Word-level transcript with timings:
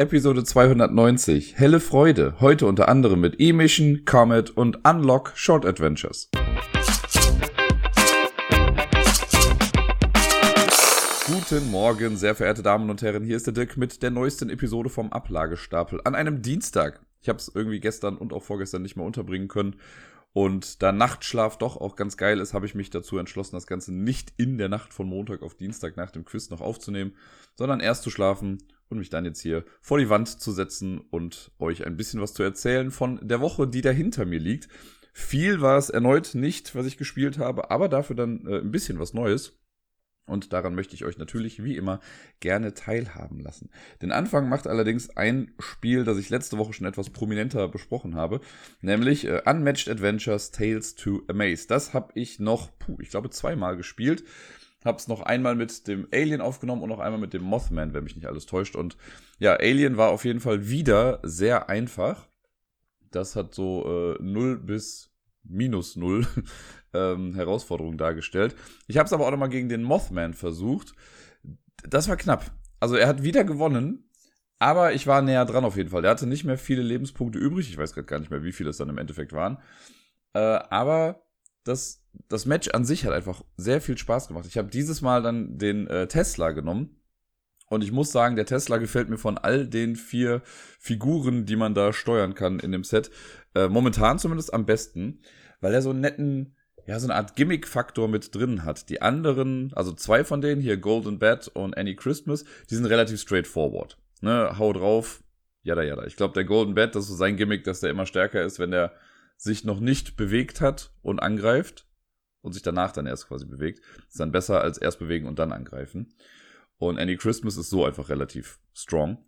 Episode 0.00 0.44
290. 0.44 1.58
Helle 1.58 1.78
Freude. 1.78 2.36
Heute 2.40 2.64
unter 2.64 2.88
anderem 2.88 3.20
mit 3.20 3.38
E-Mission, 3.38 4.06
Comet 4.06 4.48
und 4.48 4.82
Unlock 4.88 5.32
Short 5.34 5.66
Adventures. 5.66 6.30
Guten 11.26 11.70
Morgen, 11.70 12.16
sehr 12.16 12.34
verehrte 12.34 12.62
Damen 12.62 12.88
und 12.88 13.02
Herren. 13.02 13.24
Hier 13.24 13.36
ist 13.36 13.46
der 13.46 13.52
Dirk 13.52 13.76
mit 13.76 14.02
der 14.02 14.10
neuesten 14.10 14.48
Episode 14.48 14.88
vom 14.88 15.12
Ablagestapel 15.12 16.00
an 16.04 16.14
einem 16.14 16.40
Dienstag. 16.40 17.02
Ich 17.20 17.28
habe 17.28 17.38
es 17.38 17.52
irgendwie 17.54 17.80
gestern 17.80 18.16
und 18.16 18.32
auch 18.32 18.42
vorgestern 18.42 18.80
nicht 18.80 18.96
mehr 18.96 19.04
unterbringen 19.04 19.48
können. 19.48 19.76
Und 20.32 20.82
da 20.82 20.92
Nachtschlaf 20.92 21.58
doch 21.58 21.76
auch 21.76 21.94
ganz 21.94 22.16
geil 22.16 22.40
ist, 22.40 22.54
habe 22.54 22.64
ich 22.64 22.74
mich 22.74 22.88
dazu 22.88 23.18
entschlossen, 23.18 23.54
das 23.56 23.66
Ganze 23.66 23.92
nicht 23.92 24.32
in 24.38 24.56
der 24.56 24.70
Nacht 24.70 24.94
von 24.94 25.06
Montag 25.06 25.42
auf 25.42 25.56
Dienstag 25.56 25.98
nach 25.98 26.10
dem 26.10 26.24
Quiz 26.24 26.48
noch 26.48 26.62
aufzunehmen, 26.62 27.16
sondern 27.54 27.80
erst 27.80 28.02
zu 28.02 28.08
schlafen 28.08 28.62
und 28.90 28.98
mich 28.98 29.08
dann 29.08 29.24
jetzt 29.24 29.40
hier 29.40 29.64
vor 29.80 29.98
die 29.98 30.10
Wand 30.10 30.28
zu 30.28 30.52
setzen 30.52 30.98
und 30.98 31.52
euch 31.58 31.86
ein 31.86 31.96
bisschen 31.96 32.20
was 32.20 32.34
zu 32.34 32.42
erzählen 32.42 32.90
von 32.90 33.26
der 33.26 33.40
Woche, 33.40 33.66
die 33.66 33.80
da 33.80 33.90
hinter 33.90 34.26
mir 34.26 34.40
liegt. 34.40 34.68
Viel 35.12 35.60
war 35.60 35.78
es 35.78 35.90
erneut 35.90 36.34
nicht, 36.34 36.74
was 36.74 36.86
ich 36.86 36.96
gespielt 36.96 37.38
habe, 37.38 37.70
aber 37.70 37.88
dafür 37.88 38.16
dann 38.16 38.46
äh, 38.46 38.58
ein 38.58 38.70
bisschen 38.70 38.98
was 38.98 39.14
Neues. 39.14 39.56
Und 40.26 40.52
daran 40.52 40.76
möchte 40.76 40.94
ich 40.94 41.04
euch 41.04 41.18
natürlich 41.18 41.64
wie 41.64 41.76
immer 41.76 41.98
gerne 42.38 42.72
teilhaben 42.72 43.40
lassen. 43.40 43.68
Den 44.00 44.12
Anfang 44.12 44.48
macht 44.48 44.68
allerdings 44.68 45.16
ein 45.16 45.52
Spiel, 45.58 46.04
das 46.04 46.18
ich 46.18 46.30
letzte 46.30 46.56
Woche 46.56 46.72
schon 46.72 46.86
etwas 46.86 47.10
prominenter 47.10 47.66
besprochen 47.66 48.14
habe, 48.14 48.40
nämlich 48.80 49.26
äh, 49.26 49.42
Unmatched 49.44 49.88
Adventures 49.88 50.52
Tales 50.52 50.94
to 50.94 51.22
Amaze. 51.26 51.66
Das 51.66 51.94
habe 51.94 52.12
ich 52.14 52.38
noch, 52.38 52.70
puh, 52.78 52.96
ich 53.00 53.10
glaube, 53.10 53.30
zweimal 53.30 53.76
gespielt. 53.76 54.22
Hab's 54.84 55.08
noch 55.08 55.20
einmal 55.20 55.54
mit 55.54 55.86
dem 55.88 56.08
Alien 56.12 56.40
aufgenommen 56.40 56.82
und 56.82 56.88
noch 56.88 57.00
einmal 57.00 57.20
mit 57.20 57.34
dem 57.34 57.42
Mothman, 57.42 57.92
wenn 57.92 58.04
mich 58.04 58.16
nicht 58.16 58.26
alles 58.26 58.46
täuscht. 58.46 58.76
Und 58.76 58.96
ja, 59.38 59.54
Alien 59.54 59.96
war 59.96 60.10
auf 60.10 60.24
jeden 60.24 60.40
Fall 60.40 60.68
wieder 60.68 61.20
sehr 61.22 61.68
einfach. 61.68 62.28
Das 63.10 63.36
hat 63.36 63.54
so 63.54 64.16
äh, 64.18 64.22
0 64.22 64.58
bis 64.58 65.12
minus 65.42 65.96
0 65.96 66.26
ähm, 66.94 67.34
Herausforderungen 67.34 67.98
dargestellt. 67.98 68.54
Ich 68.86 68.96
habe 68.96 69.06
es 69.06 69.12
aber 69.12 69.26
auch 69.26 69.30
nochmal 69.30 69.48
gegen 69.48 69.68
den 69.68 69.82
Mothman 69.82 70.34
versucht. 70.34 70.94
Das 71.88 72.08
war 72.08 72.16
knapp. 72.16 72.50
Also 72.78 72.96
er 72.96 73.08
hat 73.08 73.22
wieder 73.22 73.44
gewonnen, 73.44 74.10
aber 74.58 74.94
ich 74.94 75.06
war 75.06 75.22
näher 75.22 75.44
dran 75.44 75.64
auf 75.64 75.76
jeden 75.76 75.90
Fall. 75.90 76.04
Er 76.04 76.10
hatte 76.10 76.26
nicht 76.26 76.44
mehr 76.44 76.58
viele 76.58 76.82
Lebenspunkte 76.82 77.38
übrig. 77.38 77.68
Ich 77.68 77.78
weiß 77.78 77.92
gerade 77.92 78.06
gar 78.06 78.18
nicht 78.18 78.30
mehr, 78.30 78.42
wie 78.42 78.52
viele 78.52 78.70
es 78.70 78.76
dann 78.76 78.88
im 78.88 78.98
Endeffekt 78.98 79.32
waren. 79.32 79.58
Äh, 80.32 80.38
aber 80.38 81.26
das, 81.64 81.99
das 82.28 82.46
Match 82.46 82.68
an 82.68 82.84
sich 82.84 83.04
hat 83.04 83.12
einfach 83.12 83.42
sehr 83.56 83.80
viel 83.80 83.98
Spaß 83.98 84.28
gemacht. 84.28 84.46
Ich 84.46 84.58
habe 84.58 84.68
dieses 84.68 85.02
Mal 85.02 85.22
dann 85.22 85.58
den 85.58 85.86
äh, 85.86 86.06
Tesla 86.06 86.52
genommen. 86.52 86.96
Und 87.68 87.84
ich 87.84 87.92
muss 87.92 88.10
sagen, 88.10 88.34
der 88.34 88.46
Tesla 88.46 88.78
gefällt 88.78 89.08
mir 89.08 89.18
von 89.18 89.38
all 89.38 89.66
den 89.66 89.94
vier 89.94 90.42
Figuren, 90.80 91.46
die 91.46 91.54
man 91.54 91.72
da 91.72 91.92
steuern 91.92 92.34
kann 92.34 92.58
in 92.58 92.72
dem 92.72 92.82
Set, 92.82 93.12
äh, 93.54 93.68
momentan 93.68 94.18
zumindest 94.18 94.52
am 94.52 94.66
besten, 94.66 95.20
weil 95.60 95.72
er 95.72 95.82
so 95.82 95.90
einen 95.90 96.00
netten, 96.00 96.56
ja, 96.86 96.98
so 96.98 97.06
eine 97.06 97.14
Art 97.14 97.36
Gimmick-Faktor 97.36 98.08
mit 98.08 98.34
drin 98.34 98.64
hat. 98.64 98.88
Die 98.88 99.02
anderen, 99.02 99.72
also 99.74 99.92
zwei 99.92 100.24
von 100.24 100.40
denen, 100.40 100.60
hier 100.60 100.78
Golden 100.78 101.20
Bat 101.20 101.46
und 101.46 101.78
Any 101.78 101.94
Christmas, 101.94 102.44
die 102.68 102.74
sind 102.74 102.86
relativ 102.86 103.20
straightforward. 103.20 103.98
Ne, 104.20 104.58
hau 104.58 104.72
drauf, 104.72 105.22
jada, 105.62 105.82
jada. 105.82 106.06
Ich 106.06 106.16
glaube, 106.16 106.34
der 106.34 106.44
Golden 106.44 106.74
Bat, 106.74 106.96
das 106.96 107.04
ist 107.04 107.10
so 107.10 107.16
sein 107.16 107.36
Gimmick, 107.36 107.62
dass 107.62 107.78
der 107.78 107.90
immer 107.90 108.06
stärker 108.06 108.42
ist, 108.42 108.58
wenn 108.58 108.72
der 108.72 108.94
sich 109.36 109.64
noch 109.64 109.78
nicht 109.78 110.16
bewegt 110.16 110.60
hat 110.60 110.92
und 111.02 111.20
angreift 111.20 111.86
und 112.42 112.52
sich 112.52 112.62
danach 112.62 112.92
dann 112.92 113.06
erst 113.06 113.28
quasi 113.28 113.46
bewegt, 113.46 113.80
ist 114.08 114.20
dann 114.20 114.32
besser 114.32 114.60
als 114.60 114.78
erst 114.78 114.98
bewegen 114.98 115.26
und 115.26 115.38
dann 115.38 115.52
angreifen. 115.52 116.14
Und 116.78 116.98
Any 116.98 117.16
Christmas 117.16 117.56
ist 117.56 117.70
so 117.70 117.84
einfach 117.84 118.08
relativ 118.08 118.58
strong. 118.72 119.18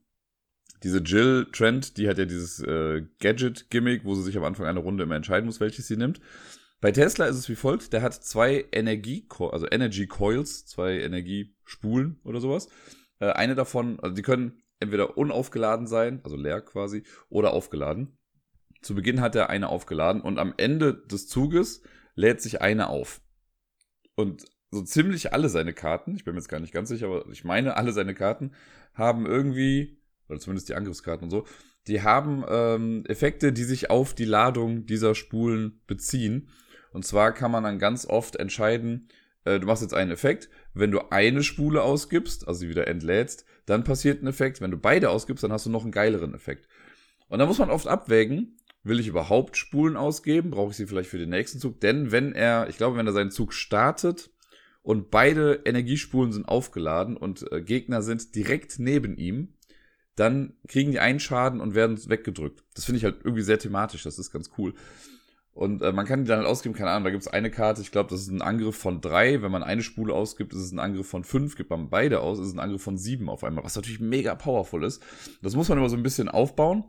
Diese 0.82 0.98
Jill 0.98 1.46
Trent, 1.52 1.96
die 1.96 2.08
hat 2.08 2.18
ja 2.18 2.24
dieses 2.24 2.60
äh, 2.60 3.02
Gadget-Gimmick, 3.20 4.04
wo 4.04 4.14
sie 4.14 4.22
sich 4.22 4.36
am 4.36 4.44
Anfang 4.44 4.66
einer 4.66 4.80
Runde 4.80 5.04
immer 5.04 5.14
entscheiden 5.14 5.46
muss, 5.46 5.60
welches 5.60 5.86
sie 5.86 5.96
nimmt. 5.96 6.20
Bei 6.80 6.90
Tesla 6.90 7.26
ist 7.26 7.36
es 7.36 7.48
wie 7.48 7.54
folgt: 7.54 7.92
Der 7.92 8.02
hat 8.02 8.14
zwei 8.14 8.64
Energie, 8.72 9.26
also 9.38 9.66
Energy 9.70 10.06
Coils, 10.06 10.66
zwei 10.66 10.98
Energiespulen 11.00 12.18
oder 12.24 12.40
sowas. 12.40 12.68
Äh, 13.20 13.30
eine 13.32 13.54
davon, 13.54 14.00
also 14.00 14.16
die 14.16 14.22
können 14.22 14.62
entweder 14.80 15.16
unaufgeladen 15.16 15.86
sein, 15.86 16.20
also 16.24 16.36
leer 16.36 16.60
quasi, 16.60 17.04
oder 17.28 17.52
aufgeladen. 17.52 18.18
Zu 18.80 18.96
Beginn 18.96 19.20
hat 19.20 19.36
er 19.36 19.48
eine 19.48 19.68
aufgeladen 19.68 20.20
und 20.20 20.38
am 20.38 20.54
Ende 20.56 20.94
des 21.06 21.28
Zuges 21.28 21.82
lädt 22.14 22.40
sich 22.40 22.60
eine 22.60 22.88
auf. 22.88 23.20
Und 24.14 24.44
so 24.70 24.82
ziemlich 24.82 25.32
alle 25.32 25.48
seine 25.48 25.72
Karten, 25.72 26.16
ich 26.16 26.24
bin 26.24 26.34
mir 26.34 26.40
jetzt 26.40 26.48
gar 26.48 26.60
nicht 26.60 26.72
ganz 26.72 26.88
sicher, 26.88 27.06
aber 27.06 27.28
ich 27.30 27.44
meine, 27.44 27.76
alle 27.76 27.92
seine 27.92 28.14
Karten 28.14 28.52
haben 28.94 29.26
irgendwie, 29.26 29.98
oder 30.28 30.40
zumindest 30.40 30.68
die 30.68 30.74
Angriffskarten 30.74 31.24
und 31.24 31.30
so, 31.30 31.44
die 31.86 32.02
haben 32.02 32.44
ähm, 32.48 33.04
Effekte, 33.06 33.52
die 33.52 33.64
sich 33.64 33.90
auf 33.90 34.14
die 34.14 34.24
Ladung 34.24 34.86
dieser 34.86 35.14
Spulen 35.14 35.82
beziehen. 35.86 36.48
Und 36.92 37.04
zwar 37.04 37.32
kann 37.32 37.50
man 37.50 37.64
dann 37.64 37.78
ganz 37.78 38.06
oft 38.06 38.36
entscheiden, 38.36 39.08
äh, 39.44 39.58
du 39.58 39.66
machst 39.66 39.82
jetzt 39.82 39.94
einen 39.94 40.10
Effekt, 40.10 40.48
wenn 40.74 40.90
du 40.90 41.10
eine 41.10 41.42
Spule 41.42 41.82
ausgibst, 41.82 42.46
also 42.46 42.60
sie 42.60 42.68
wieder 42.68 42.86
entlädst, 42.86 43.44
dann 43.66 43.84
passiert 43.84 44.22
ein 44.22 44.26
Effekt. 44.26 44.60
Wenn 44.60 44.70
du 44.70 44.76
beide 44.76 45.10
ausgibst, 45.10 45.44
dann 45.44 45.52
hast 45.52 45.66
du 45.66 45.70
noch 45.70 45.82
einen 45.82 45.92
geileren 45.92 46.34
Effekt. 46.34 46.68
Und 47.28 47.38
da 47.38 47.46
muss 47.46 47.58
man 47.58 47.70
oft 47.70 47.86
abwägen, 47.86 48.58
will 48.84 49.00
ich 49.00 49.08
überhaupt 49.08 49.56
Spulen 49.56 49.96
ausgeben? 49.96 50.50
Brauche 50.50 50.70
ich 50.70 50.76
sie 50.76 50.86
vielleicht 50.86 51.10
für 51.10 51.18
den 51.18 51.30
nächsten 51.30 51.58
Zug? 51.58 51.80
Denn 51.80 52.12
wenn 52.12 52.32
er, 52.32 52.68
ich 52.68 52.76
glaube, 52.76 52.96
wenn 52.96 53.06
er 53.06 53.12
seinen 53.12 53.30
Zug 53.30 53.52
startet 53.52 54.30
und 54.82 55.10
beide 55.10 55.62
Energiespulen 55.64 56.32
sind 56.32 56.48
aufgeladen 56.48 57.16
und 57.16 57.50
äh, 57.52 57.62
Gegner 57.62 58.02
sind 58.02 58.34
direkt 58.34 58.78
neben 58.78 59.16
ihm, 59.16 59.54
dann 60.16 60.54
kriegen 60.68 60.90
die 60.90 61.00
einen 61.00 61.20
Schaden 61.20 61.60
und 61.60 61.74
werden 61.74 61.98
weggedrückt. 62.08 62.64
Das 62.74 62.84
finde 62.84 62.98
ich 62.98 63.04
halt 63.04 63.20
irgendwie 63.24 63.42
sehr 63.42 63.58
thematisch, 63.58 64.02
das 64.02 64.18
ist 64.18 64.32
ganz 64.32 64.50
cool. 64.58 64.74
Und 65.54 65.82
äh, 65.82 65.92
man 65.92 66.06
kann 66.06 66.24
die 66.24 66.28
dann 66.28 66.38
halt 66.38 66.48
ausgeben, 66.48 66.74
keine 66.74 66.90
Ahnung, 66.90 67.04
da 67.04 67.10
gibt 67.10 67.22
es 67.22 67.28
eine 67.28 67.50
Karte, 67.50 67.82
ich 67.82 67.92
glaube, 67.92 68.10
das 68.10 68.22
ist 68.22 68.30
ein 68.30 68.42
Angriff 68.42 68.76
von 68.76 69.00
drei. 69.00 69.42
Wenn 69.42 69.52
man 69.52 69.62
eine 69.62 69.82
Spule 69.82 70.14
ausgibt, 70.14 70.54
ist 70.54 70.60
es 70.60 70.72
ein 70.72 70.78
Angriff 70.78 71.08
von 71.08 71.24
fünf. 71.24 71.56
Gibt 71.56 71.70
man 71.70 71.90
beide 71.90 72.20
aus, 72.20 72.38
ist 72.38 72.48
es 72.48 72.54
ein 72.54 72.60
Angriff 72.60 72.82
von 72.82 72.96
sieben 72.96 73.28
auf 73.28 73.44
einmal, 73.44 73.62
was 73.62 73.76
natürlich 73.76 74.00
mega 74.00 74.34
powerful 74.34 74.82
ist. 74.82 75.02
Das 75.42 75.54
muss 75.54 75.68
man 75.68 75.76
immer 75.76 75.90
so 75.90 75.96
ein 75.96 76.02
bisschen 76.02 76.28
aufbauen. 76.28 76.84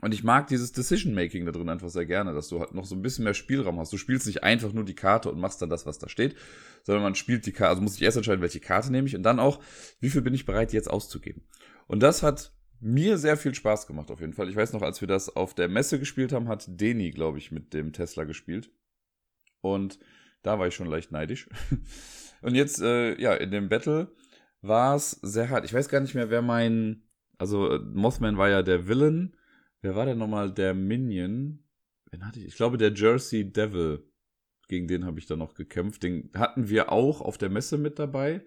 Und 0.00 0.12
ich 0.12 0.24
mag 0.24 0.48
dieses 0.48 0.72
Decision-Making 0.72 1.46
da 1.46 1.52
drin 1.52 1.68
einfach 1.68 1.88
sehr 1.88 2.06
gerne, 2.06 2.34
dass 2.34 2.48
du 2.48 2.58
halt 2.58 2.74
noch 2.74 2.86
so 2.86 2.96
ein 2.96 3.02
bisschen 3.02 3.24
mehr 3.24 3.34
Spielraum 3.34 3.78
hast. 3.78 3.92
Du 3.92 3.98
spielst 3.98 4.26
nicht 4.26 4.42
einfach 4.42 4.72
nur 4.72 4.84
die 4.84 4.96
Karte 4.96 5.30
und 5.30 5.38
machst 5.38 5.62
dann 5.62 5.70
das, 5.70 5.86
was 5.86 5.98
da 5.98 6.08
steht, 6.08 6.34
sondern 6.82 7.04
man 7.04 7.14
spielt 7.14 7.46
die 7.46 7.52
Karte, 7.52 7.70
also 7.70 7.82
muss 7.82 7.96
ich 7.96 8.02
erst 8.02 8.16
entscheiden, 8.16 8.42
welche 8.42 8.58
Karte 8.58 8.90
nehme 8.90 9.06
ich 9.06 9.14
und 9.14 9.22
dann 9.22 9.38
auch, 9.38 9.62
wie 10.00 10.10
viel 10.10 10.22
bin 10.22 10.34
ich 10.34 10.44
bereit 10.44 10.72
jetzt 10.72 10.90
auszugeben. 10.90 11.42
Und 11.86 12.02
das 12.02 12.24
hat 12.24 12.52
mir 12.80 13.16
sehr 13.16 13.36
viel 13.36 13.54
Spaß 13.54 13.86
gemacht 13.86 14.10
auf 14.10 14.20
jeden 14.20 14.32
Fall. 14.32 14.48
Ich 14.48 14.56
weiß 14.56 14.72
noch, 14.72 14.82
als 14.82 15.00
wir 15.00 15.08
das 15.08 15.28
auf 15.28 15.54
der 15.54 15.68
Messe 15.68 16.00
gespielt 16.00 16.32
haben, 16.32 16.48
hat 16.48 16.64
Deni, 16.68 17.10
glaube 17.12 17.38
ich, 17.38 17.52
mit 17.52 17.72
dem 17.72 17.92
Tesla 17.92 18.24
gespielt. 18.24 18.72
Und 19.60 20.00
da 20.42 20.58
war 20.58 20.66
ich 20.66 20.74
schon 20.74 20.88
leicht 20.88 21.12
neidisch. 21.12 21.48
Und 22.42 22.56
jetzt, 22.56 22.82
äh, 22.82 23.14
ja, 23.20 23.34
in 23.34 23.52
dem 23.52 23.68
Battle 23.68 24.12
war 24.62 24.96
es 24.96 25.12
sehr 25.22 25.48
hart. 25.48 25.64
Ich 25.64 25.72
weiß 25.72 25.88
gar 25.88 26.00
nicht 26.00 26.14
mehr, 26.14 26.28
wer 26.28 26.42
mein, 26.42 27.04
also 27.38 27.70
äh, 27.70 27.78
Mothman 27.78 28.36
war 28.36 28.48
ja 28.48 28.62
der 28.62 28.88
Villain 28.88 29.36
Wer 29.82 29.96
war 29.96 30.06
denn 30.06 30.18
nochmal 30.18 30.52
der 30.52 30.74
Minion? 30.74 31.64
Wen 32.10 32.26
hatte 32.26 32.38
ich? 32.38 32.46
Ich 32.46 32.56
glaube, 32.56 32.78
der 32.78 32.94
Jersey 32.94 33.52
Devil. 33.52 34.08
Gegen 34.68 34.86
den 34.86 35.04
habe 35.04 35.18
ich 35.18 35.26
dann 35.26 35.40
noch 35.40 35.54
gekämpft. 35.54 36.04
Den 36.04 36.30
hatten 36.34 36.68
wir 36.68 36.92
auch 36.92 37.20
auf 37.20 37.36
der 37.36 37.50
Messe 37.50 37.76
mit 37.76 37.98
dabei. 37.98 38.44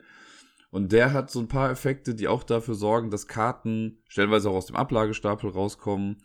Und 0.72 0.92
der 0.92 1.14
hat 1.14 1.30
so 1.30 1.40
ein 1.40 1.48
paar 1.48 1.70
Effekte, 1.70 2.16
die 2.16 2.28
auch 2.28 2.44
dafür 2.44 2.74
sorgen, 2.74 3.12
dass 3.12 3.28
Karten 3.28 4.02
stellenweise 4.08 4.50
auch 4.50 4.56
aus 4.56 4.66
dem 4.66 4.76
Ablagestapel 4.76 5.50
rauskommen 5.50 6.24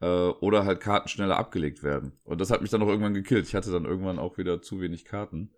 äh, 0.00 0.06
oder 0.06 0.64
halt 0.64 0.80
Karten 0.80 1.08
schneller 1.08 1.36
abgelegt 1.36 1.82
werden. 1.82 2.12
Und 2.24 2.40
das 2.40 2.50
hat 2.50 2.62
mich 2.62 2.70
dann 2.70 2.82
auch 2.82 2.88
irgendwann 2.88 3.14
gekillt. 3.14 3.46
Ich 3.46 3.54
hatte 3.54 3.72
dann 3.72 3.84
irgendwann 3.84 4.18
auch 4.18 4.38
wieder 4.38 4.62
zu 4.62 4.80
wenig 4.80 5.04
Karten. 5.04 5.52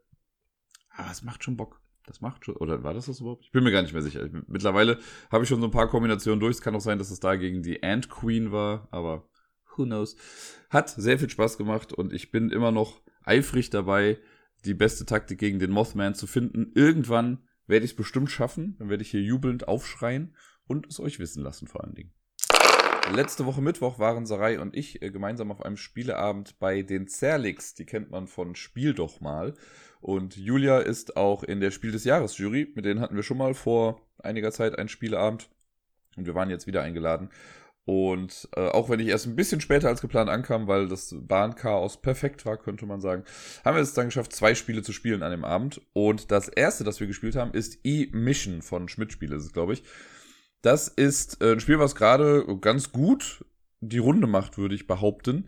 Aber 0.91 1.11
es 1.11 1.23
macht 1.23 1.45
schon 1.45 1.57
Bock. 1.57 1.84
Das 2.07 2.21
macht 2.21 2.45
schon. 2.45 2.57
Oder 2.57 2.83
war 2.83 2.95
das 2.95 3.07
das 3.07 3.21
überhaupt? 3.21 3.45
Ich 3.45 3.53
bin 3.53 3.65
mir 3.65 3.71
gar 3.71 3.83
nicht 3.83 3.95
mehr 3.95 4.03
sicher. 4.03 4.29
Mittlerweile 4.47 4.99
habe 5.31 5.45
ich 5.45 5.49
schon 5.49 5.61
so 5.61 5.67
ein 5.67 5.73
paar 5.73 5.89
Kombinationen 5.89 6.41
durch. 6.41 6.57
Es 6.57 6.63
kann 6.63 6.77
auch 6.77 6.81
sein, 6.81 6.99
dass 6.99 7.11
es 7.11 7.21
da 7.21 7.37
gegen 7.37 7.63
die 7.63 7.83
Ant 7.83 8.11
Queen 8.11 8.53
war, 8.53 8.89
aber 8.91 9.29
who 9.77 9.85
knows. 9.85 10.17
Hat 10.71 10.91
sehr 10.91 11.19
viel 11.19 11.31
Spaß 11.31 11.57
gemacht 11.57 11.93
und 11.93 12.13
ich 12.13 12.31
bin 12.31 12.51
immer 12.51 12.73
noch 12.73 13.01
eifrig 13.25 13.71
dabei, 13.71 14.19
die 14.65 14.75
beste 14.75 15.07
Taktik 15.07 15.39
gegen 15.39 15.59
den 15.59 15.71
Mothman 15.71 16.15
zu 16.15 16.27
finden. 16.27 16.73
Irgendwann 16.75 17.49
werde 17.67 17.85
ich 17.85 17.93
es 17.93 17.97
bestimmt 17.97 18.31
schaffen. 18.31 18.77
Dann 18.79 18.89
werde 18.91 19.03
ich 19.03 19.11
hier 19.11 19.23
jubelnd 19.23 19.69
aufschreien 19.69 20.37
und 20.67 20.87
es 20.87 21.01
euch 21.01 21.19
wissen 21.19 21.43
lassen, 21.43 21.69
vor 21.69 21.85
allen 21.85 21.95
Dingen. 21.95 22.13
Letzte 23.13 23.45
Woche 23.45 23.61
Mittwoch 23.61 23.99
waren 23.99 24.25
Sarai 24.25 24.59
und 24.59 24.75
ich 24.75 25.03
äh, 25.03 25.11
gemeinsam 25.11 25.51
auf 25.51 25.63
einem 25.63 25.77
Spieleabend 25.77 26.59
bei 26.59 26.83
den 26.83 27.07
Zerlix. 27.07 27.75
Die 27.75 27.85
kennt 27.85 28.11
man 28.11 28.27
von 28.27 28.55
Spiel 28.55 28.95
doch 28.95 29.21
mal. 29.21 29.55
Und 30.01 30.37
Julia 30.37 30.79
ist 30.79 31.17
auch 31.17 31.43
in 31.43 31.61
der 31.61 31.71
Spiel 31.71 31.93
des 31.93 32.05
Jahres 32.05 32.39
Jury. 32.39 32.73
Mit 32.75 32.87
denen 32.87 33.01
hatten 33.01 33.15
wir 33.15 33.23
schon 33.23 33.39
mal 33.39 33.55
vor 33.55 34.01
einiger 34.23 34.53
Zeit 34.53 34.79
einen 34.79 34.89
Spieleabend. 34.89 35.51
Und 36.17 36.27
wir 36.27 36.35
waren 36.35 36.51
jetzt 36.51 36.67
wieder 36.67 36.83
eingeladen. 36.83 37.29
Und 37.85 38.49
äh, 38.57 38.69
auch 38.69 38.89
wenn 38.89 39.01
ich 39.01 39.09
erst 39.09 39.27
ein 39.27 39.37
bisschen 39.37 39.61
später 39.61 39.89
als 39.89 40.01
geplant 40.01 40.31
ankam, 40.31 40.67
weil 40.67 40.89
das 40.89 41.15
Bahnchaos 41.19 42.01
perfekt 42.01 42.47
war, 42.47 42.57
könnte 42.57 42.87
man 42.87 43.03
sagen, 43.03 43.25
haben 43.65 43.75
wir 43.75 43.83
es 43.83 43.93
dann 43.93 44.07
geschafft, 44.07 44.33
zwei 44.33 44.55
Spiele 44.55 44.83
zu 44.83 44.93
spielen 44.93 45.23
an 45.23 45.31
dem 45.31 45.45
Abend. 45.45 45.83
Und 45.93 46.31
das 46.31 46.49
erste, 46.49 46.85
das 46.85 47.01
wir 47.01 47.07
gespielt 47.07 47.37
haben, 47.37 47.53
ist 47.53 47.79
E-Mission 47.85 48.63
von 48.63 48.89
Schmidt 48.89 49.13
Spiele, 49.13 49.39
glaube 49.53 49.75
ich. 49.75 49.83
Das 50.65 50.89
ist 50.89 51.43
äh, 51.43 51.53
ein 51.53 51.61
Spiel, 51.61 51.79
was 51.79 51.95
gerade 51.95 52.47
ganz 52.63 52.91
gut 52.91 53.45
die 53.81 53.99
Runde 53.99 54.27
macht, 54.27 54.57
würde 54.57 54.75
ich 54.75 54.87
behaupten. 54.87 55.47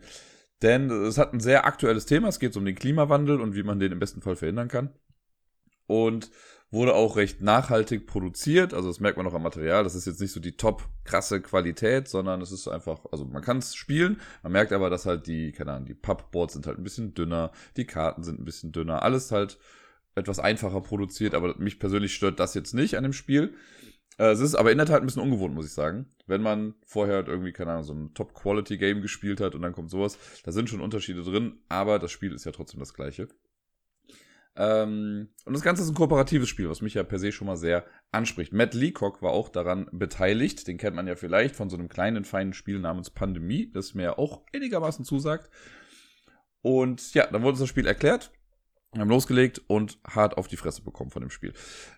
Denn 0.61 0.91
es 0.91 1.17
hat 1.17 1.33
ein 1.33 1.39
sehr 1.39 1.65
aktuelles 1.65 2.05
Thema. 2.05 2.27
Es 2.27 2.37
geht 2.37 2.55
um 2.55 2.65
den 2.65 2.75
Klimawandel 2.75 3.41
und 3.41 3.55
wie 3.55 3.63
man 3.63 3.79
den 3.79 3.91
im 3.91 3.99
besten 3.99 4.21
Fall 4.21 4.35
verhindern 4.35 4.67
kann. 4.67 4.91
Und 5.87 6.29
wurde 6.69 6.93
auch 6.93 7.15
recht 7.15 7.41
nachhaltig 7.41 8.05
produziert. 8.05 8.75
Also 8.75 8.89
das 8.89 8.99
merkt 8.99 9.17
man 9.17 9.25
auch 9.25 9.33
am 9.33 9.41
Material. 9.41 9.83
Das 9.83 9.95
ist 9.95 10.05
jetzt 10.05 10.21
nicht 10.21 10.33
so 10.33 10.39
die 10.39 10.55
top 10.55 10.83
krasse 11.03 11.41
Qualität, 11.41 12.07
sondern 12.07 12.39
es 12.41 12.51
ist 12.51 12.67
einfach, 12.67 12.99
also 13.11 13.25
man 13.25 13.41
kann 13.41 13.57
es 13.57 13.73
spielen. 13.73 14.21
Man 14.43 14.51
merkt 14.51 14.71
aber, 14.71 14.91
dass 14.91 15.07
halt 15.07 15.25
die, 15.25 15.51
keine 15.51 15.71
Ahnung, 15.71 15.87
die 15.87 15.95
Pappboards 15.95 16.53
sind 16.53 16.67
halt 16.67 16.77
ein 16.77 16.83
bisschen 16.83 17.15
dünner, 17.15 17.51
die 17.75 17.85
Karten 17.85 18.21
sind 18.21 18.39
ein 18.39 18.45
bisschen 18.45 18.71
dünner. 18.71 19.01
Alles 19.01 19.31
halt 19.31 19.57
etwas 20.13 20.37
einfacher 20.37 20.81
produziert, 20.81 21.33
aber 21.33 21.57
mich 21.57 21.79
persönlich 21.79 22.13
stört 22.13 22.39
das 22.39 22.53
jetzt 22.53 22.75
nicht 22.75 22.97
an 22.97 23.03
dem 23.03 23.13
Spiel. 23.13 23.55
Äh, 24.17 24.31
es 24.31 24.39
ist 24.39 24.55
aber 24.55 24.71
in 24.71 24.77
der 24.77 24.87
Tat 24.87 25.01
ein 25.01 25.05
bisschen 25.05 25.21
ungewohnt, 25.21 25.53
muss 25.53 25.65
ich 25.65 25.73
sagen. 25.73 26.07
Wenn 26.25 26.41
man 26.41 26.75
vorher 26.85 27.15
halt 27.17 27.27
irgendwie, 27.27 27.53
keine 27.53 27.71
Ahnung, 27.71 27.83
so 27.83 27.93
ein 27.93 28.13
Top-Quality-Game 28.13 29.01
gespielt 29.01 29.41
hat 29.41 29.55
und 29.55 29.61
dann 29.61 29.73
kommt 29.73 29.89
sowas, 29.89 30.17
da 30.43 30.51
sind 30.51 30.69
schon 30.69 30.81
Unterschiede 30.81 31.23
drin, 31.23 31.59
aber 31.69 31.99
das 31.99 32.11
Spiel 32.11 32.33
ist 32.33 32.45
ja 32.45 32.51
trotzdem 32.51 32.79
das 32.79 32.93
gleiche. 32.93 33.27
Ähm, 34.59 35.29
und 35.45 35.53
das 35.53 35.61
Ganze 35.61 35.83
ist 35.83 35.89
ein 35.89 35.95
kooperatives 35.95 36.49
Spiel, 36.49 36.67
was 36.67 36.81
mich 36.81 36.95
ja 36.95 37.03
per 37.03 37.19
se 37.19 37.31
schon 37.31 37.45
mal 37.45 37.57
sehr 37.57 37.85
anspricht. 38.11 38.53
Matt 38.53 38.73
Leacock 38.73 39.21
war 39.21 39.31
auch 39.31 39.49
daran 39.49 39.87
beteiligt. 39.91 40.67
Den 40.67 40.77
kennt 40.77 40.95
man 40.95 41.07
ja 41.07 41.15
vielleicht 41.15 41.55
von 41.55 41.69
so 41.69 41.77
einem 41.77 41.89
kleinen, 41.89 42.25
feinen 42.25 42.53
Spiel 42.53 42.79
namens 42.79 43.11
Pandemie, 43.11 43.71
das 43.71 43.93
mir 43.93 44.03
ja 44.03 44.17
auch 44.17 44.41
einigermaßen 44.53 45.05
zusagt. 45.05 45.51
Und 46.63 47.13
ja, 47.13 47.27
dann 47.27 47.43
wurde 47.43 47.59
das 47.59 47.69
Spiel 47.69 47.85
erklärt. 47.85 48.31
Wir 48.93 49.01
haben 49.01 49.09
losgelegt 49.09 49.61
und 49.67 49.99
hart 50.07 50.37
auf 50.37 50.47
die 50.47 50.57
Fresse 50.57 50.81
bekommen 50.81 51.11
von 51.11 51.21
dem 51.21 51.29
Spiel. 51.29 51.53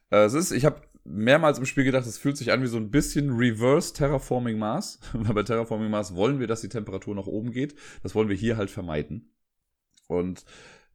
Äh, 0.10 0.26
es 0.26 0.34
ist, 0.34 0.52
ich 0.52 0.66
habe 0.66 0.82
mehrmals 1.10 1.58
im 1.58 1.66
Spiel 1.66 1.84
gedacht, 1.84 2.06
es 2.06 2.18
fühlt 2.18 2.38
sich 2.38 2.52
an 2.52 2.62
wie 2.62 2.68
so 2.68 2.78
ein 2.78 2.92
bisschen 2.92 3.36
Reverse 3.36 3.94
Terraforming 3.94 4.58
Mars. 4.58 5.00
Weil 5.14 5.34
bei 5.34 5.44
Terraforming 5.44 5.90
Mars 5.90 6.16
wollen 6.16 6.40
wir, 6.40 6.48
dass 6.48 6.62
die 6.62 6.70
Temperatur 6.70 7.16
nach 7.16 7.28
oben 7.28 7.52
geht. 7.52 7.76
Das 8.04 8.16
wollen 8.16 8.30
wir 8.30 8.36
hier 8.36 8.58
halt 8.58 8.70
vermeiden. 8.70 9.34
Und 10.08 10.46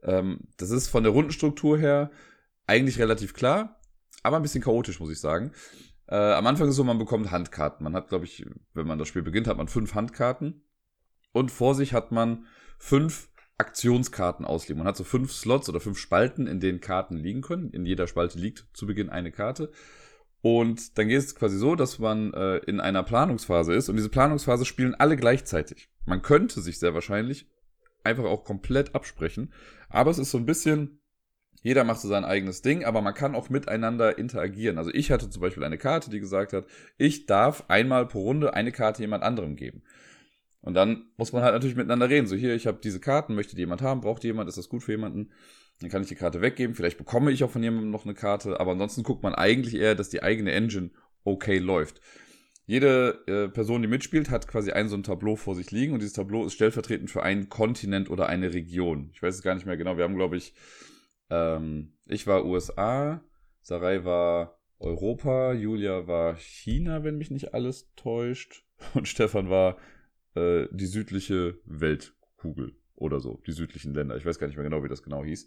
ähm, 0.02 0.40
das 0.56 0.70
ist 0.70 0.88
von 0.88 1.02
der 1.02 1.12
Rundenstruktur 1.12 1.78
her 1.78 2.10
eigentlich 2.66 2.98
relativ 2.98 3.34
klar, 3.34 3.80
aber 4.22 4.36
ein 4.36 4.42
bisschen 4.42 4.62
chaotisch, 4.62 5.00
muss 5.00 5.10
ich 5.10 5.20
sagen. 5.20 5.52
Äh, 6.06 6.16
am 6.16 6.46
Anfang 6.46 6.68
ist 6.68 6.76
so, 6.76 6.84
man 6.84 6.98
bekommt 6.98 7.30
Handkarten. 7.30 7.84
Man 7.84 7.94
hat, 7.94 8.08
glaube 8.08 8.24
ich, 8.24 8.44
wenn 8.72 8.86
man 8.86 8.98
das 8.98 9.08
Spiel 9.08 9.22
beginnt, 9.22 9.46
hat 9.46 9.56
man 9.56 9.68
fünf 9.68 9.94
Handkarten. 9.94 10.62
Und 11.32 11.50
vor 11.50 11.74
sich 11.74 11.92
hat 11.92 12.12
man 12.12 12.46
fünf 12.78 13.28
Aktionskarten 13.56 14.44
ausliegen. 14.44 14.78
Man 14.78 14.86
hat 14.86 14.96
so 14.96 15.04
fünf 15.04 15.32
Slots 15.32 15.68
oder 15.68 15.80
fünf 15.80 15.98
Spalten, 15.98 16.46
in 16.46 16.60
denen 16.60 16.80
Karten 16.80 17.16
liegen 17.16 17.40
können. 17.40 17.70
In 17.70 17.86
jeder 17.86 18.06
Spalte 18.06 18.38
liegt 18.38 18.66
zu 18.72 18.86
Beginn 18.86 19.10
eine 19.10 19.32
Karte. 19.32 19.70
Und 20.44 20.98
dann 20.98 21.08
geht 21.08 21.20
es 21.20 21.34
quasi 21.34 21.56
so, 21.56 21.74
dass 21.74 21.98
man 21.98 22.34
äh, 22.34 22.58
in 22.58 22.78
einer 22.78 23.02
Planungsphase 23.02 23.72
ist 23.72 23.88
und 23.88 23.96
diese 23.96 24.10
Planungsphase 24.10 24.66
spielen 24.66 24.94
alle 24.94 25.16
gleichzeitig. 25.16 25.88
Man 26.04 26.20
könnte 26.20 26.60
sich 26.60 26.78
sehr 26.78 26.92
wahrscheinlich 26.92 27.48
einfach 28.02 28.24
auch 28.24 28.44
komplett 28.44 28.94
absprechen. 28.94 29.54
Aber 29.88 30.10
es 30.10 30.18
ist 30.18 30.30
so 30.30 30.36
ein 30.36 30.44
bisschen, 30.44 31.00
jeder 31.62 31.84
macht 31.84 32.00
so 32.00 32.08
sein 32.08 32.26
eigenes 32.26 32.60
Ding, 32.60 32.84
aber 32.84 33.00
man 33.00 33.14
kann 33.14 33.34
auch 33.34 33.48
miteinander 33.48 34.18
interagieren. 34.18 34.76
Also 34.76 34.90
ich 34.92 35.10
hatte 35.10 35.30
zum 35.30 35.40
Beispiel 35.40 35.64
eine 35.64 35.78
Karte, 35.78 36.10
die 36.10 36.20
gesagt 36.20 36.52
hat, 36.52 36.66
ich 36.98 37.24
darf 37.24 37.64
einmal 37.68 38.06
pro 38.06 38.20
Runde 38.24 38.52
eine 38.52 38.70
Karte 38.70 39.00
jemand 39.00 39.24
anderem 39.24 39.56
geben. 39.56 39.82
Und 40.64 40.72
dann 40.72 41.10
muss 41.18 41.32
man 41.34 41.42
halt 41.42 41.52
natürlich 41.52 41.76
miteinander 41.76 42.08
reden. 42.08 42.26
So 42.26 42.36
hier, 42.36 42.54
ich 42.54 42.66
habe 42.66 42.78
diese 42.82 42.98
Karten, 42.98 43.34
möchte 43.34 43.54
die 43.54 43.60
jemand 43.60 43.82
haben, 43.82 44.00
braucht 44.00 44.22
die 44.22 44.28
jemand, 44.28 44.48
ist 44.48 44.56
das 44.56 44.70
gut 44.70 44.82
für 44.82 44.92
jemanden? 44.92 45.30
Dann 45.80 45.90
kann 45.90 46.00
ich 46.00 46.08
die 46.08 46.14
Karte 46.14 46.40
weggeben, 46.40 46.74
vielleicht 46.74 46.96
bekomme 46.96 47.32
ich 47.32 47.44
auch 47.44 47.50
von 47.50 47.62
jemandem 47.62 47.90
noch 47.90 48.04
eine 48.04 48.14
Karte, 48.14 48.58
aber 48.60 48.72
ansonsten 48.72 49.02
guckt 49.02 49.22
man 49.22 49.34
eigentlich 49.34 49.74
eher, 49.74 49.94
dass 49.94 50.08
die 50.08 50.22
eigene 50.22 50.52
Engine 50.52 50.90
okay 51.22 51.58
läuft. 51.58 52.00
Jede 52.64 53.24
äh, 53.26 53.48
Person, 53.48 53.82
die 53.82 53.88
mitspielt, 53.88 54.30
hat 54.30 54.48
quasi 54.48 54.70
ein 54.70 54.88
so 54.88 54.96
ein 54.96 55.02
Tableau 55.02 55.36
vor 55.36 55.54
sich 55.54 55.70
liegen 55.70 55.92
und 55.92 56.00
dieses 56.00 56.14
Tableau 56.14 56.46
ist 56.46 56.54
stellvertretend 56.54 57.10
für 57.10 57.22
einen 57.22 57.50
Kontinent 57.50 58.08
oder 58.08 58.26
eine 58.28 58.54
Region. 58.54 59.10
Ich 59.12 59.22
weiß 59.22 59.34
es 59.34 59.42
gar 59.42 59.54
nicht 59.54 59.66
mehr 59.66 59.76
genau. 59.76 59.98
Wir 59.98 60.04
haben, 60.04 60.16
glaube 60.16 60.38
ich, 60.38 60.54
ähm, 61.28 61.92
ich 62.06 62.26
war 62.26 62.46
USA, 62.46 63.22
Sarai 63.60 64.06
war 64.06 64.58
Europa, 64.78 65.52
Julia 65.52 66.06
war 66.06 66.36
China, 66.36 67.04
wenn 67.04 67.18
mich 67.18 67.30
nicht 67.30 67.52
alles 67.52 67.92
täuscht, 67.96 68.64
und 68.94 69.08
Stefan 69.08 69.50
war 69.50 69.76
äh, 70.34 70.66
die 70.70 70.86
südliche 70.86 71.58
Weltkugel 71.64 72.76
oder 72.96 73.20
so, 73.20 73.40
die 73.46 73.52
südlichen 73.52 73.94
Länder. 73.94 74.16
Ich 74.16 74.26
weiß 74.26 74.38
gar 74.38 74.46
nicht 74.46 74.56
mehr 74.56 74.64
genau, 74.64 74.84
wie 74.84 74.88
das 74.88 75.02
genau 75.02 75.24
hieß. 75.24 75.46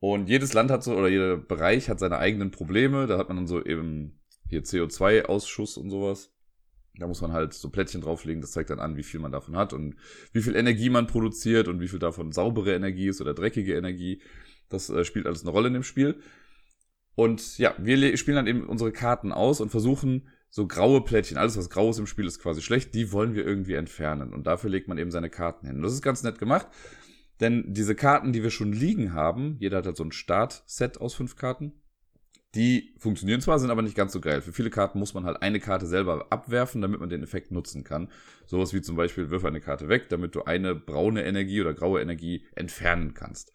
Und 0.00 0.28
jedes 0.28 0.52
Land 0.52 0.70
hat 0.70 0.82
so, 0.82 0.96
oder 0.96 1.08
jeder 1.08 1.36
Bereich 1.36 1.88
hat 1.88 2.00
seine 2.00 2.18
eigenen 2.18 2.50
Probleme. 2.50 3.06
Da 3.06 3.18
hat 3.18 3.28
man 3.28 3.36
dann 3.36 3.46
so 3.46 3.64
eben 3.64 4.20
hier 4.48 4.62
CO2-Ausschuss 4.62 5.78
und 5.78 5.90
sowas. 5.90 6.32
Da 6.96 7.06
muss 7.06 7.20
man 7.20 7.32
halt 7.32 7.54
so 7.54 7.70
Plättchen 7.70 8.02
drauflegen, 8.02 8.42
das 8.42 8.50
zeigt 8.50 8.68
dann 8.68 8.80
an, 8.80 8.96
wie 8.96 9.02
viel 9.02 9.20
man 9.20 9.32
davon 9.32 9.56
hat 9.56 9.72
und 9.72 9.96
wie 10.32 10.42
viel 10.42 10.56
Energie 10.56 10.90
man 10.90 11.06
produziert 11.06 11.68
und 11.68 11.80
wie 11.80 11.88
viel 11.88 11.98
davon 11.98 12.32
saubere 12.32 12.74
Energie 12.74 13.08
ist 13.08 13.22
oder 13.22 13.32
dreckige 13.32 13.74
Energie. 13.74 14.20
Das 14.68 14.90
äh, 14.90 15.04
spielt 15.04 15.26
alles 15.26 15.42
eine 15.42 15.52
Rolle 15.52 15.68
in 15.68 15.74
dem 15.74 15.84
Spiel. 15.84 16.20
Und 17.14 17.58
ja, 17.58 17.74
wir 17.78 18.16
spielen 18.16 18.36
dann 18.36 18.46
eben 18.46 18.66
unsere 18.66 18.92
Karten 18.92 19.32
aus 19.32 19.60
und 19.60 19.70
versuchen 19.70 20.28
so 20.54 20.66
graue 20.66 21.00
Plättchen, 21.00 21.38
alles 21.38 21.56
was 21.56 21.70
grau 21.70 21.88
ist 21.88 21.98
im 21.98 22.06
Spiel 22.06 22.26
ist 22.26 22.38
quasi 22.38 22.60
schlecht, 22.60 22.94
die 22.94 23.10
wollen 23.10 23.34
wir 23.34 23.44
irgendwie 23.44 23.72
entfernen. 23.72 24.34
Und 24.34 24.46
dafür 24.46 24.68
legt 24.68 24.86
man 24.86 24.98
eben 24.98 25.10
seine 25.10 25.30
Karten 25.30 25.66
hin. 25.66 25.76
Und 25.76 25.82
das 25.82 25.94
ist 25.94 26.02
ganz 26.02 26.22
nett 26.22 26.38
gemacht, 26.38 26.68
denn 27.40 27.72
diese 27.72 27.94
Karten, 27.94 28.34
die 28.34 28.42
wir 28.42 28.50
schon 28.50 28.70
liegen 28.70 29.14
haben, 29.14 29.56
jeder 29.60 29.78
hat 29.78 29.86
halt 29.86 29.96
so 29.96 30.04
ein 30.04 30.12
Startset 30.12 31.00
aus 31.00 31.14
fünf 31.14 31.36
Karten, 31.36 31.72
die 32.54 32.94
funktionieren 32.98 33.40
zwar, 33.40 33.58
sind 33.58 33.70
aber 33.70 33.80
nicht 33.80 33.96
ganz 33.96 34.12
so 34.12 34.20
geil. 34.20 34.42
Für 34.42 34.52
viele 34.52 34.68
Karten 34.68 34.98
muss 34.98 35.14
man 35.14 35.24
halt 35.24 35.40
eine 35.40 35.58
Karte 35.58 35.86
selber 35.86 36.26
abwerfen, 36.28 36.82
damit 36.82 37.00
man 37.00 37.08
den 37.08 37.22
Effekt 37.22 37.50
nutzen 37.50 37.82
kann. 37.82 38.10
Sowas 38.44 38.74
wie 38.74 38.82
zum 38.82 38.94
Beispiel, 38.94 39.30
wirf 39.30 39.46
eine 39.46 39.62
Karte 39.62 39.88
weg, 39.88 40.10
damit 40.10 40.34
du 40.34 40.44
eine 40.44 40.74
braune 40.74 41.24
Energie 41.24 41.62
oder 41.62 41.72
graue 41.72 42.02
Energie 42.02 42.44
entfernen 42.54 43.14
kannst. 43.14 43.52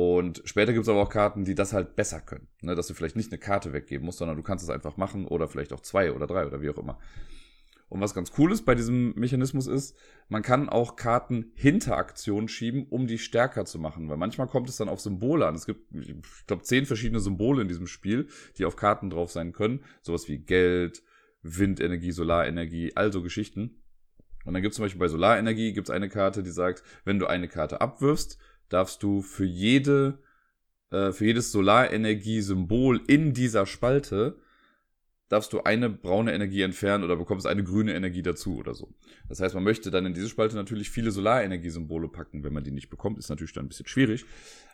Und 0.00 0.40
später 0.46 0.72
gibt 0.72 0.84
es 0.84 0.88
aber 0.88 1.02
auch 1.02 1.10
Karten, 1.10 1.44
die 1.44 1.54
das 1.54 1.74
halt 1.74 1.94
besser 1.94 2.22
können. 2.22 2.48
Ne? 2.62 2.74
Dass 2.74 2.86
du 2.86 2.94
vielleicht 2.94 3.16
nicht 3.16 3.30
eine 3.30 3.38
Karte 3.38 3.74
weggeben 3.74 4.06
musst, 4.06 4.16
sondern 4.16 4.38
du 4.38 4.42
kannst 4.42 4.64
es 4.64 4.70
einfach 4.70 4.96
machen 4.96 5.26
oder 5.26 5.46
vielleicht 5.46 5.74
auch 5.74 5.80
zwei 5.80 6.14
oder 6.14 6.26
drei 6.26 6.46
oder 6.46 6.62
wie 6.62 6.70
auch 6.70 6.78
immer. 6.78 6.98
Und 7.90 8.00
was 8.00 8.14
ganz 8.14 8.32
cool 8.38 8.50
ist 8.50 8.64
bei 8.64 8.74
diesem 8.74 9.12
Mechanismus 9.16 9.66
ist, 9.66 9.94
man 10.30 10.40
kann 10.40 10.70
auch 10.70 10.96
Karten 10.96 11.52
hinter 11.54 11.98
Aktionen 11.98 12.48
schieben, 12.48 12.86
um 12.88 13.08
die 13.08 13.18
stärker 13.18 13.66
zu 13.66 13.78
machen. 13.78 14.08
Weil 14.08 14.16
manchmal 14.16 14.46
kommt 14.46 14.70
es 14.70 14.78
dann 14.78 14.88
auf 14.88 15.02
Symbole 15.02 15.46
an. 15.46 15.54
Es 15.54 15.66
gibt, 15.66 15.94
ich 15.94 16.14
glaube, 16.46 16.62
zehn 16.62 16.86
verschiedene 16.86 17.20
Symbole 17.20 17.60
in 17.60 17.68
diesem 17.68 17.86
Spiel, 17.86 18.28
die 18.56 18.64
auf 18.64 18.76
Karten 18.76 19.10
drauf 19.10 19.30
sein 19.30 19.52
können. 19.52 19.84
Sowas 20.00 20.28
wie 20.28 20.38
Geld, 20.38 21.02
Windenergie, 21.42 22.12
Solarenergie, 22.12 22.96
also 22.96 23.20
Geschichten. 23.20 23.82
Und 24.46 24.54
dann 24.54 24.62
gibt 24.62 24.72
es 24.72 24.76
zum 24.76 24.86
Beispiel 24.86 25.00
bei 25.00 25.08
Solarenergie 25.08 25.74
gibt's 25.74 25.90
eine 25.90 26.08
Karte, 26.08 26.42
die 26.42 26.50
sagt, 26.50 26.82
wenn 27.04 27.18
du 27.18 27.26
eine 27.26 27.48
Karte 27.48 27.82
abwirfst, 27.82 28.38
darfst 28.70 29.02
du 29.02 29.20
für 29.20 29.44
jede, 29.44 30.18
äh, 30.90 31.12
für 31.12 31.26
jedes 31.26 31.52
Solarenergie-Symbol 31.52 33.02
in 33.06 33.34
dieser 33.34 33.66
Spalte 33.66 34.38
darfst 35.28 35.52
du 35.52 35.62
eine 35.62 35.88
braune 35.88 36.34
Energie 36.34 36.62
entfernen 36.62 37.04
oder 37.04 37.16
bekommst 37.16 37.46
eine 37.46 37.62
grüne 37.62 37.94
Energie 37.94 38.22
dazu 38.22 38.56
oder 38.56 38.74
so. 38.74 38.92
Das 39.28 39.40
heißt, 39.40 39.54
man 39.54 39.62
möchte 39.62 39.90
dann 39.90 40.04
in 40.04 40.12
diese 40.12 40.28
Spalte 40.28 40.56
natürlich 40.56 40.90
viele 40.90 41.12
Solarenergiesymbole 41.12 42.08
packen. 42.08 42.42
Wenn 42.42 42.52
man 42.52 42.64
die 42.64 42.72
nicht 42.72 42.90
bekommt, 42.90 43.16
ist 43.18 43.28
natürlich 43.28 43.52
dann 43.52 43.66
ein 43.66 43.68
bisschen 43.68 43.86
schwierig. 43.86 44.24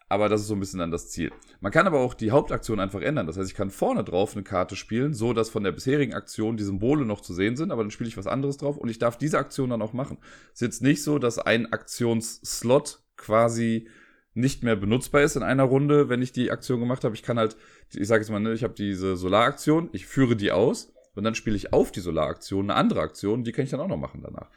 Aber 0.08 0.28
das 0.28 0.42
ist 0.42 0.46
so 0.46 0.54
ein 0.54 0.60
bisschen 0.60 0.78
dann 0.78 0.92
das 0.92 1.10
Ziel. 1.10 1.32
Man 1.60 1.72
kann 1.72 1.86
aber 1.86 1.98
auch 1.98 2.14
die 2.14 2.30
Hauptaktion 2.30 2.78
einfach 2.78 3.00
ändern. 3.00 3.26
Das 3.26 3.36
heißt, 3.36 3.50
ich 3.50 3.56
kann 3.56 3.70
vorne 3.70 4.04
drauf 4.04 4.34
eine 4.34 4.44
Karte 4.44 4.76
spielen, 4.76 5.14
so 5.14 5.32
dass 5.32 5.48
von 5.48 5.64
der 5.64 5.72
bisherigen 5.72 6.14
Aktion 6.14 6.56
die 6.56 6.64
Symbole 6.64 7.04
noch 7.04 7.20
zu 7.20 7.34
sehen 7.34 7.56
sind, 7.56 7.72
aber 7.72 7.82
dann 7.82 7.90
spiele 7.90 8.08
ich 8.08 8.16
was 8.16 8.28
anderes 8.28 8.56
drauf 8.56 8.76
und 8.76 8.88
ich 8.88 8.98
darf 8.98 9.18
diese 9.18 9.38
Aktion 9.38 9.70
dann 9.70 9.82
auch 9.82 9.92
machen. 9.92 10.18
Ist 10.52 10.62
jetzt 10.62 10.82
nicht 10.82 11.02
so, 11.02 11.18
dass 11.18 11.38
ein 11.38 11.72
Aktionsslot 11.72 13.00
quasi 13.16 13.88
nicht 14.36 14.62
mehr 14.62 14.76
benutzbar 14.76 15.22
ist 15.22 15.34
in 15.34 15.42
einer 15.42 15.64
Runde, 15.64 16.08
wenn 16.08 16.22
ich 16.22 16.30
die 16.30 16.50
Aktion 16.50 16.78
gemacht 16.78 17.04
habe. 17.04 17.14
Ich 17.14 17.22
kann 17.22 17.38
halt, 17.38 17.56
ich 17.92 18.06
sage 18.06 18.20
jetzt 18.20 18.30
mal, 18.30 18.38
ne, 18.38 18.52
ich 18.52 18.62
habe 18.62 18.74
diese 18.74 19.16
Solaraktion, 19.16 19.88
ich 19.92 20.06
führe 20.06 20.36
die 20.36 20.52
aus 20.52 20.92
und 21.14 21.24
dann 21.24 21.34
spiele 21.34 21.56
ich 21.56 21.72
auf 21.72 21.90
die 21.90 22.00
Solaraktion 22.00 22.70
eine 22.70 22.78
andere 22.78 23.00
Aktion, 23.00 23.44
die 23.44 23.52
kann 23.52 23.64
ich 23.64 23.70
dann 23.70 23.80
auch 23.80 23.88
noch 23.88 23.96
machen 23.96 24.20
danach. 24.22 24.50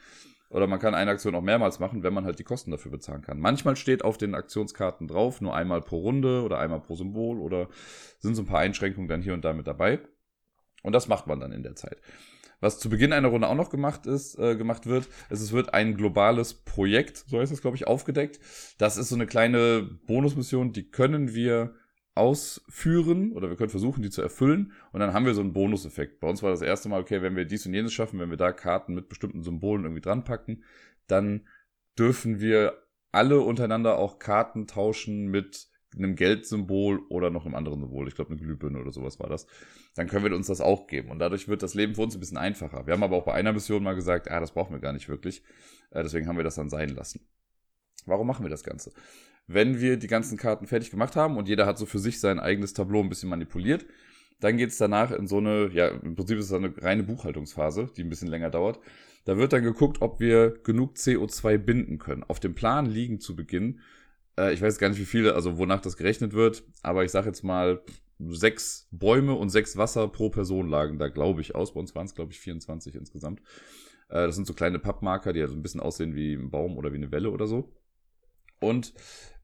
Oder 0.50 0.66
man 0.66 0.80
kann 0.80 0.96
eine 0.96 1.12
Aktion 1.12 1.34
auch 1.36 1.42
mehrmals 1.42 1.78
machen, 1.78 2.02
wenn 2.02 2.12
man 2.12 2.24
halt 2.24 2.40
die 2.40 2.44
Kosten 2.44 2.72
dafür 2.72 2.90
bezahlen 2.90 3.22
kann. 3.22 3.38
Manchmal 3.38 3.76
steht 3.76 4.04
auf 4.04 4.18
den 4.18 4.34
Aktionskarten 4.34 5.06
drauf, 5.06 5.40
nur 5.40 5.54
einmal 5.54 5.80
pro 5.80 6.00
Runde 6.00 6.42
oder 6.42 6.58
einmal 6.58 6.80
pro 6.80 6.96
Symbol 6.96 7.38
oder 7.38 7.68
sind 8.18 8.34
so 8.34 8.42
ein 8.42 8.46
paar 8.46 8.58
Einschränkungen 8.58 9.08
dann 9.08 9.22
hier 9.22 9.32
und 9.32 9.44
da 9.44 9.52
mit 9.52 9.68
dabei. 9.68 10.00
Und 10.82 10.92
das 10.92 11.06
macht 11.06 11.28
man 11.28 11.38
dann 11.38 11.52
in 11.52 11.62
der 11.62 11.76
Zeit. 11.76 12.00
Was 12.60 12.78
zu 12.78 12.90
Beginn 12.90 13.12
einer 13.12 13.28
Runde 13.28 13.48
auch 13.48 13.54
noch 13.54 13.70
gemacht 13.70 14.06
ist, 14.06 14.38
äh, 14.38 14.56
gemacht 14.56 14.86
wird, 14.86 15.08
ist, 15.30 15.40
es 15.40 15.52
wird 15.52 15.72
ein 15.72 15.96
globales 15.96 16.52
Projekt, 16.52 17.24
so 17.28 17.38
heißt 17.38 17.52
es, 17.52 17.62
glaube 17.62 17.76
ich, 17.76 17.86
aufgedeckt. 17.86 18.40
Das 18.76 18.96
ist 18.96 19.08
so 19.08 19.14
eine 19.14 19.26
kleine 19.26 19.82
Bonusmission, 20.06 20.72
die 20.72 20.90
können 20.90 21.32
wir 21.32 21.74
ausführen 22.20 23.32
oder 23.32 23.48
wir 23.48 23.56
können 23.56 23.70
versuchen, 23.70 24.02
die 24.02 24.10
zu 24.10 24.22
erfüllen 24.22 24.72
und 24.92 25.00
dann 25.00 25.12
haben 25.12 25.26
wir 25.26 25.34
so 25.34 25.40
einen 25.40 25.52
Bonuseffekt. 25.52 26.20
Bei 26.20 26.28
uns 26.28 26.42
war 26.42 26.50
das 26.50 26.62
erste 26.62 26.88
Mal, 26.88 27.00
okay, 27.00 27.22
wenn 27.22 27.34
wir 27.34 27.46
dies 27.46 27.66
und 27.66 27.74
jenes 27.74 27.92
schaffen, 27.92 28.20
wenn 28.20 28.30
wir 28.30 28.36
da 28.36 28.52
Karten 28.52 28.94
mit 28.94 29.08
bestimmten 29.08 29.42
Symbolen 29.42 29.84
irgendwie 29.84 30.02
dran 30.02 30.24
packen, 30.24 30.62
dann 31.06 31.48
dürfen 31.98 32.40
wir 32.40 32.74
alle 33.12 33.40
untereinander 33.40 33.98
auch 33.98 34.18
Karten 34.18 34.66
tauschen 34.66 35.28
mit 35.28 35.68
einem 35.96 36.14
Geldsymbol 36.14 37.00
oder 37.08 37.30
noch 37.30 37.44
einem 37.44 37.56
anderen 37.56 37.80
Symbol. 37.80 38.06
Ich 38.06 38.14
glaube, 38.14 38.30
eine 38.30 38.40
Glühbirne 38.40 38.78
oder 38.80 38.92
sowas 38.92 39.18
war 39.18 39.28
das. 39.28 39.46
Dann 39.96 40.06
können 40.06 40.24
wir 40.24 40.34
uns 40.36 40.46
das 40.46 40.60
auch 40.60 40.86
geben. 40.86 41.10
Und 41.10 41.18
dadurch 41.18 41.48
wird 41.48 41.64
das 41.64 41.74
Leben 41.74 41.96
für 41.96 42.02
uns 42.02 42.14
ein 42.14 42.20
bisschen 42.20 42.36
einfacher. 42.36 42.86
Wir 42.86 42.94
haben 42.94 43.02
aber 43.02 43.16
auch 43.16 43.24
bei 43.24 43.32
einer 43.32 43.52
Mission 43.52 43.82
mal 43.82 43.94
gesagt, 43.94 44.30
ah, 44.30 44.38
das 44.38 44.52
brauchen 44.52 44.72
wir 44.72 44.80
gar 44.80 44.92
nicht 44.92 45.08
wirklich. 45.08 45.42
Äh, 45.90 46.04
deswegen 46.04 46.28
haben 46.28 46.36
wir 46.36 46.44
das 46.44 46.54
dann 46.54 46.70
sein 46.70 46.90
lassen. 46.90 47.26
Warum 48.06 48.26
machen 48.26 48.44
wir 48.44 48.50
das 48.50 48.62
Ganze? 48.62 48.92
Wenn 49.52 49.80
wir 49.80 49.96
die 49.96 50.06
ganzen 50.06 50.38
Karten 50.38 50.66
fertig 50.66 50.90
gemacht 50.90 51.16
haben 51.16 51.36
und 51.36 51.48
jeder 51.48 51.66
hat 51.66 51.78
so 51.78 51.86
für 51.86 51.98
sich 51.98 52.20
sein 52.20 52.38
eigenes 52.38 52.72
Tableau 52.72 53.00
ein 53.00 53.08
bisschen 53.08 53.28
manipuliert, 53.28 53.86
dann 54.40 54.56
geht 54.56 54.70
es 54.70 54.78
danach 54.78 55.10
in 55.10 55.26
so 55.26 55.38
eine, 55.38 55.70
ja, 55.72 55.88
im 55.88 56.14
Prinzip 56.14 56.38
ist 56.38 56.46
es 56.46 56.52
eine 56.52 56.72
reine 56.82 57.02
Buchhaltungsphase, 57.02 57.90
die 57.96 58.02
ein 58.02 58.08
bisschen 58.08 58.28
länger 58.28 58.50
dauert. 58.50 58.78
Da 59.24 59.36
wird 59.36 59.52
dann 59.52 59.62
geguckt, 59.62 60.00
ob 60.00 60.20
wir 60.20 60.54
genug 60.62 60.96
CO2 60.96 61.58
binden 61.58 61.98
können. 61.98 62.24
Auf 62.24 62.40
dem 62.40 62.54
Plan 62.54 62.86
liegen 62.86 63.20
zu 63.20 63.36
Beginn 63.36 63.80
äh, 64.40 64.54
ich 64.54 64.62
weiß 64.62 64.78
gar 64.78 64.88
nicht, 64.88 65.00
wie 65.00 65.04
viele, 65.04 65.34
also 65.34 65.58
wonach 65.58 65.80
das 65.80 65.96
gerechnet 65.96 66.32
wird, 66.32 66.64
aber 66.82 67.04
ich 67.04 67.10
sage 67.10 67.26
jetzt 67.26 67.44
mal, 67.44 67.82
sechs 68.18 68.88
Bäume 68.90 69.34
und 69.34 69.48
sechs 69.48 69.76
Wasser 69.76 70.06
pro 70.08 70.28
Person 70.28 70.68
lagen 70.68 70.98
da, 70.98 71.08
glaube 71.08 71.40
ich, 71.40 71.54
aus. 71.54 71.72
Bei 71.72 71.80
uns 71.80 71.94
waren 71.94 72.04
es, 72.06 72.14
glaube 72.14 72.32
ich, 72.32 72.40
24 72.40 72.94
insgesamt. 72.94 73.40
Äh, 74.08 74.26
das 74.26 74.34
sind 74.34 74.46
so 74.46 74.54
kleine 74.54 74.78
Pappmarker, 74.78 75.32
die 75.32 75.40
also 75.40 75.54
ein 75.54 75.62
bisschen 75.62 75.80
aussehen 75.80 76.14
wie 76.14 76.34
ein 76.34 76.50
Baum 76.50 76.76
oder 76.76 76.92
wie 76.92 76.96
eine 76.96 77.12
Welle 77.12 77.30
oder 77.30 77.46
so. 77.46 77.72
Und 78.60 78.92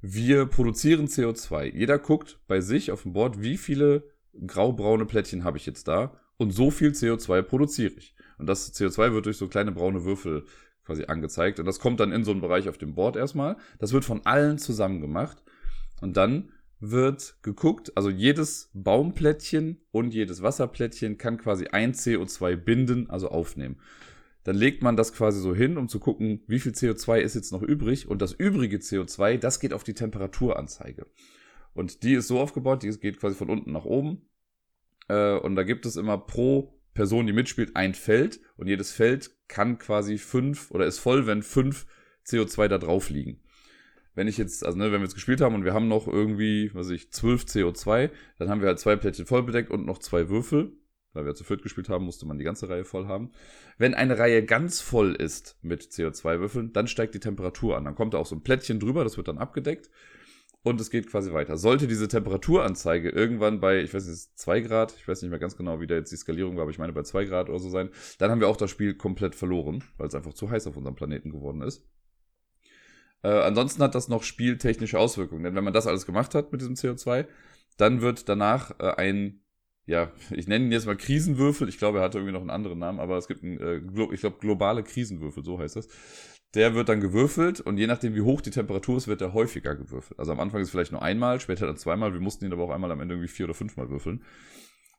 wir 0.01 0.47
produzieren 0.47 1.09
CO2. 1.09 1.75
Jeder 1.75 1.99
guckt 1.99 2.39
bei 2.47 2.61
sich 2.61 2.93
auf 2.93 3.03
dem 3.03 3.13
Board, 3.13 3.43
wie 3.43 3.57
viele 3.57 4.05
graubraune 4.47 5.07
Plättchen 5.07 5.45
habe 5.45 5.57
ich 5.57 5.67
jetzt 5.67 5.89
da 5.89 6.21
und 6.37 6.53
so 6.53 6.71
viel 6.71 6.91
CO2 6.91 7.43
produziere 7.43 7.95
ich. 7.97 8.15
Und 8.39 8.47
das 8.47 8.75
CO2 8.75 9.13
wird 9.13 9.27
durch 9.27 9.39
so 9.39 9.49
kleine 9.49 9.73
braune 9.73 10.05
Würfel 10.05 10.45
quasi 10.85 11.05
angezeigt. 11.07 11.59
Und 11.59 11.67
das 11.67 11.81
kommt 11.81 12.01
dann 12.01 12.13
in 12.13 12.25
so 12.25 12.31
einen 12.31 12.41
Bereich 12.41 12.69
auf 12.69 12.79
dem 12.79 12.95
Board 12.95 13.17
erstmal. 13.17 13.57
Das 13.79 13.93
wird 13.93 14.05
von 14.05 14.25
allen 14.25 14.59
zusammen 14.59 15.01
gemacht. 15.01 15.43
Und 16.01 16.17
dann 16.17 16.53
wird 16.79 17.37
geguckt, 17.43 17.97
also 17.97 18.11
jedes 18.11 18.71
Baumplättchen 18.75 19.81
und 19.91 20.13
jedes 20.13 20.43
Wasserplättchen 20.43 21.17
kann 21.17 21.39
quasi 21.39 21.69
ein 21.69 21.95
CO2 21.95 22.57
binden, 22.57 23.09
also 23.09 23.29
aufnehmen. 23.29 23.79
Dann 24.47 24.55
legt 24.55 24.81
man 24.81 24.97
das 24.97 25.13
quasi 25.13 25.41
so 25.41 25.57
hin, 25.57 25.77
um 25.77 25.89
zu 25.89 25.99
gucken, 25.99 26.45
wie 26.47 26.61
viel 26.61 26.71
CO2 26.71 27.19
ist 27.19 27.35
jetzt 27.35 27.51
noch 27.51 27.63
übrig. 27.63 28.07
Und 28.07 28.23
das 28.23 28.33
übrige 28.33 28.77
CO2, 28.77 29.39
das 29.39 29.59
geht 29.59 29.73
auf 29.73 29.83
die 29.83 29.95
Temperaturanzeige. 29.95 31.07
Und 31.75 32.05
die 32.05 32.15
ist 32.15 32.29
so 32.29 32.39
aufgebaut, 32.39 32.85
die 32.85 32.91
geht 32.91 33.19
quasi 33.19 33.35
von 33.35 33.51
unten 33.51 33.73
nach 33.73 33.85
oben. 33.85 34.23
Äh, 35.09 35.37
und 35.39 35.57
da 35.57 35.65
gibt 35.65 35.85
es 35.85 35.97
immer 35.97 36.17
pro 36.17 36.81
Person, 36.95 37.27
die 37.27 37.33
mitspielt, 37.33 37.75
ein 37.75 37.95
Feld 37.95 38.39
und 38.57 38.69
jedes 38.69 38.93
Feld 38.93 39.33
kann 39.49 39.79
quasi 39.79 40.17
fünf 40.17 40.71
oder 40.71 40.87
ist 40.87 41.01
voll, 41.01 41.27
wenn 41.27 41.43
fünf 41.43 41.85
CO2 42.25 42.69
da 42.69 42.79
drauf 42.79 43.11
liegen. 43.11 43.41
Wenn 44.15 44.29
ich 44.29 44.39
jetzt, 44.39 44.65
also 44.65 44.79
ne, 44.79 44.93
wenn 44.93 45.01
wir 45.01 45.07
jetzt 45.07 45.15
gespielt 45.15 45.41
haben 45.41 45.57
und 45.57 45.65
wir 45.65 45.75
haben 45.75 45.89
noch 45.89 46.07
irgendwie, 46.07 46.71
was 46.73 46.87
weiß 46.87 46.93
ich, 46.93 47.13
zwölf 47.13 47.43
CO2, 47.43 48.11
dann 48.39 48.49
haben 48.49 48.61
wir 48.61 48.69
halt 48.69 48.79
zwei 48.79 48.95
Plättchen 48.95 49.27
voll 49.27 49.43
bedeckt 49.43 49.73
und 49.73 49.87
noch 49.87 49.99
zwei 49.99 50.29
Würfel. 50.29 50.73
Weil 51.17 51.27
wir 51.27 51.35
zu 51.35 51.45
viert 51.45 51.63
gespielt 51.63 51.89
haben, 51.89 52.05
musste 52.05 52.27
man 52.27 52.39
die 52.39 52.45
ganze 52.45 52.69
Reihe 52.69 52.85
voll 52.85 53.07
haben. 53.07 53.33
Wenn 53.79 53.95
eine 53.95 54.19
Reihe 54.19 54.45
ganz 54.45 54.81
voll 54.81 55.15
ist 55.15 55.59
mit 55.63 55.83
CO2-Würfeln, 55.83 56.73
dann 56.73 56.87
steigt 56.87 57.15
die 57.15 57.21
Temperatur 57.21 57.77
an. 57.77 57.85
Dann 57.85 57.95
kommt 57.95 58.15
da 58.15 58.19
auch 58.19 58.27
so 58.27 58.37
ein 58.37 58.43
Plättchen 58.43 58.79
drüber, 58.79 59.03
das 59.03 59.17
wird 59.17 59.29
dann 59.29 59.39
abgedeckt 59.39 59.91
und 60.67 60.81
es 60.81 60.91
geht 60.91 61.09
quasi 61.09 61.33
weiter. 61.33 61.57
Sollte 61.57 61.87
diese 61.87 62.09
Temperaturanzeige 62.09 63.09
irgendwann 63.11 63.61
bei, 63.61 63.81
ich 63.83 63.95
weiß 63.95 64.07
nicht, 64.07 64.37
2 64.37 64.61
Grad, 64.63 64.95
ich 64.99 65.07
weiß 65.07 65.23
nicht 65.23 65.31
mehr 65.31 65.39
ganz 65.39 65.57
genau, 65.57 65.81
wie 65.81 65.87
da 65.87 65.95
jetzt 65.95 66.11
die 66.11 66.17
Skalierung 66.17 66.57
war, 66.57 66.63
aber 66.63 66.73
ich 66.73 66.79
meine 66.79 66.93
bei 66.93 67.05
2 67.05 67.25
Grad 67.27 67.49
oder 67.49 67.61
so 67.61 67.71
sein, 67.71 67.91
dann 68.19 68.33
haben 68.33 68.41
wir 68.41 68.49
auch 68.49 68.57
das 68.57 68.71
Spiel 68.71 68.95
komplett 68.95 69.37
verloren, 69.37 69.85
weil 69.97 70.09
es 70.09 70.15
einfach 70.17 70.35
zu 70.35 70.51
heiß 70.51 70.67
auf 70.67 70.77
unserem 70.77 70.97
Planeten 70.97 71.31
geworden 71.31 71.63
ist. 71.63 71.89
Äh, 73.23 73.29
ansonsten 73.29 73.81
hat 73.83 73.95
das 73.95 74.09
noch 74.09 74.25
spieltechnische 74.25 74.99
Auswirkungen, 74.99 75.45
denn 75.45 75.55
wenn 75.55 75.65
man 75.65 75.73
das 75.73 75.87
alles 75.87 76.05
gemacht 76.05 76.35
hat 76.35 76.51
mit 76.51 76.61
diesem 76.61 76.75
CO2, 76.75 77.27
dann 77.77 78.01
wird 78.01 78.29
danach 78.29 78.73
äh, 78.81 78.93
ein, 78.97 79.43
ja, 79.87 80.13
ich 80.31 80.47
nenne 80.47 80.67
ihn 80.67 80.73
jetzt 80.73 80.87
mal 80.87 80.97
Krisenwürfel, 80.97 81.69
ich 81.69 81.79
glaube, 81.79 81.99
er 81.99 82.05
hatte 82.05 82.19
irgendwie 82.19 82.35
noch 82.35 82.41
einen 82.41 82.51
anderen 82.51 82.79
Namen, 82.79 83.01
aber 83.01 83.17
es 83.17 83.29
gibt 83.29 83.43
einen, 83.43 83.59
äh, 83.59 83.81
ich 84.13 84.21
glaube, 84.21 84.39
globale 84.41 84.83
Krisenwürfel, 84.83 85.45
so 85.45 85.59
heißt 85.59 85.77
das 85.77 85.89
der 86.57 86.75
wird 86.75 86.89
dann 86.89 87.01
gewürfelt 87.01 87.61
und 87.61 87.77
je 87.77 87.87
nachdem, 87.87 88.15
wie 88.15 88.23
hoch 88.23 88.41
die 88.41 88.51
Temperatur 88.51 88.97
ist, 88.97 89.09
wird 89.09 89.21
er 89.21 89.35
häufiger 89.35 89.75
gewürfelt. 89.75 90.19
Also 90.19 90.33
am 90.33 90.41
Anfang 90.41 90.63
ist 90.63 90.71
vielleicht 90.71 90.91
nur 90.91 91.03
einmal, 91.03 91.39
später 91.39 91.67
dann 91.67 91.77
zweimal. 91.77 92.15
Wir 92.15 92.21
mussten 92.21 92.47
ihn 92.47 92.53
aber 92.53 92.65
auch 92.65 92.71
einmal 92.71 92.91
am 92.91 93.01
Ende 93.01 93.15
irgendwie 93.15 93.29
vier 93.29 93.45
oder 93.45 93.55
fünfmal 93.55 93.91
würfeln. 93.91 94.25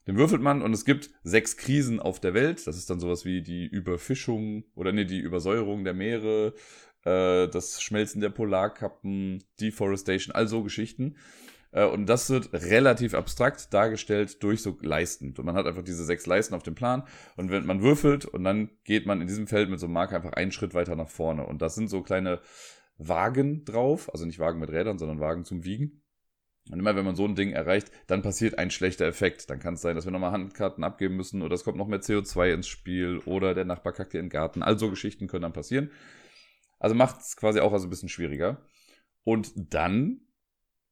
Den 0.06 0.18
würfelt 0.18 0.42
man 0.42 0.62
und 0.62 0.72
es 0.72 0.86
gibt 0.86 1.10
sechs 1.24 1.58
Krisen 1.58 2.00
auf 2.00 2.20
der 2.20 2.36
Welt. 2.36 2.66
Das 2.68 2.78
ist 2.78 2.92
dann 2.92 3.00
sowas 3.00 3.26
wie 3.26 3.42
die 3.42 3.66
Überfischung 3.66 4.66
oder 4.76 4.92
nee, 4.92 5.06
die 5.06 5.20
Übersäuerung 5.20 5.84
der 5.84 5.96
Meere, 5.96 6.54
äh, 7.04 7.48
das 7.48 7.82
Schmelzen 7.82 8.22
der 8.22 8.30
Polarkappen, 8.30 9.44
Deforestation, 9.60 10.36
all 10.36 10.48
so 10.48 10.62
Geschichten. 10.62 11.16
Äh, 11.78 11.86
und 11.86 12.08
das 12.08 12.30
wird 12.30 12.52
relativ 12.54 13.14
abstrakt 13.14 13.74
dargestellt 13.74 14.42
durch 14.42 14.62
so 14.62 14.78
Leisten. 14.82 15.34
Und 15.38 15.46
man 15.46 15.56
hat 15.56 15.68
einfach 15.68 15.84
diese 15.84 16.04
sechs 16.04 16.26
Leisten 16.26 16.56
auf 16.56 16.64
dem 16.64 16.76
Plan. 16.76 17.04
Und 17.36 17.52
wenn 17.52 17.66
man 17.66 17.82
würfelt 17.82 18.26
und 18.26 18.44
dann 18.44 18.70
geht 18.84 19.06
man 19.06 19.22
in 19.22 19.28
diesem 19.28 19.48
Feld 19.48 19.70
mit 19.70 19.80
so 19.80 19.86
einem 19.86 19.94
Marker 19.94 20.16
einfach 20.16 20.34
einen 20.34 20.52
Schritt 20.52 20.74
weiter 20.74 20.96
nach 20.96 21.10
vorne. 21.10 21.46
Und 21.46 21.62
das 21.62 21.76
sind 21.76 21.90
so 21.90 22.02
kleine 22.02 22.42
Wagen 22.98 23.64
drauf. 23.64 24.12
Also 24.12 24.26
nicht 24.26 24.40
Wagen 24.40 24.60
mit 24.60 24.72
Rädern, 24.72 24.98
sondern 24.98 25.20
Wagen 25.20 25.46
zum 25.46 25.64
Wiegen. 25.64 26.02
Und 26.70 26.80
immer 26.80 26.98
wenn 26.98 27.06
man 27.06 27.16
so 27.16 27.24
ein 27.24 27.36
Ding 27.36 27.52
erreicht, 27.52 27.92
dann 28.08 28.24
passiert 28.24 28.58
ein 28.58 28.72
schlechter 28.72 29.06
Effekt. 29.06 29.50
Dann 29.50 29.60
kann 29.60 29.76
es 29.76 29.82
sein, 29.82 29.96
dass 29.96 30.06
wir 30.06 30.12
nochmal 30.12 30.32
Handkarten 30.32 30.84
abgeben 30.84 31.16
müssen 31.16 31.42
oder 31.42 31.56
es 31.56 31.64
kommt 31.64 31.78
noch 31.78 31.88
mehr 31.88 32.02
CO2 32.02 32.54
ins 32.54 32.68
Spiel 32.68 33.20
oder 33.20 33.54
der 33.54 33.64
Nachbar 33.64 33.94
kackt 33.94 34.14
dir 34.14 34.20
in 34.20 34.26
den 34.26 34.32
Garten. 34.32 34.64
All 34.64 34.78
so 34.78 34.90
Geschichten 34.90 35.28
können 35.28 35.44
dann 35.44 35.54
passieren. 35.54 35.92
Also 36.80 36.94
macht 36.94 37.22
es 37.22 37.38
quasi 37.38 37.62
auch 37.62 37.72
also 37.72 37.88
ein 37.88 37.90
bisschen 37.90 38.10
schwieriger. 38.10 38.62
Und 39.24 39.54
dann 39.56 40.27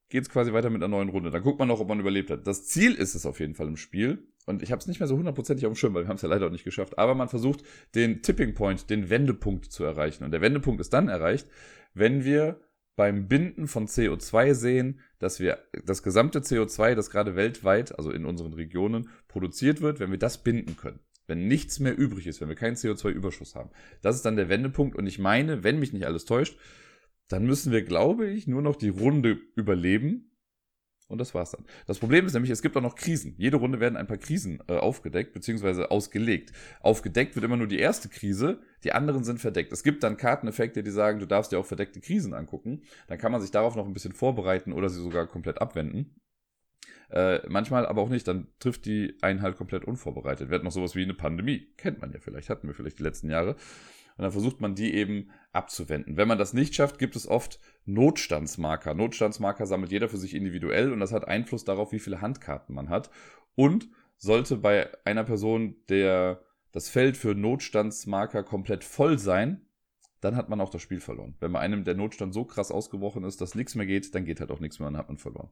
geht 0.09 0.23
es 0.23 0.29
quasi 0.29 0.53
weiter 0.53 0.69
mit 0.69 0.83
einer 0.83 0.95
neuen 0.95 1.09
Runde. 1.09 1.31
Dann 1.31 1.41
guckt 1.41 1.59
man 1.59 1.67
noch, 1.67 1.79
ob 1.79 1.87
man 1.87 1.99
überlebt 1.99 2.29
hat. 2.29 2.45
Das 2.45 2.65
Ziel 2.65 2.93
ist 2.93 3.15
es 3.15 3.25
auf 3.25 3.39
jeden 3.39 3.55
Fall 3.55 3.67
im 3.67 3.77
Spiel. 3.77 4.27
Und 4.45 4.61
ich 4.61 4.71
habe 4.71 4.79
es 4.79 4.87
nicht 4.87 4.99
mehr 4.99 5.07
so 5.07 5.17
hundertprozentig 5.17 5.65
auf 5.65 5.73
dem 5.73 5.75
Schirm, 5.75 5.93
weil 5.93 6.03
wir 6.03 6.09
haben 6.09 6.17
es 6.17 6.21
ja 6.21 6.29
leider 6.29 6.47
auch 6.47 6.51
nicht 6.51 6.63
geschafft. 6.63 6.99
Aber 6.99 7.15
man 7.15 7.29
versucht, 7.29 7.63
den 7.95 8.21
Tipping 8.21 8.53
Point, 8.53 8.89
den 8.89 9.09
Wendepunkt 9.09 9.71
zu 9.71 9.83
erreichen. 9.83 10.23
Und 10.23 10.31
der 10.31 10.41
Wendepunkt 10.41 10.79
ist 10.79 10.93
dann 10.93 11.09
erreicht, 11.09 11.47
wenn 11.93 12.23
wir 12.23 12.59
beim 12.95 13.27
Binden 13.27 13.67
von 13.67 13.87
CO2 13.87 14.53
sehen, 14.53 14.99
dass 15.19 15.39
wir 15.39 15.59
das 15.83 16.03
gesamte 16.03 16.39
CO2, 16.39 16.95
das 16.95 17.09
gerade 17.09 17.35
weltweit, 17.35 17.97
also 17.97 18.11
in 18.11 18.25
unseren 18.25 18.53
Regionen, 18.53 19.09
produziert 19.27 19.81
wird, 19.81 19.99
wenn 19.99 20.11
wir 20.11 20.19
das 20.19 20.43
binden 20.43 20.77
können. 20.77 20.99
Wenn 21.27 21.47
nichts 21.47 21.79
mehr 21.79 21.97
übrig 21.97 22.27
ist, 22.27 22.39
wenn 22.39 22.49
wir 22.49 22.55
keinen 22.55 22.75
CO2-Überschuss 22.75 23.55
haben. 23.55 23.71
Das 24.01 24.15
ist 24.15 24.25
dann 24.25 24.35
der 24.35 24.47
Wendepunkt. 24.47 24.95
Und 24.95 25.07
ich 25.07 25.17
meine, 25.17 25.63
wenn 25.63 25.79
mich 25.79 25.91
nicht 25.91 26.05
alles 26.05 26.25
täuscht, 26.25 26.57
dann 27.27 27.45
müssen 27.45 27.71
wir, 27.71 27.83
glaube 27.83 28.27
ich, 28.29 28.47
nur 28.47 28.61
noch 28.61 28.75
die 28.75 28.89
Runde 28.89 29.39
überleben. 29.55 30.31
Und 31.07 31.19
das 31.19 31.35
war's 31.35 31.51
dann. 31.51 31.65
Das 31.85 31.99
Problem 31.99 32.25
ist 32.25 32.33
nämlich, 32.33 32.49
es 32.49 32.63
gibt 32.63 32.75
auch 32.75 32.81
noch 32.81 32.95
Krisen. 32.95 33.35
Jede 33.37 33.57
Runde 33.57 33.79
werden 33.79 33.95
ein 33.95 34.07
paar 34.07 34.17
Krisen 34.17 34.59
äh, 34.67 34.73
aufgedeckt, 34.73 35.33
beziehungsweise 35.33 35.91
ausgelegt. 35.91 36.51
Aufgedeckt 36.81 37.35
wird 37.35 37.45
immer 37.45 37.57
nur 37.57 37.67
die 37.67 37.77
erste 37.77 38.09
Krise, 38.09 38.59
die 38.83 38.91
anderen 38.91 39.23
sind 39.23 39.39
verdeckt. 39.39 39.71
Es 39.71 39.83
gibt 39.83 40.01
dann 40.03 40.17
Karteneffekte, 40.17 40.81
die 40.81 40.89
sagen, 40.89 41.19
du 41.19 41.27
darfst 41.27 41.51
dir 41.51 41.59
auch 41.59 41.65
verdeckte 41.65 42.01
Krisen 42.01 42.33
angucken. 42.33 42.81
Dann 43.07 43.19
kann 43.19 43.31
man 43.31 43.41
sich 43.41 43.51
darauf 43.51 43.75
noch 43.75 43.85
ein 43.85 43.93
bisschen 43.93 44.13
vorbereiten 44.13 44.73
oder 44.73 44.89
sie 44.89 45.01
sogar 45.01 45.27
komplett 45.27 45.61
abwenden. 45.61 46.19
Äh, 47.11 47.47
manchmal 47.47 47.85
aber 47.85 48.01
auch 48.01 48.09
nicht, 48.09 48.27
dann 48.27 48.47
trifft 48.59 48.85
die 48.85 49.15
einen 49.21 49.43
halt 49.43 49.57
komplett 49.57 49.85
unvorbereitet. 49.85 50.49
Wird 50.49 50.63
noch 50.63 50.71
sowas 50.71 50.95
wie 50.95 51.03
eine 51.03 51.13
Pandemie. 51.13 51.67
Kennt 51.77 52.01
man 52.01 52.11
ja 52.11 52.19
vielleicht, 52.19 52.49
hatten 52.49 52.67
wir 52.67 52.73
vielleicht 52.73 52.97
die 52.97 53.03
letzten 53.03 53.29
Jahre. 53.29 53.55
Und 54.17 54.23
dann 54.23 54.31
versucht 54.31 54.61
man 54.61 54.75
die 54.75 54.93
eben 54.93 55.29
abzuwenden. 55.51 56.15
Wenn 56.15 56.27
man 56.27 56.37
das 56.37 56.53
nicht 56.53 56.75
schafft, 56.75 56.99
gibt 56.99 57.15
es 57.15 57.27
oft 57.27 57.59
Notstandsmarker. 57.85 58.93
Notstandsmarker 58.93 59.65
sammelt 59.65 59.91
jeder 59.91 60.07
für 60.07 60.17
sich 60.17 60.33
individuell 60.33 60.91
und 60.91 60.99
das 60.99 61.11
hat 61.11 61.27
Einfluss 61.27 61.65
darauf, 61.65 61.91
wie 61.91 61.99
viele 61.99 62.21
Handkarten 62.21 62.73
man 62.73 62.89
hat. 62.89 63.09
Und 63.55 63.89
sollte 64.17 64.57
bei 64.57 64.89
einer 65.05 65.23
Person 65.23 65.75
der, 65.89 66.41
das 66.71 66.89
Feld 66.89 67.17
für 67.17 67.35
Notstandsmarker 67.35 68.43
komplett 68.43 68.83
voll 68.83 69.19
sein, 69.19 69.65
dann 70.21 70.35
hat 70.35 70.49
man 70.49 70.61
auch 70.61 70.69
das 70.69 70.81
Spiel 70.81 70.99
verloren. 70.99 71.35
Wenn 71.39 71.51
bei 71.51 71.59
einem 71.59 71.83
der 71.83 71.95
Notstand 71.95 72.33
so 72.33 72.45
krass 72.45 72.71
ausgebrochen 72.71 73.23
ist, 73.23 73.41
dass 73.41 73.53
nichts 73.53 73.75
mehr 73.75 73.85
geht, 73.85 74.15
dann 74.15 74.25
geht 74.25 74.39
halt 74.39 74.51
auch 74.51 74.59
nichts 74.59 74.79
mehr, 74.79 74.89
dann 74.89 74.97
hat 74.97 75.09
man 75.09 75.17
verloren. 75.17 75.49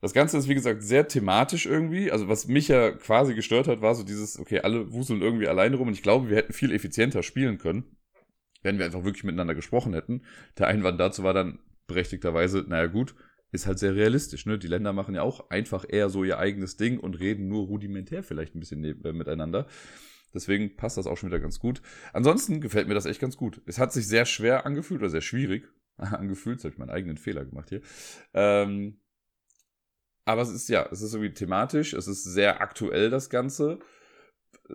Das 0.00 0.14
Ganze 0.14 0.38
ist, 0.38 0.48
wie 0.48 0.54
gesagt, 0.54 0.82
sehr 0.82 1.08
thematisch 1.08 1.66
irgendwie. 1.66 2.10
Also, 2.10 2.28
was 2.28 2.48
mich 2.48 2.68
ja 2.68 2.90
quasi 2.92 3.34
gestört 3.34 3.68
hat, 3.68 3.82
war 3.82 3.94
so 3.94 4.02
dieses, 4.02 4.38
okay, 4.38 4.60
alle 4.60 4.92
wuseln 4.92 5.20
irgendwie 5.20 5.48
alleine 5.48 5.76
rum 5.76 5.88
und 5.88 5.94
ich 5.94 6.02
glaube, 6.02 6.30
wir 6.30 6.36
hätten 6.36 6.52
viel 6.52 6.72
effizienter 6.72 7.22
spielen 7.22 7.58
können, 7.58 7.96
wenn 8.62 8.78
wir 8.78 8.86
einfach 8.86 9.04
wirklich 9.04 9.24
miteinander 9.24 9.54
gesprochen 9.54 9.92
hätten. 9.92 10.22
Der 10.58 10.68
Einwand 10.68 10.98
dazu 10.98 11.22
war 11.22 11.34
dann 11.34 11.58
berechtigterweise, 11.86 12.64
naja, 12.66 12.86
gut, 12.86 13.14
ist 13.52 13.66
halt 13.66 13.78
sehr 13.78 13.94
realistisch, 13.94 14.46
ne? 14.46 14.58
Die 14.58 14.68
Länder 14.68 14.92
machen 14.92 15.14
ja 15.14 15.22
auch 15.22 15.50
einfach 15.50 15.84
eher 15.88 16.08
so 16.08 16.24
ihr 16.24 16.38
eigenes 16.38 16.76
Ding 16.76 16.98
und 16.98 17.18
reden 17.18 17.48
nur 17.48 17.66
rudimentär 17.66 18.22
vielleicht 18.22 18.54
ein 18.54 18.60
bisschen 18.60 18.84
äh, 18.84 19.12
miteinander. 19.12 19.66
Deswegen 20.32 20.76
passt 20.76 20.96
das 20.96 21.06
auch 21.06 21.16
schon 21.16 21.30
wieder 21.30 21.40
ganz 21.40 21.58
gut. 21.58 21.82
Ansonsten 22.12 22.60
gefällt 22.60 22.86
mir 22.86 22.94
das 22.94 23.06
echt 23.06 23.20
ganz 23.20 23.36
gut. 23.36 23.60
Es 23.66 23.78
hat 23.78 23.92
sich 23.92 24.06
sehr 24.06 24.24
schwer 24.24 24.64
angefühlt 24.64 25.00
oder 25.00 25.10
sehr 25.10 25.20
schwierig 25.20 25.68
angefühlt. 25.96 26.58
Jetzt 26.58 26.64
habe 26.64 26.72
ich 26.72 26.78
meinen 26.78 26.90
eigenen 26.90 27.16
Fehler 27.16 27.44
gemacht 27.44 27.68
hier. 27.68 27.82
Ähm, 28.32 29.00
aber 30.30 30.42
es 30.42 30.50
ist 30.50 30.68
ja, 30.68 30.86
es 30.90 31.02
ist 31.02 31.12
irgendwie 31.12 31.34
thematisch, 31.34 31.92
es 31.92 32.06
ist 32.06 32.24
sehr 32.24 32.60
aktuell, 32.60 33.10
das 33.10 33.30
Ganze. 33.30 33.80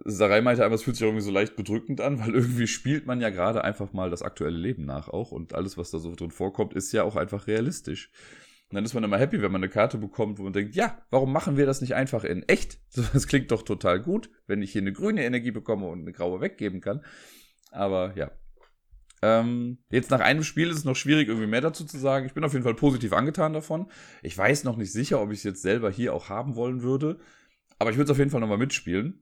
Sarai 0.04 0.42
meinte 0.42 0.64
einfach, 0.66 0.76
es 0.76 0.84
fühlt 0.84 0.98
sich 0.98 1.06
irgendwie 1.06 1.24
so 1.24 1.32
leicht 1.32 1.56
bedrückend 1.56 2.02
an, 2.02 2.20
weil 2.26 2.36
irgendwie 2.36 2.68
spielt 2.68 3.06
man 3.06 3.22
ja 3.22 3.30
gerade 3.30 3.64
einfach 3.64 3.94
mal 3.94 4.10
das 4.10 4.22
aktuelle 4.22 4.58
Leben 4.58 4.86
nach 4.86 5.08
auch 5.08 5.32
und 5.32 5.54
alles, 5.56 5.78
was 5.78 5.92
da 5.92 6.00
so 6.00 6.14
drin 6.14 6.32
vorkommt, 6.32 6.74
ist 6.74 6.92
ja 6.92 7.04
auch 7.04 7.16
einfach 7.16 7.48
realistisch. 7.48 8.12
Und 8.70 8.76
dann 8.76 8.86
ist 8.86 8.94
man 8.94 9.04
immer 9.04 9.18
happy, 9.18 9.42
wenn 9.42 9.52
man 9.52 9.64
eine 9.64 9.70
Karte 9.70 9.98
bekommt, 9.98 10.40
wo 10.40 10.44
man 10.44 10.54
denkt, 10.54 10.76
ja, 10.76 10.98
warum 11.12 11.32
machen 11.32 11.56
wir 11.56 11.66
das 11.66 11.82
nicht 11.82 11.96
einfach 11.96 12.24
in 12.24 12.44
echt? 12.44 12.80
Das 13.14 13.28
klingt 13.28 13.52
doch 13.52 13.62
total 13.62 14.02
gut, 14.02 14.30
wenn 14.48 14.62
ich 14.62 14.72
hier 14.72 14.82
eine 14.82 14.94
grüne 14.94 15.24
Energie 15.24 15.52
bekomme 15.52 15.88
und 15.88 16.02
eine 16.02 16.12
graue 16.12 16.42
weggeben 16.42 16.82
kann. 16.82 17.04
Aber 17.72 18.14
ja. 18.18 18.32
Ähm, 19.22 19.80
jetzt 19.90 20.12
nach 20.12 20.20
einem 20.20 20.44
Spiel 20.44 20.70
ist 20.70 20.78
es 20.78 20.86
noch 20.86 20.96
schwierig, 20.96 21.28
irgendwie 21.28 21.48
mehr 21.48 21.62
dazu 21.62 21.86
zu 21.86 21.98
sagen. 21.98 22.26
Ich 22.26 22.34
bin 22.34 22.44
auf 22.44 22.54
jeden 22.54 22.64
Fall 22.64 22.76
positiv 22.76 23.14
angetan 23.14 23.54
davon. 23.54 23.88
Ich 24.22 24.38
weiß 24.38 24.64
noch 24.64 24.78
nicht 24.78 24.92
sicher, 24.92 25.22
ob 25.22 25.32
ich 25.32 25.40
es 25.40 25.44
jetzt 25.44 25.62
selber 25.62 25.90
hier 25.90 26.14
auch 26.14 26.30
haben 26.30 26.56
wollen 26.56 26.82
würde. 26.82 27.20
Aber 27.80 27.90
ich 27.92 27.98
würde 27.98 28.06
es 28.06 28.12
auf 28.12 28.18
jeden 28.18 28.32
Fall 28.32 28.42
nochmal 28.42 28.58
mitspielen. 28.58 29.22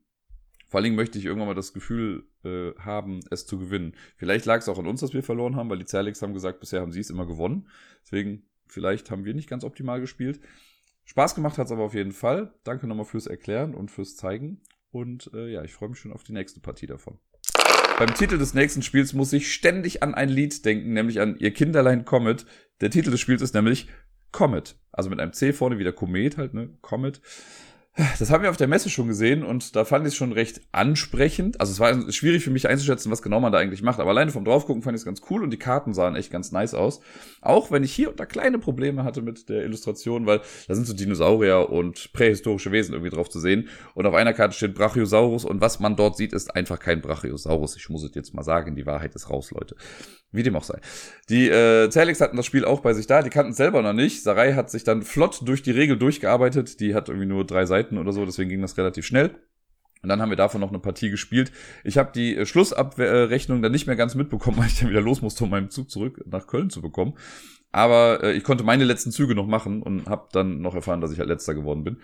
Vor 0.68 0.80
allen 0.80 0.86
Dingen 0.86 0.96
möchte 0.96 1.20
ich 1.20 1.26
irgendwann 1.26 1.50
mal 1.50 1.54
das 1.54 1.74
Gefühl 1.74 2.28
äh, 2.44 2.72
haben, 2.80 3.20
es 3.30 3.46
zu 3.46 3.60
gewinnen. 3.60 3.96
Vielleicht 4.18 4.46
lag 4.46 4.58
es 4.58 4.70
auch 4.70 4.80
an 4.80 4.88
uns, 4.88 5.02
dass 5.02 5.14
wir 5.14 5.22
verloren 5.22 5.56
haben, 5.56 5.70
weil 5.70 5.78
die 5.78 5.86
Zerlix 5.86 6.22
haben 6.22 6.34
gesagt, 6.34 6.60
bisher 6.60 6.82
haben 6.82 6.92
sie 6.92 7.00
es 7.00 7.12
immer 7.12 7.28
gewonnen. 7.28 7.70
Deswegen, 8.04 8.48
vielleicht 8.66 9.12
haben 9.12 9.24
wir 9.24 9.36
nicht 9.36 9.50
ganz 9.50 9.64
optimal 9.64 10.02
gespielt. 10.02 10.40
Spaß 11.06 11.36
gemacht 11.36 11.58
hat 11.58 11.68
es 11.68 11.72
aber 11.72 11.84
auf 11.84 11.94
jeden 11.94 12.12
Fall. 12.12 12.56
Danke 12.64 12.88
nochmal 12.88 13.06
fürs 13.06 13.28
Erklären 13.28 13.76
und 13.76 13.92
fürs 13.92 14.16
Zeigen. 14.16 14.62
Und 14.90 15.30
äh, 15.34 15.52
ja, 15.52 15.64
ich 15.64 15.74
freue 15.74 15.90
mich 15.90 16.00
schon 16.00 16.14
auf 16.14 16.24
die 16.24 16.34
nächste 16.34 16.60
Partie 16.60 16.88
davon. 16.88 17.20
Beim 18.00 18.14
Titel 18.16 18.40
des 18.40 18.56
nächsten 18.56 18.82
Spiels 18.82 19.14
muss 19.14 19.34
ich 19.34 19.54
ständig 19.54 20.02
an 20.02 20.16
ein 20.16 20.30
Lied 20.30 20.66
denken, 20.66 20.94
nämlich 20.94 21.22
an 21.22 21.38
Ihr 21.38 21.52
Kinderlein 21.52 22.06
Comet. 22.06 22.46
Der 22.82 22.90
Titel 22.90 23.12
des 23.12 23.20
Spiels 23.20 23.42
ist 23.42 23.54
nämlich 23.54 23.88
Comet. 24.32 24.76
Also 24.92 25.12
mit 25.12 25.20
einem 25.20 25.32
C 25.32 25.54
vorne, 25.54 25.78
wie 25.78 25.84
der 25.84 25.94
Komet 25.94 26.38
halt, 26.38 26.56
ne? 26.56 26.70
Comet. 26.82 27.22
Das 27.96 28.32
haben 28.32 28.42
wir 28.42 28.50
auf 28.50 28.58
der 28.58 28.68
Messe 28.68 28.90
schon 28.90 29.08
gesehen 29.08 29.44
und 29.44 29.76
da 29.76 29.86
fand 29.86 30.08
ich 30.08 30.14
es 30.14 30.18
schon 30.18 30.32
recht 30.32 30.62
ansprechend. 30.72 31.62
Also 31.62 31.72
es 31.72 31.80
war 31.80 32.12
schwierig 32.12 32.44
für 32.44 32.50
mich 32.50 32.68
einzuschätzen, 32.68 33.12
was 33.12 33.22
genau 33.22 33.40
man 33.40 33.52
da 33.52 33.60
eigentlich 33.60 33.84
macht. 33.84 34.00
Aber 34.00 34.10
alleine 34.10 34.32
vom 34.32 34.46
Draufgucken 34.46 34.82
fand 34.82 34.96
ich 34.96 35.02
es 35.02 35.06
ganz 35.06 35.22
cool 35.30 35.44
und 35.44 35.52
die 35.52 35.60
Karten 35.60 35.94
sahen 35.94 36.16
echt 36.16 36.32
ganz 36.32 36.52
nice 36.52 36.74
aus. 36.74 37.02
Auch 37.42 37.70
wenn 37.70 37.84
ich 37.84 37.94
hier 37.94 38.10
und 38.10 38.20
da 38.20 38.26
kleine 38.26 38.58
Probleme 38.58 39.04
hatte 39.04 39.22
mit 39.22 39.48
der 39.48 39.64
Illustration, 39.64 40.26
weil 40.26 40.42
da 40.68 40.74
sind 40.74 40.88
so 40.88 40.94
Dinosaurier 40.94 41.70
und 41.70 42.14
prähistorische 42.14 42.72
Wesen 42.72 42.94
irgendwie 42.94 43.12
drauf 43.12 43.30
zu 43.30 43.40
sehen. 43.40 43.70
Und 43.94 44.08
auf 44.08 44.16
einer 44.16 44.34
Karte 44.34 44.56
steht 44.56 44.74
Brachiosaurus 44.74 45.46
und 45.46 45.62
was 45.62 45.80
man 45.80 45.96
dort 45.96 46.18
sieht, 46.18 46.34
ist 46.34 46.56
einfach 46.56 46.80
kein 46.80 47.00
Brachiosaurus. 47.00 47.76
Ich 47.76 47.90
muss 47.90 48.04
es 48.04 48.16
jetzt 48.16 48.34
mal 48.34 48.44
sagen, 48.44 48.76
die 48.76 48.88
Wahrheit 48.88 49.14
ist 49.14 49.30
raus, 49.30 49.52
Leute. 49.52 49.76
Wie 50.34 50.42
dem 50.42 50.56
auch 50.56 50.64
sei. 50.64 50.80
Die 51.30 51.48
äh, 51.48 51.92
Zerlix 51.92 52.20
hatten 52.20 52.38
das 52.38 52.48
Spiel 52.48 52.66
auch 52.66 52.80
bei 52.80 52.96
sich 52.96 53.06
da, 53.06 53.22
die 53.22 53.30
kannten 53.30 53.52
es 53.52 53.58
selber 53.58 53.84
noch 53.84 53.94
nicht. 53.94 54.24
Sarai 54.24 54.54
hat 54.54 54.72
sich 54.72 54.84
dann 54.84 55.04
flott 55.04 55.42
durch 55.48 55.62
die 55.62 55.70
Regel 55.70 55.96
durchgearbeitet. 55.96 56.80
Die 56.80 56.96
hat 56.96 57.08
irgendwie 57.08 57.28
nur 57.28 57.46
drei 57.46 57.68
Seiten 57.68 57.83
oder 57.92 58.14
so, 58.14 58.26
deswegen 58.26 58.50
ging 58.50 58.62
das 58.62 58.78
relativ 58.78 59.06
schnell. 59.06 59.36
Und 60.02 60.10
dann 60.10 60.22
haben 60.22 60.30
wir 60.30 60.36
davon 60.36 60.60
noch 60.60 60.70
eine 60.70 60.80
Partie 60.80 61.10
gespielt. 61.10 61.52
Ich 61.86 61.98
habe 61.98 62.12
die 62.14 62.36
äh, 62.36 62.46
Schlussabrechnung 62.46 63.62
dann 63.62 63.72
nicht 63.72 63.88
mehr 63.88 63.96
ganz 63.96 64.16
mitbekommen, 64.16 64.58
weil 64.60 64.68
ich 64.68 64.80
dann 64.80 64.90
wieder 64.90 65.02
los 65.02 65.22
musste, 65.22 65.46
um 65.46 65.50
meinen 65.50 65.70
Zug 65.70 65.90
zurück 65.90 66.22
nach 66.26 66.46
Köln 66.46 66.70
zu 66.70 66.82
bekommen. 66.82 67.14
Aber 67.72 68.24
äh, 68.24 68.34
ich 68.34 68.44
konnte 68.44 68.64
meine 68.64 68.84
letzten 68.84 69.12
Züge 69.12 69.34
noch 69.34 69.48
machen 69.48 69.82
und 69.82 70.08
habe 70.08 70.28
dann 70.34 70.62
noch 70.62 70.76
erfahren, 70.76 71.02
dass 71.02 71.12
ich 71.12 71.20
halt 71.20 71.30
letzter 71.30 71.56
geworden 71.56 71.84
bin. 71.84 71.98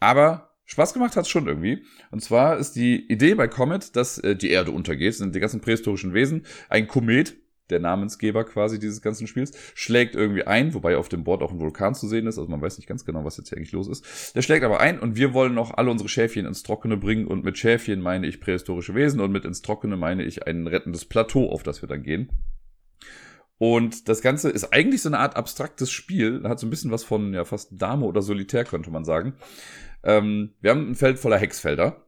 Aber 0.00 0.50
Spaß 0.66 0.92
gemacht 0.92 1.16
hat's 1.16 1.28
schon 1.28 1.46
irgendwie. 1.46 1.84
Und 2.10 2.20
zwar 2.22 2.58
ist 2.58 2.76
die 2.76 3.10
Idee 3.10 3.34
bei 3.34 3.48
Comet, 3.48 3.96
dass 3.96 4.18
äh, 4.18 4.36
die 4.36 4.50
Erde 4.50 4.72
untergeht, 4.72 5.14
sind 5.14 5.34
die 5.34 5.40
ganzen 5.40 5.60
prähistorischen 5.60 6.14
Wesen, 6.14 6.46
ein 6.68 6.86
Komet, 6.86 7.36
der 7.70 7.80
Namensgeber 7.80 8.44
quasi 8.44 8.78
dieses 8.78 9.02
ganzen 9.02 9.26
Spiels, 9.26 9.52
schlägt 9.74 10.14
irgendwie 10.14 10.44
ein, 10.44 10.74
wobei 10.74 10.96
auf 10.96 11.08
dem 11.08 11.24
Board 11.24 11.42
auch 11.42 11.52
ein 11.52 11.60
Vulkan 11.60 11.94
zu 11.94 12.08
sehen 12.08 12.26
ist, 12.26 12.38
also 12.38 12.50
man 12.50 12.62
weiß 12.62 12.78
nicht 12.78 12.86
ganz 12.86 13.04
genau, 13.04 13.24
was 13.24 13.36
jetzt 13.36 13.48
hier 13.48 13.58
eigentlich 13.58 13.72
los 13.72 13.88
ist. 13.88 14.34
Der 14.34 14.42
schlägt 14.42 14.64
aber 14.64 14.80
ein 14.80 14.98
und 14.98 15.16
wir 15.16 15.34
wollen 15.34 15.54
noch 15.54 15.72
alle 15.72 15.90
unsere 15.90 16.08
Schäfchen 16.08 16.46
ins 16.46 16.62
Trockene 16.62 16.96
bringen 16.96 17.26
und 17.26 17.44
mit 17.44 17.58
Schäfchen 17.58 18.00
meine 18.00 18.26
ich 18.26 18.40
prähistorische 18.40 18.94
Wesen 18.94 19.20
und 19.20 19.32
mit 19.32 19.44
ins 19.44 19.62
Trockene 19.62 19.96
meine 19.96 20.24
ich 20.24 20.46
ein 20.46 20.66
rettendes 20.66 21.04
Plateau, 21.04 21.50
auf 21.50 21.62
das 21.62 21.82
wir 21.82 21.88
dann 21.88 22.02
gehen. 22.02 22.30
Und 23.58 24.08
das 24.08 24.22
Ganze 24.22 24.48
ist 24.48 24.72
eigentlich 24.72 25.02
so 25.02 25.10
eine 25.10 25.18
Art 25.18 25.36
abstraktes 25.36 25.90
Spiel, 25.90 26.42
hat 26.44 26.58
so 26.58 26.66
ein 26.66 26.70
bisschen 26.70 26.90
was 26.90 27.04
von 27.04 27.34
ja 27.34 27.44
fast 27.44 27.70
Dame 27.72 28.06
oder 28.06 28.22
Solitär, 28.22 28.64
könnte 28.64 28.90
man 28.90 29.04
sagen. 29.04 29.34
Ähm, 30.02 30.54
wir 30.62 30.70
haben 30.70 30.90
ein 30.90 30.94
Feld 30.94 31.18
voller 31.18 31.36
Hexfelder 31.36 32.06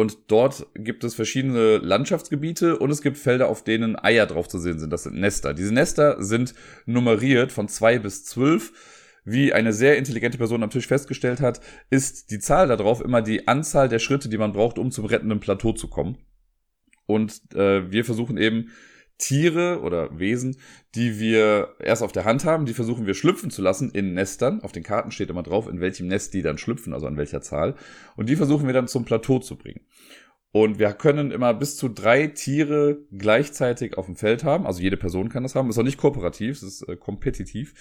und 0.00 0.16
dort 0.28 0.66
gibt 0.74 1.04
es 1.04 1.14
verschiedene 1.14 1.76
Landschaftsgebiete 1.76 2.78
und 2.78 2.90
es 2.90 3.02
gibt 3.02 3.18
Felder, 3.18 3.48
auf 3.48 3.62
denen 3.62 4.02
Eier 4.02 4.24
drauf 4.24 4.48
zu 4.48 4.58
sehen 4.58 4.78
sind. 4.78 4.90
Das 4.90 5.02
sind 5.02 5.20
Nester. 5.20 5.52
Diese 5.52 5.74
Nester 5.74 6.22
sind 6.22 6.54
nummeriert 6.86 7.52
von 7.52 7.68
zwei 7.68 7.98
bis 7.98 8.24
zwölf. 8.24 8.72
Wie 9.26 9.52
eine 9.52 9.74
sehr 9.74 9.98
intelligente 9.98 10.38
Person 10.38 10.62
am 10.62 10.70
Tisch 10.70 10.86
festgestellt 10.86 11.42
hat, 11.42 11.60
ist 11.90 12.30
die 12.30 12.38
Zahl 12.38 12.68
darauf 12.68 13.02
immer 13.02 13.20
die 13.20 13.46
Anzahl 13.46 13.90
der 13.90 13.98
Schritte, 13.98 14.30
die 14.30 14.38
man 14.38 14.54
braucht, 14.54 14.78
um 14.78 14.90
zum 14.90 15.04
rettenden 15.04 15.38
Plateau 15.38 15.72
zu 15.72 15.88
kommen. 15.88 16.16
Und 17.04 17.38
äh, 17.54 17.92
wir 17.92 18.06
versuchen 18.06 18.38
eben 18.38 18.70
Tiere 19.20 19.80
oder 19.82 20.18
Wesen, 20.18 20.56
die 20.96 21.20
wir 21.20 21.76
erst 21.78 22.02
auf 22.02 22.10
der 22.10 22.24
Hand 22.24 22.44
haben, 22.44 22.66
die 22.66 22.74
versuchen 22.74 23.06
wir 23.06 23.14
schlüpfen 23.14 23.50
zu 23.50 23.62
lassen 23.62 23.90
in 23.90 24.14
Nestern. 24.14 24.60
Auf 24.62 24.72
den 24.72 24.82
Karten 24.82 25.12
steht 25.12 25.30
immer 25.30 25.44
drauf, 25.44 25.68
in 25.68 25.80
welchem 25.80 26.08
Nest 26.08 26.34
die 26.34 26.42
dann 26.42 26.58
schlüpfen, 26.58 26.92
also 26.92 27.06
an 27.06 27.16
welcher 27.16 27.40
Zahl. 27.40 27.76
Und 28.16 28.28
die 28.28 28.36
versuchen 28.36 28.66
wir 28.66 28.74
dann 28.74 28.88
zum 28.88 29.04
Plateau 29.04 29.38
zu 29.38 29.56
bringen. 29.56 29.82
Und 30.52 30.80
wir 30.80 30.92
können 30.94 31.30
immer 31.30 31.54
bis 31.54 31.76
zu 31.76 31.88
drei 31.88 32.26
Tiere 32.26 32.98
gleichzeitig 33.12 33.96
auf 33.96 34.06
dem 34.06 34.16
Feld 34.16 34.42
haben. 34.42 34.66
Also 34.66 34.82
jede 34.82 34.96
Person 34.96 35.28
kann 35.28 35.44
das 35.44 35.54
haben. 35.54 35.70
Ist 35.70 35.78
auch 35.78 35.84
nicht 35.84 35.98
kooperativ, 35.98 36.56
es 36.56 36.62
ist 36.62 36.88
äh, 36.88 36.96
kompetitiv. 36.96 37.74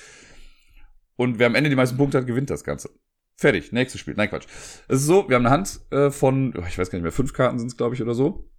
Und 1.15 1.39
wer 1.39 1.47
am 1.47 1.55
Ende 1.55 1.69
die 1.69 1.75
meisten 1.75 1.97
Punkte 1.97 2.19
hat, 2.19 2.27
gewinnt 2.27 2.49
das 2.51 2.63
Ganze. 2.63 2.91
Fertig, 3.35 3.71
nächstes 3.71 4.01
Spiel. 4.01 4.13
Nein, 4.15 4.29
Quatsch. 4.29 4.45
Es 4.87 4.99
ist 4.99 5.07
so, 5.07 5.27
wir 5.29 5.35
haben 5.35 5.45
eine 5.45 5.53
Hand 5.53 5.79
äh, 5.91 6.11
von, 6.11 6.53
ich 6.67 6.77
weiß 6.77 6.91
gar 6.91 6.97
nicht 6.97 7.03
mehr, 7.03 7.11
fünf 7.11 7.33
Karten 7.33 7.57
sind 7.57 7.69
es, 7.69 7.77
glaube 7.77 7.95
ich, 7.95 8.01
oder 8.01 8.13
so. 8.13 8.49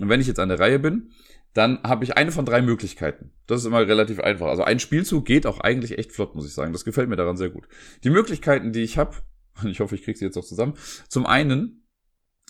Und 0.00 0.08
wenn 0.08 0.20
ich 0.20 0.26
jetzt 0.26 0.40
an 0.40 0.48
der 0.48 0.60
Reihe 0.60 0.78
bin, 0.78 1.10
dann 1.56 1.82
habe 1.82 2.04
ich 2.04 2.16
eine 2.16 2.32
von 2.32 2.44
drei 2.44 2.60
Möglichkeiten. 2.60 3.32
Das 3.46 3.60
ist 3.60 3.66
immer 3.66 3.80
relativ 3.80 4.20
einfach. 4.20 4.48
Also 4.48 4.62
ein 4.62 4.78
Spielzug 4.78 5.24
geht 5.24 5.46
auch 5.46 5.58
eigentlich 5.60 5.96
echt 5.96 6.12
flott, 6.12 6.34
muss 6.34 6.46
ich 6.46 6.52
sagen. 6.52 6.72
Das 6.72 6.84
gefällt 6.84 7.08
mir 7.08 7.16
daran 7.16 7.38
sehr 7.38 7.48
gut. 7.48 7.66
Die 8.04 8.10
Möglichkeiten, 8.10 8.72
die 8.72 8.82
ich 8.82 8.98
habe, 8.98 9.16
und 9.62 9.70
ich 9.70 9.80
hoffe, 9.80 9.94
ich 9.94 10.02
kriege 10.02 10.18
sie 10.18 10.26
jetzt 10.26 10.36
auch 10.36 10.44
zusammen, 10.44 10.74
zum 11.08 11.24
einen 11.24 11.86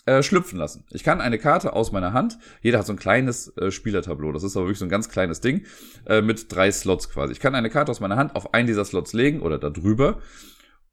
äh, 0.05 0.23
schlüpfen 0.23 0.59
lassen. 0.59 0.85
Ich 0.91 1.05
kann 1.05 1.21
eine 1.21 1.37
Karte 1.37 1.71
aus 1.71 1.93
meiner 1.93 2.11
Hand, 2.11 2.37
jeder 2.61 2.79
hat 2.79 2.85
so 2.85 2.93
ein 2.93 2.99
kleines 2.99 3.55
äh, 3.57 3.71
Spielertableau, 3.71 4.33
das 4.33 4.43
ist 4.43 4.57
aber 4.57 4.65
wirklich 4.65 4.79
so 4.79 4.85
ein 4.85 4.89
ganz 4.89 5.07
kleines 5.07 5.39
Ding, 5.39 5.65
äh, 6.05 6.21
mit 6.21 6.53
drei 6.53 6.69
Slots 6.71 7.09
quasi. 7.09 7.31
Ich 7.31 7.39
kann 7.39 7.55
eine 7.55 7.69
Karte 7.69 7.91
aus 7.91 8.01
meiner 8.01 8.17
Hand 8.17 8.35
auf 8.35 8.53
einen 8.53 8.67
dieser 8.67 8.85
Slots 8.85 9.13
legen 9.13 9.41
oder 9.41 9.57
da 9.57 9.69
drüber 9.69 10.21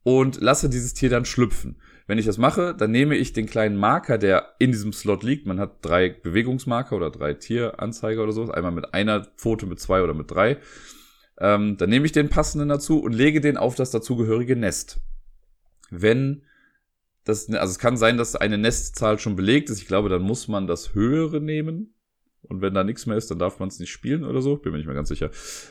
und 0.04 0.40
lasse 0.40 0.68
dieses 0.68 0.94
Tier 0.94 1.10
dann 1.10 1.24
schlüpfen. 1.24 1.80
Wenn 2.06 2.18
ich 2.18 2.26
das 2.26 2.36
mache, 2.36 2.74
dann 2.74 2.90
nehme 2.90 3.16
ich 3.16 3.32
den 3.32 3.46
kleinen 3.46 3.76
Marker, 3.76 4.18
der 4.18 4.54
in 4.58 4.72
diesem 4.72 4.92
Slot 4.92 5.22
liegt. 5.22 5.46
Man 5.46 5.58
hat 5.58 5.76
drei 5.82 6.10
Bewegungsmarker 6.10 6.96
oder 6.96 7.10
drei 7.10 7.34
Tieranzeiger 7.34 8.22
oder 8.22 8.32
so. 8.32 8.50
Einmal 8.50 8.72
mit 8.72 8.92
einer 8.92 9.24
Pfote, 9.36 9.66
mit 9.66 9.80
zwei 9.80 10.02
oder 10.02 10.12
mit 10.12 10.30
drei. 10.30 10.58
Ähm, 11.38 11.76
dann 11.78 11.88
nehme 11.88 12.04
ich 12.04 12.12
den 12.12 12.28
passenden 12.28 12.68
dazu 12.68 13.00
und 13.00 13.12
lege 13.12 13.40
den 13.40 13.56
auf 13.56 13.74
das 13.74 13.90
dazugehörige 13.90 14.54
Nest. 14.54 15.00
Wenn 15.90 16.42
das, 17.24 17.48
also 17.48 17.72
es 17.72 17.78
kann 17.78 17.96
sein, 17.96 18.18
dass 18.18 18.36
eine 18.36 18.58
Nestzahl 18.58 19.18
schon 19.18 19.34
belegt 19.34 19.70
ist. 19.70 19.80
Ich 19.80 19.88
glaube, 19.88 20.10
dann 20.10 20.22
muss 20.22 20.46
man 20.46 20.66
das 20.66 20.94
höhere 20.94 21.40
nehmen. 21.40 21.93
Und 22.44 22.60
wenn 22.60 22.74
da 22.74 22.84
nichts 22.84 23.06
mehr 23.06 23.16
ist, 23.16 23.30
dann 23.30 23.38
darf 23.38 23.58
man 23.58 23.68
es 23.68 23.78
nicht 23.78 23.90
spielen 23.90 24.24
oder 24.24 24.42
so. 24.42 24.56
Bin 24.56 24.72
mir 24.72 24.78
nicht 24.78 24.86
mehr 24.86 24.94
ganz 24.94 25.08
sicher. 25.08 25.30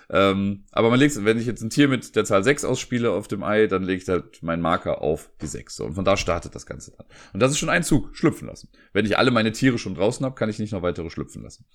Ähm, 0.10 0.66
aber 0.72 0.90
man 0.90 1.00
legt, 1.00 1.24
wenn 1.24 1.38
ich 1.38 1.46
jetzt 1.46 1.62
ein 1.62 1.70
Tier 1.70 1.88
mit 1.88 2.16
der 2.16 2.26
Zahl 2.26 2.44
6 2.44 2.66
ausspiele 2.66 3.12
auf 3.12 3.28
dem 3.28 3.44
Ei, 3.44 3.68
dann 3.68 3.84
lege 3.84 4.02
ich 4.02 4.10
halt 4.10 4.42
meinen 4.44 4.62
Marker 4.62 5.02
auf 5.02 5.30
die 5.42 5.48
6. 5.48 5.76
So, 5.76 5.86
und 5.86 5.94
von 5.94 6.06
da 6.06 6.18
startet 6.18 6.56
das 6.56 6.66
Ganze 6.66 6.94
dann. 6.98 7.06
Und 7.34 7.40
das 7.40 7.52
ist 7.52 7.60
schon 7.60 7.70
ein 7.70 7.84
Zug, 7.84 8.16
schlüpfen 8.16 8.48
lassen. 8.48 8.70
Wenn 8.92 9.06
ich 9.06 9.18
alle 9.18 9.32
meine 9.32 9.52
Tiere 9.52 9.78
schon 9.78 9.96
draußen 9.96 10.26
habe, 10.26 10.36
kann 10.36 10.50
ich 10.50 10.60
nicht 10.60 10.74
noch 10.74 10.82
weitere 10.82 11.10
schlüpfen 11.10 11.44
lassen. 11.44 11.66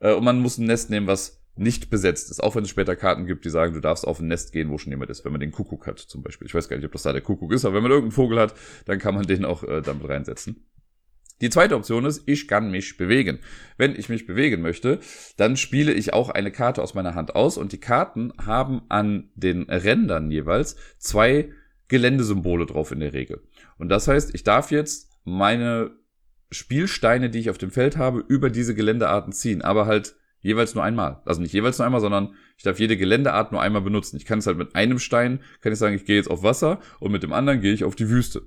Äh, 0.00 0.14
und 0.14 0.24
man 0.24 0.40
muss 0.40 0.58
ein 0.58 0.66
Nest 0.66 0.90
nehmen, 0.90 1.06
was 1.06 1.42
nicht 1.58 1.90
besetzt 1.90 2.30
ist. 2.30 2.42
Auch 2.42 2.54
wenn 2.54 2.64
es 2.64 2.70
später 2.70 2.96
Karten 2.96 3.26
gibt, 3.26 3.44
die 3.44 3.50
sagen, 3.50 3.74
du 3.74 3.80
darfst 3.80 4.06
auf 4.06 4.20
ein 4.20 4.28
Nest 4.28 4.52
gehen, 4.52 4.70
wo 4.70 4.78
schon 4.78 4.92
jemand 4.92 5.10
ist. 5.10 5.24
Wenn 5.24 5.32
man 5.32 5.40
den 5.40 5.50
Kuckuck 5.50 5.86
hat 5.86 5.98
zum 5.98 6.22
Beispiel. 6.22 6.46
Ich 6.46 6.54
weiß 6.54 6.68
gar 6.68 6.76
nicht, 6.76 6.86
ob 6.86 6.92
das 6.92 7.02
da 7.02 7.12
der 7.12 7.20
Kuckuck 7.20 7.52
ist, 7.52 7.64
aber 7.64 7.74
wenn 7.74 7.82
man 7.82 7.90
irgendeinen 7.90 8.12
Vogel 8.12 8.38
hat, 8.38 8.54
dann 8.86 8.98
kann 8.98 9.14
man 9.14 9.26
den 9.26 9.44
auch 9.44 9.64
äh, 9.64 9.82
damit 9.82 10.08
reinsetzen. 10.08 10.67
Die 11.40 11.50
zweite 11.50 11.76
Option 11.76 12.04
ist, 12.04 12.22
ich 12.26 12.48
kann 12.48 12.70
mich 12.70 12.96
bewegen. 12.96 13.38
Wenn 13.76 13.94
ich 13.94 14.08
mich 14.08 14.26
bewegen 14.26 14.60
möchte, 14.60 14.98
dann 15.36 15.56
spiele 15.56 15.92
ich 15.92 16.12
auch 16.12 16.30
eine 16.30 16.50
Karte 16.50 16.82
aus 16.82 16.94
meiner 16.94 17.14
Hand 17.14 17.36
aus 17.36 17.56
und 17.56 17.72
die 17.72 17.80
Karten 17.80 18.32
haben 18.44 18.82
an 18.88 19.30
den 19.34 19.62
Rändern 19.64 20.30
jeweils 20.30 20.76
zwei 20.98 21.52
Geländesymbole 21.86 22.66
drauf 22.66 22.90
in 22.90 23.00
der 23.00 23.12
Regel. 23.12 23.42
Und 23.78 23.88
das 23.88 24.08
heißt, 24.08 24.34
ich 24.34 24.42
darf 24.42 24.70
jetzt 24.70 25.10
meine 25.24 25.92
Spielsteine, 26.50 27.30
die 27.30 27.38
ich 27.38 27.50
auf 27.50 27.58
dem 27.58 27.70
Feld 27.70 27.96
habe, 27.96 28.24
über 28.26 28.50
diese 28.50 28.74
Geländearten 28.74 29.32
ziehen, 29.32 29.62
aber 29.62 29.86
halt 29.86 30.16
jeweils 30.40 30.74
nur 30.74 30.82
einmal. 30.82 31.22
Also 31.24 31.40
nicht 31.40 31.52
jeweils 31.52 31.78
nur 31.78 31.86
einmal, 31.86 32.00
sondern 32.00 32.34
ich 32.56 32.64
darf 32.64 32.80
jede 32.80 32.96
Geländeart 32.96 33.52
nur 33.52 33.62
einmal 33.62 33.82
benutzen. 33.82 34.16
Ich 34.16 34.24
kann 34.24 34.40
es 34.40 34.46
halt 34.46 34.58
mit 34.58 34.74
einem 34.74 34.98
Stein, 34.98 35.40
kann 35.60 35.72
ich 35.72 35.78
sagen, 35.78 35.94
ich 35.94 36.04
gehe 36.04 36.16
jetzt 36.16 36.30
auf 36.30 36.42
Wasser 36.42 36.80
und 36.98 37.12
mit 37.12 37.22
dem 37.22 37.32
anderen 37.32 37.60
gehe 37.60 37.72
ich 37.72 37.84
auf 37.84 37.94
die 37.94 38.08
Wüste 38.08 38.42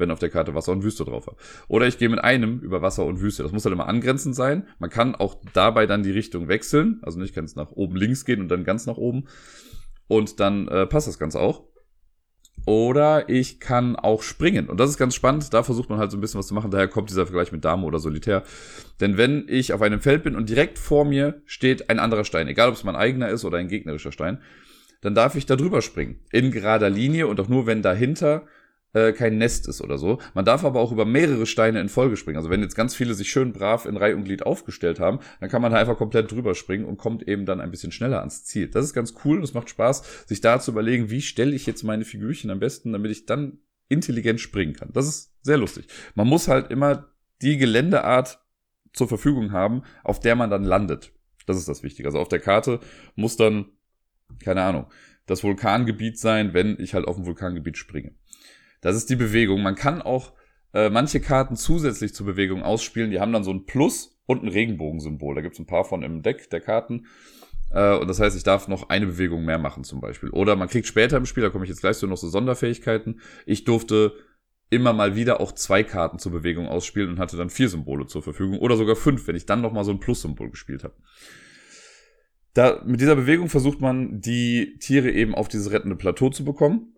wenn 0.00 0.10
auf 0.10 0.18
der 0.18 0.30
Karte 0.30 0.54
Wasser 0.54 0.72
und 0.72 0.82
Wüste 0.82 1.04
drauf 1.04 1.26
war. 1.26 1.36
Oder 1.68 1.86
ich 1.86 1.98
gehe 1.98 2.08
mit 2.08 2.22
einem 2.22 2.58
über 2.60 2.82
Wasser 2.82 3.06
und 3.06 3.20
Wüste. 3.20 3.42
Das 3.42 3.52
muss 3.52 3.64
halt 3.64 3.72
immer 3.72 3.86
angrenzend 3.86 4.34
sein. 4.34 4.66
Man 4.78 4.90
kann 4.90 5.14
auch 5.14 5.36
dabei 5.52 5.86
dann 5.86 6.02
die 6.02 6.10
Richtung 6.10 6.48
wechseln. 6.48 6.98
Also 7.02 7.18
nicht 7.18 7.34
ganz 7.34 7.54
nach 7.56 7.70
oben 7.72 7.96
links 7.96 8.24
gehen 8.24 8.40
und 8.40 8.48
dann 8.48 8.64
ganz 8.64 8.86
nach 8.86 8.96
oben. 8.96 9.26
Und 10.08 10.40
dann 10.40 10.66
äh, 10.68 10.86
passt 10.86 11.06
das 11.06 11.18
Ganze 11.18 11.38
auch. 11.38 11.64
Oder 12.66 13.28
ich 13.28 13.58
kann 13.60 13.96
auch 13.96 14.22
springen. 14.22 14.68
Und 14.68 14.78
das 14.80 14.90
ist 14.90 14.98
ganz 14.98 15.14
spannend. 15.14 15.52
Da 15.54 15.62
versucht 15.62 15.88
man 15.88 15.98
halt 15.98 16.10
so 16.10 16.18
ein 16.18 16.20
bisschen 16.20 16.38
was 16.38 16.46
zu 16.46 16.54
machen. 16.54 16.70
Daher 16.70 16.88
kommt 16.88 17.10
dieser 17.10 17.26
Vergleich 17.26 17.52
mit 17.52 17.64
Dame 17.64 17.86
oder 17.86 17.98
Solitär. 17.98 18.42
Denn 19.00 19.16
wenn 19.16 19.46
ich 19.48 19.72
auf 19.72 19.82
einem 19.82 20.00
Feld 20.00 20.24
bin 20.24 20.36
und 20.36 20.48
direkt 20.48 20.78
vor 20.78 21.04
mir 21.04 21.42
steht 21.46 21.88
ein 21.88 21.98
anderer 21.98 22.24
Stein, 22.24 22.48
egal 22.48 22.68
ob 22.68 22.74
es 22.74 22.84
mein 22.84 22.96
eigener 22.96 23.28
ist 23.28 23.44
oder 23.44 23.58
ein 23.58 23.68
gegnerischer 23.68 24.12
Stein, 24.12 24.40
dann 25.00 25.14
darf 25.14 25.34
ich 25.36 25.46
da 25.46 25.56
drüber 25.56 25.80
springen. 25.80 26.20
In 26.30 26.50
gerader 26.50 26.90
Linie 26.90 27.26
und 27.26 27.40
auch 27.40 27.48
nur, 27.48 27.66
wenn 27.66 27.80
dahinter 27.82 28.46
äh, 28.92 29.12
kein 29.12 29.38
Nest 29.38 29.68
ist 29.68 29.80
oder 29.80 29.98
so. 29.98 30.18
Man 30.34 30.44
darf 30.44 30.64
aber 30.64 30.80
auch 30.80 30.92
über 30.92 31.04
mehrere 31.04 31.46
Steine 31.46 31.80
in 31.80 31.88
Folge 31.88 32.16
springen. 32.16 32.36
Also 32.36 32.50
wenn 32.50 32.62
jetzt 32.62 32.74
ganz 32.74 32.94
viele 32.94 33.14
sich 33.14 33.30
schön 33.30 33.52
brav 33.52 33.86
in 33.86 33.96
Reihe 33.96 34.16
und 34.16 34.24
Glied 34.24 34.44
aufgestellt 34.44 35.00
haben, 35.00 35.20
dann 35.40 35.48
kann 35.48 35.62
man 35.62 35.72
da 35.72 35.78
einfach 35.78 35.96
komplett 35.96 36.30
drüber 36.30 36.54
springen 36.54 36.84
und 36.84 36.96
kommt 36.96 37.26
eben 37.26 37.46
dann 37.46 37.60
ein 37.60 37.70
bisschen 37.70 37.92
schneller 37.92 38.20
ans 38.20 38.44
Ziel. 38.44 38.68
Das 38.68 38.84
ist 38.84 38.94
ganz 38.94 39.14
cool 39.24 39.38
und 39.38 39.44
es 39.44 39.54
macht 39.54 39.70
Spaß, 39.70 40.26
sich 40.26 40.40
da 40.40 40.60
zu 40.60 40.72
überlegen, 40.72 41.10
wie 41.10 41.22
stelle 41.22 41.54
ich 41.54 41.66
jetzt 41.66 41.82
meine 41.82 42.04
Figürchen 42.04 42.50
am 42.50 42.60
besten, 42.60 42.92
damit 42.92 43.10
ich 43.10 43.26
dann 43.26 43.58
intelligent 43.88 44.40
springen 44.40 44.74
kann. 44.74 44.90
Das 44.92 45.06
ist 45.06 45.34
sehr 45.42 45.56
lustig. 45.56 45.86
Man 46.14 46.28
muss 46.28 46.48
halt 46.48 46.70
immer 46.70 47.08
die 47.42 47.56
Geländeart 47.56 48.38
zur 48.92 49.08
Verfügung 49.08 49.52
haben, 49.52 49.82
auf 50.04 50.20
der 50.20 50.36
man 50.36 50.50
dann 50.50 50.64
landet. 50.64 51.12
Das 51.46 51.56
ist 51.56 51.68
das 51.68 51.82
Wichtige. 51.82 52.08
Also 52.08 52.18
auf 52.18 52.28
der 52.28 52.40
Karte 52.40 52.80
muss 53.14 53.36
dann, 53.36 53.66
keine 54.42 54.62
Ahnung, 54.62 54.86
das 55.26 55.42
Vulkangebiet 55.42 56.18
sein, 56.18 56.54
wenn 56.54 56.78
ich 56.78 56.94
halt 56.94 57.06
auf 57.06 57.16
dem 57.16 57.26
Vulkangebiet 57.26 57.76
springe. 57.76 58.14
Das 58.80 58.96
ist 58.96 59.10
die 59.10 59.16
Bewegung. 59.16 59.62
Man 59.62 59.74
kann 59.74 60.02
auch 60.02 60.32
äh, 60.72 60.90
manche 60.90 61.20
Karten 61.20 61.56
zusätzlich 61.56 62.14
zur 62.14 62.26
Bewegung 62.26 62.62
ausspielen. 62.62 63.10
Die 63.10 63.20
haben 63.20 63.32
dann 63.32 63.44
so 63.44 63.50
ein 63.50 63.66
Plus 63.66 64.20
und 64.26 64.42
ein 64.42 64.48
Regenbogensymbol. 64.48 65.34
Da 65.34 65.40
gibt 65.40 65.54
es 65.54 65.60
ein 65.60 65.66
paar 65.66 65.84
von 65.84 66.02
im 66.02 66.22
Deck 66.22 66.50
der 66.50 66.60
Karten. 66.60 67.06
Äh, 67.72 67.96
und 67.96 68.08
das 68.08 68.20
heißt, 68.20 68.36
ich 68.36 68.42
darf 68.42 68.68
noch 68.68 68.88
eine 68.88 69.06
Bewegung 69.06 69.44
mehr 69.44 69.58
machen 69.58 69.84
zum 69.84 70.00
Beispiel. 70.00 70.30
Oder 70.30 70.56
man 70.56 70.68
kriegt 70.68 70.86
später 70.86 71.16
im 71.16 71.26
Spiel, 71.26 71.42
da 71.42 71.50
komme 71.50 71.64
ich 71.64 71.70
jetzt 71.70 71.80
gleich 71.80 71.96
zu, 71.96 72.06
noch 72.06 72.16
so 72.16 72.28
Sonderfähigkeiten. 72.28 73.20
Ich 73.46 73.64
durfte 73.64 74.14
immer 74.70 74.92
mal 74.92 75.16
wieder 75.16 75.40
auch 75.40 75.52
zwei 75.52 75.82
Karten 75.82 76.18
zur 76.18 76.32
Bewegung 76.32 76.68
ausspielen 76.68 77.10
und 77.10 77.18
hatte 77.18 77.36
dann 77.36 77.50
vier 77.50 77.68
Symbole 77.68 78.06
zur 78.06 78.22
Verfügung 78.22 78.60
oder 78.60 78.76
sogar 78.76 78.94
fünf, 78.94 79.26
wenn 79.26 79.36
ich 79.36 79.46
dann 79.46 79.60
noch 79.60 79.72
mal 79.72 79.84
so 79.84 79.90
ein 79.90 79.98
Plus-Symbol 79.98 80.50
gespielt 80.50 80.84
habe. 80.84 80.94
Da, 82.54 82.82
mit 82.84 83.00
dieser 83.00 83.16
Bewegung 83.16 83.48
versucht 83.48 83.80
man, 83.80 84.20
die 84.20 84.78
Tiere 84.78 85.10
eben 85.10 85.34
auf 85.34 85.48
dieses 85.48 85.72
rettende 85.72 85.96
Plateau 85.96 86.30
zu 86.30 86.44
bekommen. 86.44 86.94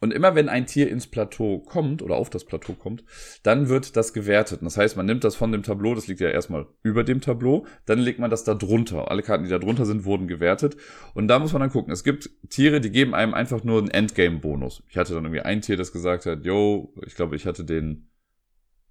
Und 0.00 0.12
immer 0.12 0.36
wenn 0.36 0.48
ein 0.48 0.66
Tier 0.66 0.88
ins 0.88 1.08
Plateau 1.08 1.58
kommt 1.58 2.02
oder 2.02 2.16
auf 2.16 2.30
das 2.30 2.44
Plateau 2.44 2.74
kommt, 2.74 3.04
dann 3.42 3.68
wird 3.68 3.96
das 3.96 4.12
gewertet. 4.12 4.60
das 4.62 4.76
heißt, 4.76 4.96
man 4.96 5.06
nimmt 5.06 5.24
das 5.24 5.34
von 5.34 5.50
dem 5.50 5.64
Tableau, 5.64 5.94
das 5.94 6.06
liegt 6.06 6.20
ja 6.20 6.28
erstmal 6.28 6.66
über 6.84 7.02
dem 7.02 7.20
Tableau, 7.20 7.66
dann 7.84 7.98
legt 7.98 8.20
man 8.20 8.30
das 8.30 8.44
da 8.44 8.54
drunter. 8.54 9.10
Alle 9.10 9.22
Karten, 9.22 9.44
die 9.44 9.50
da 9.50 9.58
drunter 9.58 9.86
sind, 9.86 10.04
wurden 10.04 10.28
gewertet. 10.28 10.76
Und 11.14 11.26
da 11.26 11.40
muss 11.40 11.52
man 11.52 11.60
dann 11.60 11.70
gucken. 11.70 11.92
Es 11.92 12.04
gibt 12.04 12.30
Tiere, 12.48 12.80
die 12.80 12.90
geben 12.90 13.14
einem 13.14 13.34
einfach 13.34 13.64
nur 13.64 13.78
einen 13.78 13.90
Endgame-Bonus. 13.90 14.84
Ich 14.88 14.96
hatte 14.96 15.14
dann 15.14 15.24
irgendwie 15.24 15.42
ein 15.42 15.62
Tier, 15.62 15.76
das 15.76 15.92
gesagt 15.92 16.26
hat, 16.26 16.44
yo, 16.44 16.94
ich 17.04 17.16
glaube, 17.16 17.34
ich 17.34 17.44
hatte 17.44 17.64
den, 17.64 18.08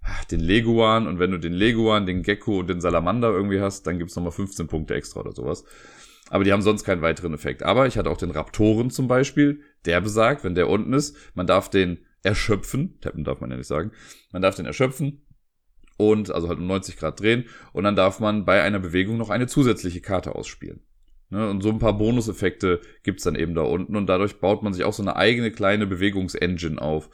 ah, 0.02 0.24
den 0.30 0.40
Leguan 0.40 1.06
und 1.06 1.18
wenn 1.18 1.30
du 1.30 1.38
den 1.38 1.54
Leguan, 1.54 2.04
den 2.04 2.22
Gecko 2.22 2.58
und 2.58 2.68
den 2.68 2.82
Salamander 2.82 3.30
irgendwie 3.30 3.60
hast, 3.60 3.86
dann 3.86 3.98
gibt's 3.98 4.14
nochmal 4.14 4.32
15 4.32 4.66
Punkte 4.66 4.94
extra 4.94 5.20
oder 5.20 5.32
sowas. 5.32 5.64
Aber 6.30 6.44
die 6.44 6.52
haben 6.52 6.62
sonst 6.62 6.84
keinen 6.84 7.02
weiteren 7.02 7.34
Effekt. 7.34 7.62
Aber 7.62 7.86
ich 7.86 7.96
hatte 7.96 8.10
auch 8.10 8.16
den 8.16 8.30
Raptoren 8.30 8.90
zum 8.90 9.08
Beispiel. 9.08 9.62
Der 9.84 10.00
besagt, 10.00 10.44
wenn 10.44 10.54
der 10.54 10.68
unten 10.68 10.92
ist, 10.92 11.16
man 11.34 11.46
darf 11.46 11.70
den 11.70 12.04
erschöpfen. 12.22 12.98
Tappen 13.00 13.24
darf 13.24 13.40
man 13.40 13.50
ja 13.50 13.56
nicht 13.56 13.66
sagen. 13.66 13.92
Man 14.32 14.42
darf 14.42 14.54
den 14.54 14.66
erschöpfen. 14.66 15.22
Und, 15.96 16.30
also 16.30 16.48
halt 16.48 16.58
um 16.58 16.66
90 16.66 16.96
Grad 16.96 17.20
drehen. 17.20 17.46
Und 17.72 17.84
dann 17.84 17.96
darf 17.96 18.20
man 18.20 18.44
bei 18.44 18.62
einer 18.62 18.78
Bewegung 18.78 19.16
noch 19.16 19.30
eine 19.30 19.46
zusätzliche 19.46 20.00
Karte 20.00 20.34
ausspielen. 20.34 20.80
Ne, 21.30 21.50
und 21.50 21.62
so 21.62 21.68
ein 21.68 21.78
paar 21.78 21.98
Bonuseffekte 21.98 22.80
gibt's 23.02 23.24
dann 23.24 23.34
eben 23.34 23.54
da 23.54 23.62
unten. 23.62 23.96
Und 23.96 24.06
dadurch 24.06 24.40
baut 24.40 24.62
man 24.62 24.72
sich 24.72 24.84
auch 24.84 24.92
so 24.92 25.02
eine 25.02 25.16
eigene 25.16 25.50
kleine 25.50 25.86
Bewegungsengine 25.86 26.80
auf. 26.80 27.10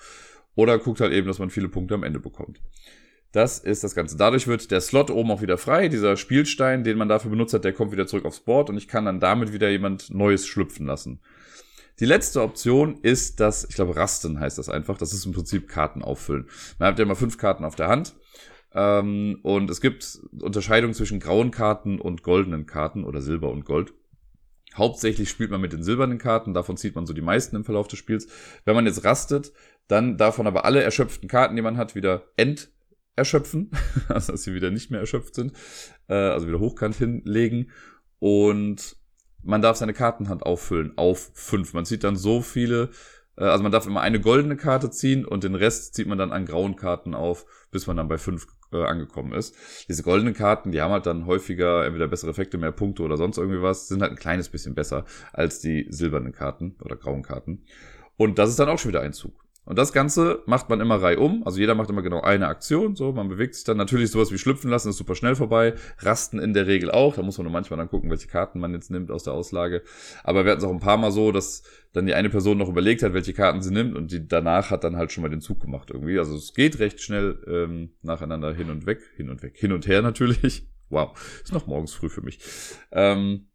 Oder 0.55 0.79
guckt 0.79 1.01
halt 1.01 1.13
eben, 1.13 1.27
dass 1.27 1.39
man 1.39 1.51
viele 1.51 1.69
Punkte 1.69 1.95
am 1.95 2.05
Ende 2.05 2.21
bekommt. 2.21 2.61
Das 3.35 3.59
ist 3.59 3.83
das 3.83 3.97
Ganze. 3.97 4.17
Dadurch 4.17 4.47
wird 4.47 4.71
der 4.71 4.81
Slot 4.81 5.11
oben 5.11 5.33
auch 5.33 5.43
wieder 5.43 5.59
frei. 5.59 5.89
Dieser 5.89 6.17
Spielstein, 6.17 6.85
den 6.85 6.97
man 6.97 7.09
dafür 7.09 7.33
benutzt 7.33 7.53
hat, 7.53 7.65
der 7.65 7.73
kommt 7.73 7.91
wieder 7.91 8.07
zurück 8.07 8.27
aufs 8.27 8.39
Board 8.39 8.71
und 8.71 8.77
ich 8.77 8.87
kann 8.87 9.07
dann 9.07 9.19
damit 9.19 9.53
wieder 9.53 9.69
jemand 9.71 10.15
Neues 10.15 10.47
schlüpfen 10.47 10.87
lassen. 10.87 11.19
Die 11.99 12.05
letzte 12.05 12.43
Option 12.43 13.01
ist 13.03 13.41
das, 13.41 13.67
ich 13.69 13.75
glaube, 13.75 13.97
Rasten 13.97 14.39
heißt 14.39 14.57
das 14.57 14.69
einfach. 14.69 14.99
Das 14.99 15.13
ist 15.13 15.27
im 15.27 15.33
Prinzip 15.33 15.67
Karten 15.67 16.03
auffüllen. 16.03 16.47
Man 16.79 16.87
hat 16.87 16.99
ja 17.01 17.05
immer 17.05 17.17
fünf 17.17 17.37
Karten 17.37 17.65
auf 17.65 17.75
der 17.75 17.89
Hand. 17.89 18.15
Ähm, 18.73 19.41
und 19.43 19.69
es 19.69 19.81
gibt 19.81 20.21
Unterscheidungen 20.41 20.95
zwischen 20.95 21.19
grauen 21.19 21.51
Karten 21.51 22.01
und 22.01 22.23
goldenen 22.23 22.67
Karten 22.67 23.03
oder 23.03 23.21
Silber 23.21 23.51
und 23.51 23.65
Gold. 23.65 23.95
Hauptsächlich 24.77 25.29
spielt 25.29 25.51
man 25.51 25.61
mit 25.61 25.73
den 25.73 25.83
silbernen 25.83 26.19
Karten, 26.19 26.55
davon 26.55 26.77
zieht 26.77 26.95
man 26.95 27.07
so 27.07 27.13
die 27.13 27.21
meisten 27.21 27.57
im 27.57 27.65
Verlauf 27.65 27.89
des 27.89 27.99
Spiels. 27.99 28.29
Wenn 28.65 28.77
man 28.77 28.87
jetzt 28.87 29.03
rastet, 29.03 29.53
dann 29.89 30.19
davon 30.19 30.47
aber 30.47 30.65
alle 30.65 30.83
erschöpften 30.83 31.29
Karten, 31.29 31.57
die 31.57 31.63
man 31.63 31.77
hat, 31.77 31.97
wieder 31.97 32.23
ent 32.37 32.71
erschöpfen, 33.17 33.71
also 34.09 34.33
dass 34.33 34.43
sie 34.43 34.55
wieder 34.55 34.71
nicht 34.71 34.91
mehr 34.91 35.01
erschöpft 35.01 35.35
sind, 35.35 35.53
äh, 36.09 36.15
also 36.15 36.47
wieder 36.47 36.61
hochkant 36.61 36.97
hinlegen 36.97 37.71
und 38.19 38.97
man 39.43 39.63
darf 39.63 39.77
seine 39.77 39.93
Kartenhand 39.93 40.45
auffüllen 40.45 40.95
auf 40.97 41.31
fünf. 41.35 41.75
Man 41.75 41.85
zieht 41.85 42.03
dann 42.03 42.17
so 42.17 42.41
viele, 42.41 42.91
äh, 43.37 43.45
also 43.45 43.63
man 43.63 43.73
darf 43.73 43.87
immer 43.87 44.01
eine 44.01 44.21
goldene 44.21 44.57
Karte 44.57 44.91
ziehen 44.91 45.25
und 45.25 45.45
den 45.45 45.55
Rest 45.55 45.95
zieht 45.95 46.07
man 46.07 46.19
dann 46.19 46.33
an 46.33 46.47
grauen 46.47 46.77
Karten 46.77 47.15
auf, 47.15 47.47
bis 47.71 47.87
man 47.87 47.97
dann 47.97 48.09
bei 48.09 48.19
fünf 48.19 48.47
äh, 48.73 48.83
angekommen 48.83 49.33
ist. 49.33 49.55
Diese 49.89 50.03
goldenen 50.03 50.35
Karten, 50.35 50.73
die 50.73 50.81
haben 50.81 50.93
halt 50.93 51.07
dann 51.07 51.27
häufiger 51.27 51.85
entweder 51.85 52.09
bessere 52.09 52.31
Effekte, 52.31 52.59
mehr 52.59 52.73
Punkte 52.73 53.03
oder 53.03 53.17
sonst 53.17 53.39
irgendwie 53.39 53.63
was, 53.63 53.89
sind 53.89 54.03
halt 54.03 54.13
ein 54.13 54.19
kleines 54.19 54.49
bisschen 54.49 54.75
besser 54.75 55.05
als 55.33 55.61
die 55.61 55.87
silbernen 55.91 56.33
Karten 56.33 56.77
oder 56.81 56.97
grauen 56.97 57.23
Karten. 57.23 57.65
Und 58.17 58.39
das 58.39 58.51
ist 58.51 58.59
dann 58.59 58.69
auch 58.69 58.79
schon 58.79 58.91
wieder 58.91 59.03
ein 59.03 59.13
Zug. 59.13 59.44
Und 59.65 59.79
das 59.79 59.93
Ganze 59.93 60.43
macht 60.47 60.69
man 60.69 60.81
immer 60.81 60.97
reihum. 60.97 61.43
Also 61.45 61.59
jeder 61.59 61.75
macht 61.75 61.89
immer 61.89 62.03
genau 62.03 62.21
eine 62.21 62.49
Aktion. 62.49 62.97
So, 62.97 63.13
man 63.13 63.29
bewegt 63.29 63.55
sich 63.55 63.65
dann 63.65 63.79
natürlich 63.79 64.11
sowas 64.11 64.31
wie 64.31 64.39
schlüpfen 64.39 64.71
lassen, 64.71 64.91
ist 64.91 64.99
super 64.99 65.15
schnell 65.15 65.37
vorbei. 65.37 65.75
Rasten 65.99 66.39
in 66.39 66.53
der 66.53 66.67
Regel 66.67 66.91
auch. 66.91 67.15
Da 67.15 67.23
muss 67.23 67.39
man 67.39 67.45
nur 67.45 67.53
manchmal 67.53 67.79
dann 67.79 67.89
gucken, 67.89 68.11
welche 68.11 68.29
Karten 68.29 68.61
man 68.61 68.73
jetzt 68.75 68.91
nimmt 68.91 69.11
aus 69.11 69.25
der 69.25 69.33
Auslage. 69.33 69.83
Aber 70.23 70.45
wir 70.45 70.53
hatten 70.53 70.61
es 70.61 70.67
auch 70.67 70.73
ein 70.73 70.81
paar 70.81 70.99
Mal 70.99 71.13
so, 71.13 71.33
dass 71.33 71.63
dann 71.95 72.07
die 72.07 72.15
eine 72.15 72.29
Person 72.29 72.59
noch 72.59 72.69
überlegt 72.69 73.03
hat, 73.03 73.15
welche 73.15 73.33
Karten 73.33 73.63
sie 73.63 73.73
nimmt 73.73 73.97
und 73.97 74.11
die 74.13 74.27
danach 74.27 74.71
hat 74.71 74.85
dann 74.85 74.97
halt 74.97 75.13
schon 75.13 75.23
mal 75.23 75.31
den 75.31 75.41
Zug 75.41 75.61
gemacht 75.61 75.91
irgendwie. 75.91 76.19
Also 76.19 76.37
es 76.37 76.53
geht 76.53 76.79
recht 76.79 77.01
schnell 77.01 77.43
ähm, 77.47 77.93
nacheinander 78.03 78.53
hin 78.53 78.69
und 78.71 78.85
weg, 78.85 79.01
hin 79.17 79.31
und 79.31 79.43
weg, 79.43 79.57
hin 79.57 79.73
und 79.73 79.87
her 79.87 80.03
natürlich. 80.03 80.67
Wow, 80.91 81.19
ist 81.43 81.53
noch 81.53 81.67
morgens 81.67 81.95
früh 81.95 82.11
für 82.11 82.21
mich. 82.21 82.39
Ähm, 82.93 83.49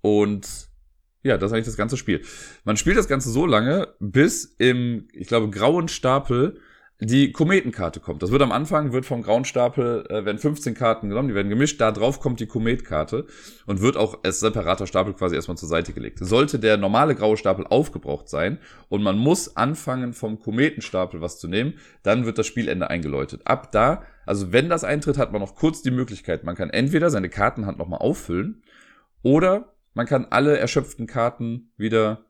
und 0.00 0.70
ja, 1.24 1.38
das 1.38 1.50
ist 1.50 1.54
eigentlich 1.54 1.66
das 1.66 1.76
ganze 1.76 1.96
Spiel. 1.96 2.20
Man 2.64 2.76
spielt 2.76 2.96
das 2.96 3.08
Ganze 3.08 3.30
so 3.30 3.46
lange, 3.46 3.88
bis 3.98 4.54
im, 4.58 5.08
ich 5.12 5.26
glaube, 5.26 5.50
grauen 5.50 5.88
Stapel 5.88 6.60
die 7.00 7.32
Kometenkarte 7.32 7.98
kommt. 7.98 8.22
Das 8.22 8.30
wird 8.30 8.42
am 8.42 8.52
Anfang, 8.52 8.92
wird 8.92 9.04
vom 9.04 9.22
grauen 9.22 9.44
Stapel, 9.44 10.06
äh, 10.08 10.24
werden 10.24 10.38
15 10.38 10.74
Karten 10.74 11.08
genommen, 11.08 11.28
die 11.28 11.34
werden 11.34 11.48
gemischt, 11.48 11.80
da 11.80 11.90
drauf 11.90 12.20
kommt 12.20 12.38
die 12.38 12.46
Kometkarte 12.46 13.26
und 13.66 13.80
wird 13.80 13.96
auch 13.96 14.22
als 14.22 14.40
separater 14.40 14.86
Stapel 14.86 15.12
quasi 15.14 15.34
erstmal 15.34 15.56
zur 15.56 15.68
Seite 15.68 15.92
gelegt. 15.92 16.18
Sollte 16.20 16.58
der 16.58 16.76
normale 16.76 17.14
graue 17.14 17.36
Stapel 17.36 17.66
aufgebraucht 17.66 18.28
sein 18.28 18.58
und 18.88 19.02
man 19.02 19.18
muss 19.18 19.56
anfangen 19.56 20.12
vom 20.12 20.38
Kometenstapel 20.38 21.20
was 21.20 21.40
zu 21.40 21.48
nehmen, 21.48 21.74
dann 22.04 22.26
wird 22.26 22.38
das 22.38 22.46
Spielende 22.46 22.88
eingeläutet. 22.90 23.42
Ab 23.44 23.72
da, 23.72 24.02
also 24.24 24.52
wenn 24.52 24.68
das 24.68 24.84
eintritt, 24.84 25.18
hat 25.18 25.32
man 25.32 25.40
noch 25.40 25.56
kurz 25.56 25.82
die 25.82 25.90
Möglichkeit, 25.90 26.44
man 26.44 26.54
kann 26.54 26.70
entweder 26.70 27.10
seine 27.10 27.28
Kartenhand 27.28 27.78
nochmal 27.78 28.00
auffüllen 28.00 28.62
oder 29.22 29.73
man 29.94 30.06
kann 30.06 30.26
alle 30.30 30.58
erschöpften 30.58 31.06
Karten 31.06 31.72
wieder 31.76 32.26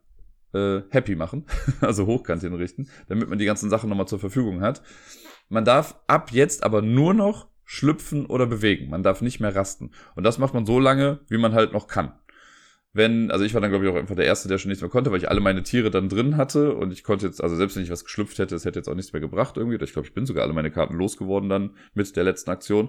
äh, 0.53 0.83
happy 0.91 1.17
machen, 1.17 1.47
also 1.81 2.07
hochkant 2.07 2.43
hinrichten, 2.43 2.89
damit 3.09 3.29
man 3.29 3.39
die 3.39 3.47
ganzen 3.47 3.71
Sachen 3.71 3.89
nochmal 3.89 4.09
zur 4.09 4.21
Verfügung 4.21 4.61
hat. 4.61 4.83
Man 5.49 5.65
darf 5.65 6.01
ab 6.07 6.31
jetzt 6.33 6.63
aber 6.63 6.81
nur 6.81 7.13
noch 7.13 7.49
schlüpfen 7.65 8.27
oder 8.27 8.47
bewegen. 8.47 8.91
Man 8.91 9.03
darf 9.03 9.23
nicht 9.23 9.41
mehr 9.41 9.57
rasten. 9.57 9.91
Und 10.15 10.25
das 10.25 10.39
macht 10.39 10.55
man 10.55 10.67
so 10.67 10.79
lange, 10.79 11.21
wie 11.29 11.39
man 11.39 11.55
halt 11.55 11.73
noch 11.73 11.89
kann 11.89 12.13
wenn, 12.95 13.33
also 13.33 13.45
ich 13.45 13.53
war 13.55 13.61
dann 13.61 13.71
glaube 13.71 13.85
ich 13.85 13.91
auch 13.91 13.97
einfach 13.97 14.15
der 14.15 14.25
Erste, 14.25 14.49
der 14.49 14.59
schon 14.59 14.69
nichts 14.69 14.81
mehr 14.81 14.91
konnte, 14.91 15.11
weil 15.11 15.19
ich 15.19 15.29
alle 15.29 15.41
meine 15.41 15.65
Tiere 15.65 15.91
dann 15.91 16.09
drin 16.09 16.37
hatte 16.37 16.75
und 16.75 16.93
ich 16.93 17.03
konnte 17.03 17.27
jetzt, 17.27 17.43
also 17.43 17.57
selbst 17.57 17.77
wenn 17.77 17.83
ich 17.83 17.91
was 17.91 18.05
geschlüpft 18.05 18.39
hätte, 18.39 18.55
es 18.55 18.65
hätte 18.65 18.79
jetzt 18.79 18.89
auch 18.89 18.95
nichts 18.95 19.13
mehr 19.13 19.21
gebracht 19.21 19.57
irgendwie. 19.57 19.83
Ich 19.83 19.93
glaube, 19.93 20.07
ich 20.07 20.15
bin 20.15 20.27
sogar 20.27 20.45
alle 20.45 20.53
meine 20.53 20.71
Karten 20.71 20.95
losgeworden 20.95 21.49
dann 21.49 21.71
mit 21.93 22.15
der 22.15 22.23
letzten 22.23 22.51
Aktion. 22.51 22.89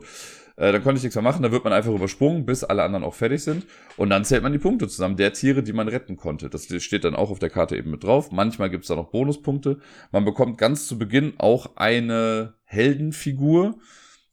Äh, 0.58 0.72
dann 0.72 0.84
konnte 0.84 0.98
ich 0.98 1.04
nichts 1.04 1.16
mehr 1.16 1.24
machen, 1.24 1.42
da 1.42 1.52
wird 1.52 1.64
man 1.64 1.74
einfach 1.74 1.92
übersprungen, 1.92 2.46
bis 2.46 2.64
alle 2.64 2.84
anderen 2.84 3.04
auch 3.04 3.16
fertig 3.16 3.44
sind 3.44 3.66
und 3.98 4.12
dann 4.12 4.24
zählt 4.24 4.44
man 4.44 4.54
die 4.54 4.60
Punkte 4.60 4.88
zusammen, 4.88 5.18
der 5.18 5.34
Tiere, 5.34 5.64
die 5.64 5.74
man 5.74 5.88
retten 5.88 6.18
konnte. 6.18 6.50
Das 6.50 6.68
steht 6.84 7.04
dann 7.04 7.16
auch 7.16 7.32
auf 7.32 7.40
der 7.40 7.50
Karte 7.50 7.76
eben 7.76 7.90
mit 7.90 8.04
drauf. 8.04 8.32
Manchmal 8.32 8.70
gibt's 8.70 8.88
da 8.88 8.96
noch 8.96 9.10
Bonuspunkte. 9.10 9.80
Man 10.12 10.24
bekommt 10.24 10.60
ganz 10.60 10.88
zu 10.88 11.00
Beginn 11.00 11.34
auch 11.40 11.76
eine 11.78 12.54
Heldenfigur 12.64 13.80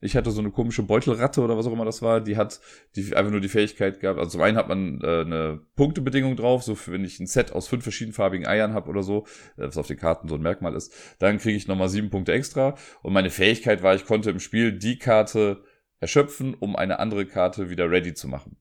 ich 0.03 0.17
hatte 0.17 0.33
so 0.33 0.41
eine 0.41 0.51
komische 0.51 0.83
Beutelratte 0.83 1.41
oder 1.41 1.57
was 1.57 1.67
auch 1.67 1.73
immer 1.73 1.85
das 1.85 2.03
war, 2.03 2.21
die 2.21 2.37
hat 2.37 2.61
die 2.97 3.15
einfach 3.15 3.31
nur 3.31 3.41
die 3.41 3.49
Fähigkeit 3.49 4.01
gehabt. 4.01 4.19
Also 4.19 4.33
zum 4.33 4.43
einen 4.43 4.57
hat 4.57 4.69
man 4.69 5.01
äh, 5.01 5.21
eine 5.21 5.61
Punktebedingung 5.77 6.35
drauf, 6.35 6.65
so 6.65 6.75
für, 6.75 6.91
wenn 6.91 7.05
ich 7.05 7.21
ein 7.21 7.29
Set 7.29 7.53
aus 7.53 7.69
fünf 7.69 7.85
verschiedenfarbigen 7.85 8.47
Eiern 8.47 8.75
habe 8.75 8.91
oder 8.91 9.05
so, 9.05 9.27
äh, 9.57 9.69
was 9.69 9.79
auf 9.79 9.87
den 9.87 9.97
Karten 9.97 10.29
so 10.29 10.35
ein 10.35 10.43
Merkmal 10.43 10.75
ist, 10.75 10.93
dann 11.21 11.39
kriege 11.39 11.57
ich 11.57 11.69
nochmal 11.69 11.89
sieben 11.89 12.11
Punkte 12.11 12.33
extra. 12.33 12.75
Und 13.03 13.13
meine 13.13 13.31
Fähigkeit 13.31 13.85
war, 13.85 13.95
ich 13.95 14.05
konnte 14.05 14.31
im 14.31 14.41
Spiel 14.41 14.73
die 14.73 14.99
Karte 14.99 15.63
erschöpfen, 16.01 16.55
um 16.55 16.75
eine 16.75 16.99
andere 16.99 17.25
Karte 17.25 17.71
wieder 17.71 17.89
ready 17.89 18.13
zu 18.13 18.27
machen. 18.27 18.57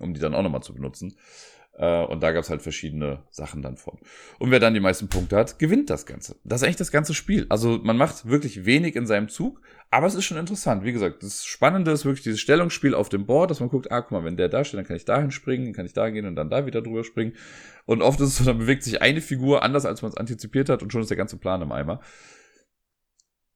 Um 0.00 0.14
die 0.14 0.20
dann 0.20 0.34
auch 0.34 0.42
nochmal 0.42 0.62
zu 0.62 0.72
benutzen. 0.72 1.14
Äh, 1.74 2.04
und 2.04 2.22
da 2.22 2.32
gab 2.32 2.44
es 2.44 2.50
halt 2.50 2.62
verschiedene 2.62 3.22
Sachen 3.30 3.62
dann 3.62 3.76
von. 3.76 3.98
Und 4.38 4.50
wer 4.50 4.60
dann 4.60 4.74
die 4.74 4.80
meisten 4.80 5.08
Punkte 5.08 5.36
hat, 5.36 5.58
gewinnt 5.58 5.88
das 5.90 6.06
Ganze. 6.06 6.36
Das 6.44 6.60
ist 6.60 6.64
eigentlich 6.64 6.76
das 6.76 6.92
ganze 6.92 7.14
Spiel. 7.14 7.46
Also 7.48 7.80
man 7.82 7.96
macht 7.96 8.26
wirklich 8.26 8.64
wenig 8.66 8.94
in 8.94 9.06
seinem 9.06 9.28
Zug, 9.28 9.60
aber 9.90 10.06
es 10.06 10.14
ist 10.14 10.24
schon 10.24 10.36
interessant. 10.36 10.84
Wie 10.84 10.92
gesagt, 10.92 11.22
das 11.22 11.44
Spannende 11.44 11.90
ist 11.90 12.04
wirklich 12.04 12.22
dieses 12.22 12.40
Stellungsspiel 12.40 12.94
auf 12.94 13.08
dem 13.08 13.26
Board, 13.26 13.50
dass 13.50 13.60
man 13.60 13.70
guckt, 13.70 13.90
ah, 13.90 14.02
guck 14.02 14.12
mal, 14.12 14.24
wenn 14.24 14.36
der 14.36 14.48
da 14.48 14.64
steht, 14.64 14.78
dann 14.78 14.86
kann 14.86 14.96
ich 14.96 15.04
dahin 15.04 15.30
springen, 15.30 15.66
dann 15.66 15.74
kann 15.74 15.86
ich 15.86 15.94
da 15.94 16.10
gehen 16.10 16.26
und 16.26 16.36
dann 16.36 16.50
da 16.50 16.66
wieder 16.66 16.82
drüber 16.82 17.04
springen. 17.04 17.34
Und 17.86 18.02
oft 18.02 18.20
ist 18.20 18.28
es 18.28 18.36
so, 18.36 18.44
dann 18.44 18.58
bewegt 18.58 18.82
sich 18.84 19.00
eine 19.00 19.20
Figur 19.20 19.62
anders, 19.62 19.86
als 19.86 20.02
man 20.02 20.10
es 20.10 20.16
antizipiert 20.16 20.68
hat 20.68 20.82
und 20.82 20.92
schon 20.92 21.02
ist 21.02 21.10
der 21.10 21.16
ganze 21.16 21.38
Plan 21.38 21.62
im 21.62 21.72
Eimer. 21.72 22.00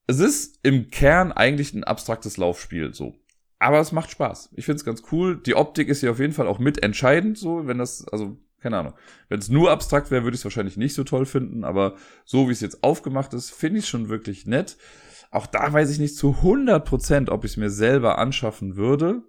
Es 0.07 0.20
ist 0.20 0.61
im 0.62 0.90
Kern 0.90 1.33
eigentlich 1.33 1.74
ein 1.74 1.85
abstraktes 1.85 2.37
Laufspiel, 2.37 2.94
so. 2.94 3.14
Aber 3.59 3.81
es 3.81 3.92
macht 3.92 4.11
Spaß. 4.11 4.51
Ich 4.55 4.66
finde 4.66 4.77
es 4.77 4.85
ganz 4.85 5.03
cool. 5.12 5.40
Die 5.40 5.55
Optik 5.55 5.88
ist 5.88 6.01
hier 6.01 6.11
auf 6.11 6.21
jeden 6.21 6.35
Fall 6.35 6.47
auch 6.47 6.59
mit 6.59 6.83
entscheidend, 6.83 7.38
so, 7.38 7.66
wenn 7.66 7.79
das, 7.79 8.07
also, 8.09 8.37
keine 8.61 8.79
Ahnung. 8.79 8.95
Wenn 9.29 9.38
es 9.38 9.49
nur 9.49 9.71
abstrakt 9.71 10.11
wäre, 10.11 10.25
würde 10.25 10.35
ich 10.35 10.40
es 10.40 10.45
wahrscheinlich 10.45 10.77
nicht 10.77 10.95
so 10.95 11.05
toll 11.05 11.25
finden, 11.25 11.64
aber 11.64 11.97
so 12.25 12.49
wie 12.49 12.53
es 12.53 12.61
jetzt 12.61 12.83
aufgemacht 12.83 13.33
ist, 13.33 13.51
finde 13.51 13.79
ich 13.79 13.88
schon 13.88 14.09
wirklich 14.09 14.47
nett. 14.47 14.77
Auch 15.31 15.47
da 15.47 15.73
weiß 15.73 15.90
ich 15.90 15.99
nicht 15.99 16.16
zu 16.16 16.37
100%, 16.42 17.31
ob 17.31 17.45
ich 17.45 17.53
es 17.53 17.57
mir 17.57 17.71
selber 17.71 18.19
anschaffen 18.19 18.77
würde. 18.77 19.23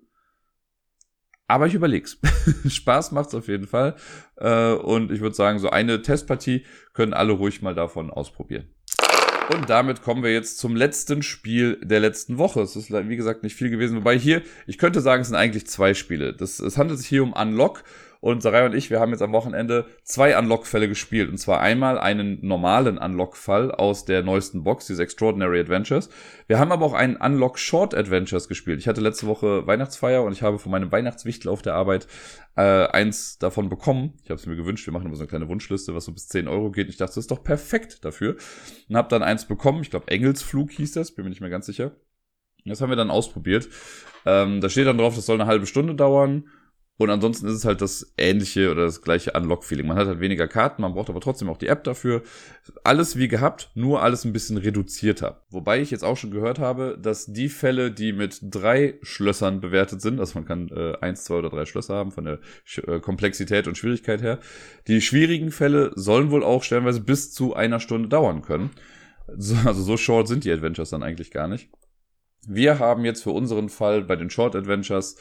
Aber 1.48 1.68
ich 1.68 1.74
überleg's. 1.74 2.20
Spaß 2.68 3.14
macht's 3.14 3.34
auf 3.34 3.48
jeden 3.48 3.68
Fall. 3.68 3.96
Äh, 4.36 4.74
und 4.74 5.12
ich 5.12 5.22
würde 5.22 5.36
sagen, 5.36 5.60
so 5.60 5.70
eine 5.70 6.02
Testpartie 6.02 6.66
können 6.94 7.14
alle 7.14 7.32
ruhig 7.32 7.62
mal 7.62 7.74
davon 7.74 8.10
ausprobieren. 8.10 8.68
Und 9.50 9.70
damit 9.70 10.02
kommen 10.02 10.24
wir 10.24 10.34
jetzt 10.34 10.58
zum 10.58 10.76
letzten 10.76 11.24
Spiel 11.24 11.80
der 11.82 12.02
letzten 12.02 12.38
Woche. 12.38 12.62
Es 12.62 12.76
ist, 12.76 12.92
wie 12.92 13.16
gesagt, 13.16 13.44
nicht 13.44 13.56
viel 13.56 13.70
gewesen. 13.70 13.98
Wobei 13.98 14.18
hier, 14.18 14.42
ich 14.66 14.78
könnte 14.78 15.00
sagen, 15.00 15.22
es 15.22 15.30
sind 15.30 15.38
eigentlich 15.38 15.68
zwei 15.68 15.94
Spiele. 15.94 16.34
Das, 16.34 16.60
es 16.60 16.78
handelt 16.78 17.00
sich 17.00 17.08
hier 17.08 17.24
um 17.24 17.34
Unlock. 17.34 17.84
Und 18.20 18.42
Sarai 18.42 18.66
und 18.66 18.76
ich, 18.76 18.90
wir 18.90 19.00
haben 19.00 19.12
jetzt 19.12 19.22
am 19.22 19.32
Wochenende 19.32 19.86
zwei 20.04 20.38
Unlock-Fälle 20.38 20.88
gespielt. 20.88 21.30
Und 21.30 21.38
zwar 21.38 21.62
einmal 21.62 21.98
einen 21.98 22.46
normalen 22.46 22.98
Unlock-Fall 22.98 23.72
aus 23.72 24.06
der 24.06 24.24
neuesten 24.24 24.64
Box, 24.64 24.88
diese 24.88 25.04
Extraordinary 25.04 25.60
Adventures. 25.60 26.10
Wir 26.48 26.60
haben 26.60 26.72
aber 26.72 26.86
auch 26.86 26.94
einen 26.94 27.16
Unlock 27.16 27.60
Short 27.60 27.96
Adventures 27.96 28.48
gespielt. 28.48 28.80
Ich 28.80 28.88
hatte 28.88 29.02
letzte 29.02 29.28
Woche 29.28 29.68
Weihnachtsfeier 29.68 30.24
und 30.24 30.32
ich 30.32 30.42
habe 30.42 30.60
von 30.60 30.72
meinem 30.72 30.92
Weihnachtswichtel 30.92 31.50
auf 31.50 31.62
der 31.62 31.76
Arbeit 31.76 32.08
äh, 32.56 32.88
eins 32.88 33.38
davon 33.38 33.70
bekommen. 33.70 34.14
Ich 34.24 34.30
habe 34.30 34.40
es 34.40 34.46
mir 34.46 34.56
gewünscht. 34.56 34.88
Wir 34.88 34.94
machen 34.94 35.06
immer 35.06 35.16
so 35.16 35.22
eine 35.22 35.30
kleine 35.30 35.48
Wunschliste, 35.48 35.94
was 35.94 36.06
so 36.06 36.12
bis 36.12 36.28
10 36.28 36.48
Euro 36.48 36.72
geht. 36.72 36.90
Ich 36.90 36.98
dachte, 36.98 37.12
das 37.12 37.18
ist 37.18 37.32
doch 37.32 37.44
perfekt 37.44 38.04
dafür. 38.04 38.36
Und 38.90 38.98
habe 38.98 39.10
dann 39.10 39.24
eins 39.24 39.46
bekommen. 39.46 39.82
Ich 39.82 39.92
glaube, 39.92 40.08
Engelsflug 40.08 40.72
hieß 40.72 40.94
das. 40.94 41.12
Bin 41.12 41.24
mir 41.24 41.30
nicht 41.30 41.42
mehr 41.42 41.50
ganz 41.50 41.68
sicher. 41.68 41.92
Das 42.66 42.82
haben 42.82 42.90
wir 42.90 42.96
dann 42.96 43.12
ausprobiert. 43.12 43.70
Ähm, 44.26 44.62
da 44.62 44.70
steht 44.70 44.88
dann 44.88 44.98
drauf, 44.98 45.16
das 45.16 45.26
soll 45.26 45.40
eine 45.40 45.50
halbe 45.50 45.66
Stunde 45.66 45.96
dauern. 45.96 46.50
Und 46.98 47.12
ansonsten 47.12 47.48
ist 47.48 47.54
es 47.54 47.66
halt 47.66 47.82
das 47.82 48.12
ähnliche 48.18 48.72
oder 48.72 48.86
das 48.86 49.04
gleiche 49.04 49.34
Unlock-Feeling. 49.34 49.86
Man 49.86 49.98
hat 49.98 50.08
halt 50.08 50.20
weniger 50.20 50.48
Karten, 50.48 50.82
man 50.82 50.94
braucht 50.94 51.12
aber 51.12 51.22
trotzdem 51.22 51.48
auch 51.48 51.58
die 51.58 51.68
App 51.68 51.84
dafür. 51.84 52.24
Alles 52.84 53.18
wie 53.18 53.28
gehabt, 53.28 53.70
nur 53.76 54.02
alles 54.02 54.26
ein 54.26 54.34
bisschen 54.34 54.58
reduzierter. 54.58 55.44
Wobei 55.52 55.80
ich 55.80 55.92
jetzt 55.92 56.04
auch 56.04 56.18
schon 56.18 56.32
gehört 56.32 56.58
habe, 56.58 56.98
dass 57.00 57.28
die 57.28 57.50
Fälle, 57.50 57.92
die 57.92 58.14
mit 58.14 58.40
drei 58.42 58.96
Schlössern 59.04 59.62
bewertet 59.62 60.02
sind, 60.02 60.20
also 60.20 60.40
man 60.40 60.48
kann 60.48 60.70
äh, 60.70 60.98
eins, 61.00 61.24
zwei 61.24 61.36
oder 61.36 61.52
drei 61.52 61.66
Schlösser 61.66 61.94
haben 61.94 62.12
von 62.12 62.26
der 62.26 62.40
äh, 62.88 63.00
Komplexität 63.00 63.68
und 63.68 63.78
Schwierigkeit 63.78 64.24
her, 64.24 64.40
die 64.88 65.00
schwierigen 65.02 65.52
Fälle 65.52 65.92
sollen 65.96 66.32
wohl 66.32 66.44
auch 66.44 66.64
stellenweise 66.64 67.02
bis 67.02 67.32
zu 67.32 67.54
einer 67.54 67.80
Stunde 67.80 68.10
dauern 68.10 68.42
können. 68.42 68.72
So, 69.38 69.56
also 69.66 69.84
so 69.84 69.98
short 69.98 70.28
sind 70.28 70.46
die 70.46 70.52
Adventures 70.52 70.90
dann 70.90 71.04
eigentlich 71.04 71.30
gar 71.30 71.48
nicht. 71.48 71.70
Wir 72.48 72.80
haben 72.80 73.04
jetzt 73.06 73.24
für 73.24 73.32
unseren 73.32 73.70
Fall 73.70 74.04
bei 74.04 74.16
den 74.16 74.30
Short 74.30 74.56
Adventures 74.56 75.18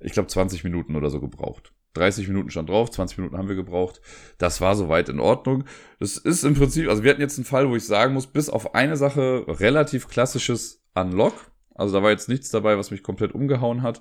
ich 0.00 0.12
glaube, 0.12 0.28
20 0.28 0.64
Minuten 0.64 0.96
oder 0.96 1.10
so 1.10 1.20
gebraucht. 1.20 1.72
30 1.94 2.28
Minuten 2.28 2.50
stand 2.50 2.68
drauf, 2.68 2.90
20 2.90 3.18
Minuten 3.18 3.36
haben 3.36 3.48
wir 3.48 3.56
gebraucht. 3.56 4.00
Das 4.38 4.60
war 4.60 4.76
soweit 4.76 5.08
in 5.08 5.18
Ordnung. 5.20 5.64
Das 5.98 6.16
ist 6.16 6.44
im 6.44 6.54
Prinzip, 6.54 6.88
also 6.88 7.02
wir 7.02 7.10
hatten 7.10 7.20
jetzt 7.20 7.38
einen 7.38 7.44
Fall, 7.44 7.68
wo 7.68 7.76
ich 7.76 7.84
sagen 7.84 8.14
muss, 8.14 8.28
bis 8.28 8.48
auf 8.48 8.74
eine 8.74 8.96
Sache 8.96 9.44
relativ 9.48 10.08
klassisches 10.08 10.84
Unlock. 10.94 11.50
Also 11.74 11.96
da 11.96 12.02
war 12.02 12.10
jetzt 12.10 12.28
nichts 12.28 12.50
dabei, 12.50 12.78
was 12.78 12.90
mich 12.90 13.02
komplett 13.02 13.32
umgehauen 13.32 13.82
hat. 13.82 14.00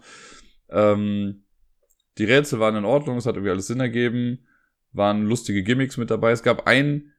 Ähm, 0.69 1.43
die 2.17 2.25
Rätsel 2.25 2.59
waren 2.59 2.75
in 2.75 2.85
Ordnung, 2.85 3.17
es 3.17 3.25
hat 3.25 3.35
irgendwie 3.35 3.51
alles 3.51 3.67
Sinn 3.67 3.79
ergeben, 3.79 4.45
waren 4.91 5.25
lustige 5.25 5.63
Gimmicks 5.63 5.97
mit 5.97 6.11
dabei. 6.11 6.31
Es 6.31 6.43
gab 6.43 6.67
ein, 6.67 7.13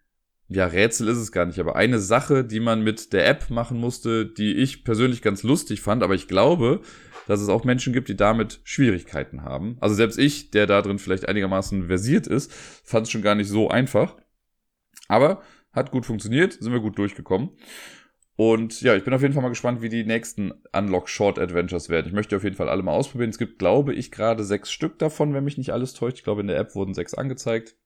ja, 0.46 0.66
Rätsel 0.66 1.08
ist 1.08 1.18
es 1.18 1.32
gar 1.32 1.46
nicht, 1.46 1.58
aber 1.58 1.76
eine 1.76 1.98
Sache, 1.98 2.44
die 2.44 2.60
man 2.60 2.82
mit 2.82 3.12
der 3.12 3.26
App 3.26 3.50
machen 3.50 3.78
musste, 3.78 4.26
die 4.26 4.54
ich 4.54 4.84
persönlich 4.84 5.22
ganz 5.22 5.42
lustig 5.42 5.80
fand, 5.80 6.02
aber 6.02 6.14
ich 6.14 6.28
glaube, 6.28 6.82
dass 7.30 7.40
es 7.40 7.48
auch 7.48 7.62
Menschen 7.62 7.92
gibt, 7.92 8.08
die 8.08 8.16
damit 8.16 8.60
Schwierigkeiten 8.64 9.44
haben. 9.44 9.76
Also 9.78 9.94
selbst 9.94 10.18
ich, 10.18 10.50
der 10.50 10.66
da 10.66 10.82
drin 10.82 10.98
vielleicht 10.98 11.28
einigermaßen 11.28 11.86
versiert 11.86 12.26
ist, 12.26 12.52
fand 12.52 13.06
es 13.06 13.12
schon 13.12 13.22
gar 13.22 13.36
nicht 13.36 13.46
so 13.46 13.68
einfach. 13.68 14.16
Aber 15.06 15.40
hat 15.72 15.92
gut 15.92 16.06
funktioniert, 16.06 16.54
sind 16.54 16.72
wir 16.72 16.80
gut 16.80 16.98
durchgekommen. 16.98 17.50
Und 18.34 18.82
ja, 18.82 18.96
ich 18.96 19.04
bin 19.04 19.14
auf 19.14 19.22
jeden 19.22 19.32
Fall 19.32 19.44
mal 19.44 19.48
gespannt, 19.50 19.80
wie 19.80 19.88
die 19.88 20.02
nächsten 20.02 20.52
Unlock 20.72 21.08
Short 21.08 21.38
Adventures 21.38 21.88
werden. 21.88 22.08
Ich 22.08 22.12
möchte 22.12 22.34
auf 22.34 22.42
jeden 22.42 22.56
Fall 22.56 22.68
alle 22.68 22.82
mal 22.82 22.94
ausprobieren. 22.94 23.30
Es 23.30 23.38
gibt, 23.38 23.60
glaube 23.60 23.94
ich, 23.94 24.10
gerade 24.10 24.42
sechs 24.42 24.72
Stück 24.72 24.98
davon, 24.98 25.32
wenn 25.32 25.44
mich 25.44 25.56
nicht 25.56 25.72
alles 25.72 25.94
täuscht. 25.94 26.18
Ich 26.18 26.24
glaube, 26.24 26.40
in 26.40 26.48
der 26.48 26.58
App 26.58 26.74
wurden 26.74 26.94
sechs 26.94 27.14
angezeigt. 27.14 27.76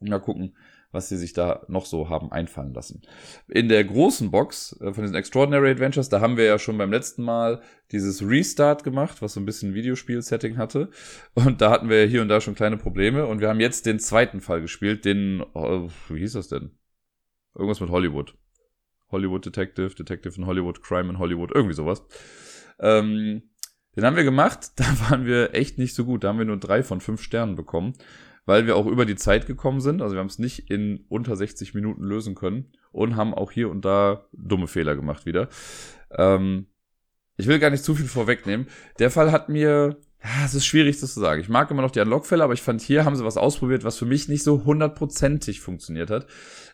Mal 0.00 0.18
gucken, 0.18 0.56
was 0.92 1.08
sie 1.08 1.16
sich 1.16 1.32
da 1.32 1.64
noch 1.68 1.86
so 1.86 2.10
haben 2.10 2.30
einfallen 2.30 2.74
lassen. 2.74 3.02
In 3.48 3.68
der 3.68 3.82
großen 3.82 4.30
Box 4.30 4.78
äh, 4.80 4.92
von 4.92 5.02
diesen 5.02 5.16
Extraordinary 5.16 5.70
Adventures, 5.70 6.10
da 6.10 6.20
haben 6.20 6.36
wir 6.36 6.44
ja 6.44 6.58
schon 6.58 6.78
beim 6.78 6.92
letzten 6.92 7.24
Mal 7.24 7.62
dieses 7.90 8.22
Restart 8.22 8.84
gemacht, 8.84 9.22
was 9.22 9.32
so 9.32 9.40
ein 9.40 9.46
bisschen 9.46 9.74
Videospiel-Setting 9.74 10.58
hatte. 10.58 10.90
Und 11.34 11.60
da 11.62 11.70
hatten 11.70 11.88
wir 11.88 12.04
hier 12.04 12.22
und 12.22 12.28
da 12.28 12.40
schon 12.40 12.54
kleine 12.54 12.76
Probleme. 12.76 13.26
Und 13.26 13.40
wir 13.40 13.48
haben 13.48 13.60
jetzt 13.60 13.86
den 13.86 13.98
zweiten 13.98 14.40
Fall 14.40 14.60
gespielt, 14.60 15.04
den, 15.04 15.42
oh, 15.54 15.88
wie 16.08 16.20
hieß 16.20 16.34
das 16.34 16.48
denn? 16.48 16.72
Irgendwas 17.54 17.80
mit 17.80 17.90
Hollywood. 17.90 18.36
Hollywood 19.10 19.44
Detective, 19.44 19.94
Detective 19.94 20.36
in 20.36 20.46
Hollywood, 20.46 20.82
Crime 20.82 21.10
in 21.10 21.18
Hollywood, 21.18 21.52
irgendwie 21.54 21.74
sowas. 21.74 22.02
Ähm, 22.78 23.42
den 23.96 24.04
haben 24.04 24.16
wir 24.16 24.24
gemacht, 24.24 24.72
da 24.76 24.84
waren 25.08 25.24
wir 25.24 25.54
echt 25.54 25.78
nicht 25.78 25.94
so 25.94 26.04
gut. 26.04 26.24
Da 26.24 26.28
haben 26.28 26.38
wir 26.38 26.44
nur 26.44 26.58
drei 26.58 26.82
von 26.82 27.00
fünf 27.00 27.22
Sternen 27.22 27.56
bekommen 27.56 27.94
weil 28.44 28.66
wir 28.66 28.76
auch 28.76 28.86
über 28.86 29.06
die 29.06 29.16
Zeit 29.16 29.46
gekommen 29.46 29.80
sind. 29.80 30.02
Also 30.02 30.14
wir 30.14 30.20
haben 30.20 30.28
es 30.28 30.38
nicht 30.38 30.70
in 30.70 31.04
unter 31.08 31.36
60 31.36 31.74
Minuten 31.74 32.02
lösen 32.02 32.34
können 32.34 32.72
und 32.90 33.16
haben 33.16 33.34
auch 33.34 33.52
hier 33.52 33.70
und 33.70 33.84
da 33.84 34.26
dumme 34.32 34.66
Fehler 34.66 34.96
gemacht 34.96 35.26
wieder. 35.26 35.48
Ähm, 36.10 36.66
ich 37.36 37.46
will 37.46 37.58
gar 37.58 37.70
nicht 37.70 37.84
zu 37.84 37.94
viel 37.94 38.06
vorwegnehmen. 38.06 38.66
Der 38.98 39.10
Fall 39.10 39.32
hat 39.32 39.48
mir, 39.48 39.96
ja, 40.22 40.44
es 40.44 40.54
ist 40.54 40.66
schwierig 40.66 41.00
das 41.00 41.14
zu 41.14 41.20
sagen. 41.20 41.40
Ich 41.40 41.48
mag 41.48 41.70
immer 41.70 41.82
noch 41.82 41.90
die 41.90 42.00
Unlock-Fälle, 42.00 42.44
aber 42.44 42.52
ich 42.52 42.62
fand, 42.62 42.80
hier 42.80 43.04
haben 43.04 43.16
sie 43.16 43.24
was 43.24 43.36
ausprobiert, 43.36 43.84
was 43.84 43.98
für 43.98 44.06
mich 44.06 44.28
nicht 44.28 44.42
so 44.42 44.64
hundertprozentig 44.64 45.60
funktioniert 45.60 46.10
hat. 46.10 46.26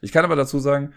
Ich 0.03 0.13
kann 0.13 0.25
aber 0.25 0.37
dazu 0.37 0.59
sagen, 0.59 0.93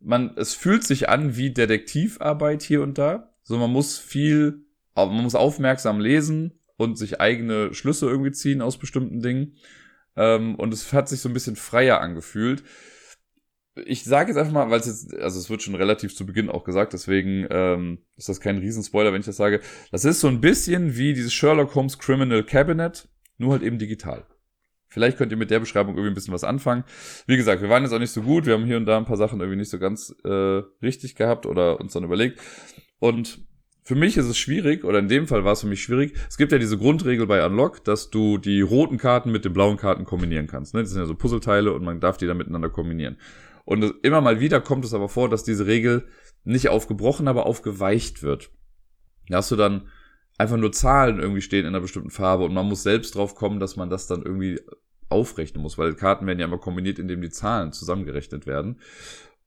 man, 0.00 0.36
es 0.36 0.54
fühlt 0.54 0.84
sich 0.84 1.08
an 1.08 1.36
wie 1.36 1.52
Detektivarbeit 1.52 2.62
hier 2.62 2.82
und 2.82 2.98
da. 2.98 3.34
So, 3.42 3.58
man 3.58 3.70
muss 3.70 3.98
viel, 3.98 4.64
man 4.94 5.22
muss 5.22 5.34
aufmerksam 5.34 6.00
lesen 6.00 6.60
und 6.76 6.96
sich 6.96 7.20
eigene 7.20 7.74
Schlüsse 7.74 8.06
irgendwie 8.06 8.32
ziehen 8.32 8.62
aus 8.62 8.78
bestimmten 8.78 9.20
Dingen. 9.20 9.56
Ähm, 10.16 10.54
und 10.56 10.72
es 10.72 10.92
hat 10.92 11.08
sich 11.08 11.20
so 11.20 11.28
ein 11.28 11.34
bisschen 11.34 11.56
freier 11.56 12.00
angefühlt. 12.00 12.62
Ich 13.84 14.04
sage 14.04 14.30
jetzt 14.30 14.38
einfach 14.38 14.52
mal, 14.52 14.70
weil 14.70 14.80
es 14.80 14.86
jetzt, 14.86 15.14
also 15.14 15.38
es 15.38 15.48
wird 15.48 15.62
schon 15.62 15.74
relativ 15.74 16.14
zu 16.14 16.26
Beginn 16.26 16.50
auch 16.50 16.64
gesagt, 16.64 16.92
deswegen 16.92 17.46
ähm, 17.50 17.98
ist 18.16 18.28
das 18.28 18.40
kein 18.40 18.58
Riesenspoiler, 18.58 19.12
wenn 19.12 19.20
ich 19.20 19.26
das 19.26 19.36
sage. 19.36 19.60
Das 19.92 20.04
ist 20.04 20.20
so 20.20 20.28
ein 20.28 20.40
bisschen 20.40 20.96
wie 20.96 21.14
dieses 21.14 21.32
Sherlock 21.32 21.74
Holmes 21.74 21.98
Criminal 21.98 22.42
Cabinet, 22.42 23.08
nur 23.38 23.52
halt 23.52 23.62
eben 23.62 23.78
digital. 23.78 24.26
Vielleicht 24.88 25.18
könnt 25.18 25.30
ihr 25.30 25.38
mit 25.38 25.52
der 25.52 25.60
Beschreibung 25.60 25.94
irgendwie 25.94 26.10
ein 26.10 26.14
bisschen 26.14 26.34
was 26.34 26.42
anfangen. 26.42 26.82
Wie 27.26 27.36
gesagt, 27.36 27.62
wir 27.62 27.68
waren 27.68 27.84
jetzt 27.84 27.92
auch 27.92 28.00
nicht 28.00 28.10
so 28.10 28.22
gut. 28.22 28.44
Wir 28.44 28.54
haben 28.54 28.66
hier 28.66 28.76
und 28.76 28.86
da 28.86 28.98
ein 28.98 29.04
paar 29.04 29.16
Sachen 29.16 29.38
irgendwie 29.38 29.58
nicht 29.58 29.70
so 29.70 29.78
ganz 29.78 30.12
äh, 30.24 30.62
richtig 30.82 31.14
gehabt 31.14 31.46
oder 31.46 31.78
uns 31.78 31.92
dann 31.92 32.02
überlegt. 32.02 32.40
Und 32.98 33.38
für 33.82 33.94
mich 33.94 34.16
ist 34.16 34.26
es 34.26 34.38
schwierig, 34.38 34.84
oder 34.84 34.98
in 34.98 35.08
dem 35.08 35.26
Fall 35.26 35.44
war 35.44 35.52
es 35.52 35.62
für 35.62 35.66
mich 35.66 35.82
schwierig. 35.82 36.14
Es 36.28 36.36
gibt 36.36 36.52
ja 36.52 36.58
diese 36.58 36.78
Grundregel 36.78 37.26
bei 37.26 37.44
Unlock, 37.44 37.84
dass 37.84 38.10
du 38.10 38.38
die 38.38 38.60
roten 38.60 38.98
Karten 38.98 39.32
mit 39.32 39.44
den 39.44 39.52
blauen 39.52 39.76
Karten 39.76 40.04
kombinieren 40.04 40.46
kannst. 40.46 40.74
Ne? 40.74 40.80
Das 40.80 40.90
sind 40.90 41.00
ja 41.00 41.06
so 41.06 41.14
Puzzleteile 41.14 41.72
und 41.72 41.84
man 41.84 42.00
darf 42.00 42.16
die 42.16 42.26
dann 42.26 42.36
miteinander 42.36 42.68
kombinieren. 42.68 43.16
Und 43.64 43.94
immer 44.02 44.20
mal 44.20 44.40
wieder 44.40 44.60
kommt 44.60 44.84
es 44.84 44.94
aber 44.94 45.08
vor, 45.08 45.28
dass 45.28 45.44
diese 45.44 45.66
Regel 45.66 46.06
nicht 46.44 46.68
aufgebrochen, 46.68 47.28
aber 47.28 47.46
aufgeweicht 47.46 48.22
wird. 48.22 48.50
Da 49.28 49.38
hast 49.38 49.50
du 49.50 49.56
dann 49.56 49.88
einfach 50.38 50.56
nur 50.56 50.72
Zahlen 50.72 51.20
irgendwie 51.20 51.42
stehen 51.42 51.60
in 51.60 51.68
einer 51.68 51.80
bestimmten 51.80 52.10
Farbe 52.10 52.44
und 52.44 52.54
man 52.54 52.66
muss 52.66 52.82
selbst 52.82 53.14
drauf 53.14 53.34
kommen, 53.34 53.60
dass 53.60 53.76
man 53.76 53.90
das 53.90 54.06
dann 54.06 54.22
irgendwie 54.22 54.60
aufrechnen 55.10 55.62
muss, 55.62 55.76
weil 55.76 55.94
Karten 55.94 56.26
werden 56.26 56.38
ja 56.38 56.46
immer 56.46 56.58
kombiniert, 56.58 56.98
indem 56.98 57.20
die 57.20 57.30
Zahlen 57.30 57.72
zusammengerechnet 57.72 58.46
werden. 58.46 58.78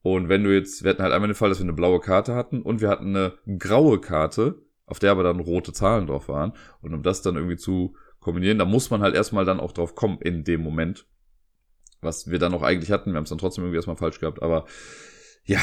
Und 0.04 0.28
wenn 0.28 0.44
du 0.44 0.54
jetzt, 0.54 0.84
wir 0.84 0.92
hatten 0.92 1.02
halt 1.02 1.14
einmal 1.14 1.30
den 1.30 1.36
Fall, 1.36 1.50
dass 1.50 1.60
wir 1.60 1.64
eine 1.64 1.74
blaue 1.74 2.02
Karte 2.02 2.36
hatten 2.36 2.62
und 2.62 2.82
wir 2.82 2.90
hatten 2.90 3.16
eine 3.16 3.34
graue 3.58 4.00
Karte, 4.00 4.62
auf 4.86 5.00
der 5.00 5.12
aber 5.12 5.24
dann 5.24 5.40
rote 5.40 5.72
Zahlen 5.72 6.08
drauf 6.08 6.28
waren. 6.28 6.52
Und 6.82 6.94
um 6.94 7.04
das 7.04 7.22
dann 7.22 7.36
irgendwie 7.36 7.56
zu 7.56 7.96
kombinieren, 8.20 8.58
da 8.58 8.66
muss 8.66 8.90
man 8.90 9.02
halt 9.02 9.16
erstmal 9.16 9.46
dann 9.46 9.62
auch 9.62 9.72
drauf 9.72 9.96
kommen 9.96 10.20
in 10.20 10.44
dem 10.44 10.62
Moment. 10.62 11.08
Was 12.02 12.30
wir 12.30 12.38
dann 12.38 12.54
auch 12.54 12.64
eigentlich 12.64 12.92
hatten. 12.92 13.12
Wir 13.12 13.16
haben 13.16 13.24
es 13.24 13.30
dann 13.30 13.38
trotzdem 13.38 13.64
irgendwie 13.64 13.78
erstmal 13.78 13.96
falsch 13.96 14.20
gehabt. 14.20 14.44
Aber 14.44 14.66
ja, 15.46 15.62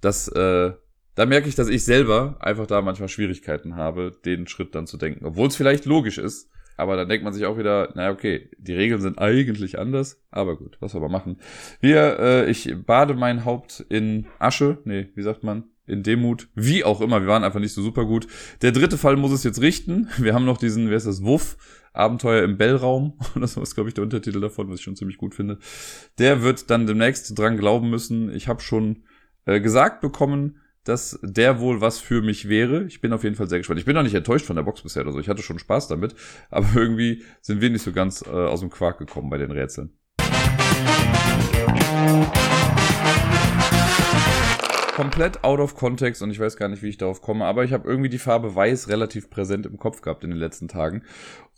das, 0.00 0.28
äh, 0.28 0.72
da 1.16 1.26
merke 1.26 1.48
ich, 1.48 1.56
dass 1.56 1.68
ich 1.68 1.84
selber 1.84 2.36
einfach 2.38 2.68
da 2.68 2.82
manchmal 2.82 3.08
Schwierigkeiten 3.08 3.74
habe, 3.74 4.12
den 4.24 4.46
Schritt 4.46 4.76
dann 4.76 4.86
zu 4.86 4.98
denken. 4.98 5.26
Obwohl 5.26 5.48
es 5.48 5.56
vielleicht 5.56 5.84
logisch 5.84 6.18
ist, 6.18 6.48
Aber 6.80 6.96
dann 6.96 7.08
denkt 7.10 7.24
man 7.24 7.34
sich 7.34 7.44
auch 7.44 7.58
wieder, 7.58 7.92
naja, 7.94 8.10
okay, 8.10 8.48
die 8.56 8.72
Regeln 8.72 9.02
sind 9.02 9.18
eigentlich 9.18 9.78
anders. 9.78 10.22
Aber 10.30 10.56
gut, 10.56 10.78
was 10.80 10.92
soll 10.92 11.02
man 11.02 11.12
machen? 11.12 11.36
Wir, 11.80 12.18
äh, 12.18 12.50
ich 12.50 12.74
bade 12.86 13.12
mein 13.12 13.44
Haupt 13.44 13.84
in 13.90 14.26
Asche. 14.38 14.78
Nee, 14.84 15.10
wie 15.14 15.22
sagt 15.22 15.44
man? 15.44 15.64
In 15.86 16.02
Demut. 16.02 16.48
Wie 16.54 16.82
auch 16.82 17.02
immer, 17.02 17.20
wir 17.20 17.28
waren 17.28 17.44
einfach 17.44 17.60
nicht 17.60 17.74
so 17.74 17.82
super 17.82 18.06
gut. 18.06 18.26
Der 18.62 18.72
dritte 18.72 18.96
Fall 18.96 19.16
muss 19.16 19.32
es 19.32 19.44
jetzt 19.44 19.60
richten. 19.60 20.08
Wir 20.16 20.32
haben 20.32 20.46
noch 20.46 20.56
diesen, 20.56 20.88
wer 20.88 20.96
ist 20.96 21.06
das, 21.06 21.22
Wuff? 21.22 21.58
Abenteuer 21.92 22.44
im 22.44 22.56
Bellraum. 22.56 23.18
Das 23.34 23.58
ist, 23.58 23.74
glaube 23.74 23.90
ich, 23.90 23.94
der 23.94 24.04
Untertitel 24.04 24.40
davon, 24.40 24.70
was 24.70 24.78
ich 24.78 24.84
schon 24.84 24.96
ziemlich 24.96 25.18
gut 25.18 25.34
finde. 25.34 25.58
Der 26.18 26.42
wird 26.42 26.70
dann 26.70 26.86
demnächst 26.86 27.38
dran 27.38 27.58
glauben 27.58 27.90
müssen. 27.90 28.32
Ich 28.34 28.48
habe 28.48 28.62
schon 28.62 29.04
äh, 29.44 29.60
gesagt 29.60 30.00
bekommen, 30.00 30.56
dass 30.84 31.18
der 31.22 31.60
wohl 31.60 31.80
was 31.80 31.98
für 31.98 32.22
mich 32.22 32.48
wäre. 32.48 32.84
Ich 32.84 33.00
bin 33.00 33.12
auf 33.12 33.24
jeden 33.24 33.36
Fall 33.36 33.48
sehr 33.48 33.58
gespannt. 33.58 33.80
Ich 33.80 33.86
bin 33.86 33.94
noch 33.94 34.02
nicht 34.02 34.14
enttäuscht 34.14 34.46
von 34.46 34.56
der 34.56 34.62
Box 34.62 34.82
bisher 34.82 35.02
oder 35.02 35.12
so. 35.12 35.20
Ich 35.20 35.28
hatte 35.28 35.42
schon 35.42 35.58
Spaß 35.58 35.88
damit, 35.88 36.14
aber 36.50 36.68
irgendwie 36.74 37.22
sind 37.40 37.60
wir 37.60 37.70
nicht 37.70 37.82
so 37.82 37.92
ganz 37.92 38.22
äh, 38.22 38.30
aus 38.30 38.60
dem 38.60 38.70
Quark 38.70 38.98
gekommen 38.98 39.30
bei 39.30 39.38
den 39.38 39.50
Rätseln. 39.50 39.96
Komplett 44.94 45.44
out 45.44 45.60
of 45.60 45.76
context 45.76 46.20
und 46.22 46.30
ich 46.30 46.38
weiß 46.38 46.56
gar 46.56 46.68
nicht, 46.68 46.82
wie 46.82 46.88
ich 46.88 46.98
darauf 46.98 47.22
komme, 47.22 47.46
aber 47.46 47.64
ich 47.64 47.72
habe 47.72 47.88
irgendwie 47.88 48.10
die 48.10 48.18
Farbe 48.18 48.54
weiß 48.54 48.88
relativ 48.88 49.30
präsent 49.30 49.64
im 49.64 49.78
Kopf 49.78 50.02
gehabt 50.02 50.24
in 50.24 50.30
den 50.30 50.38
letzten 50.38 50.68
Tagen. 50.68 51.04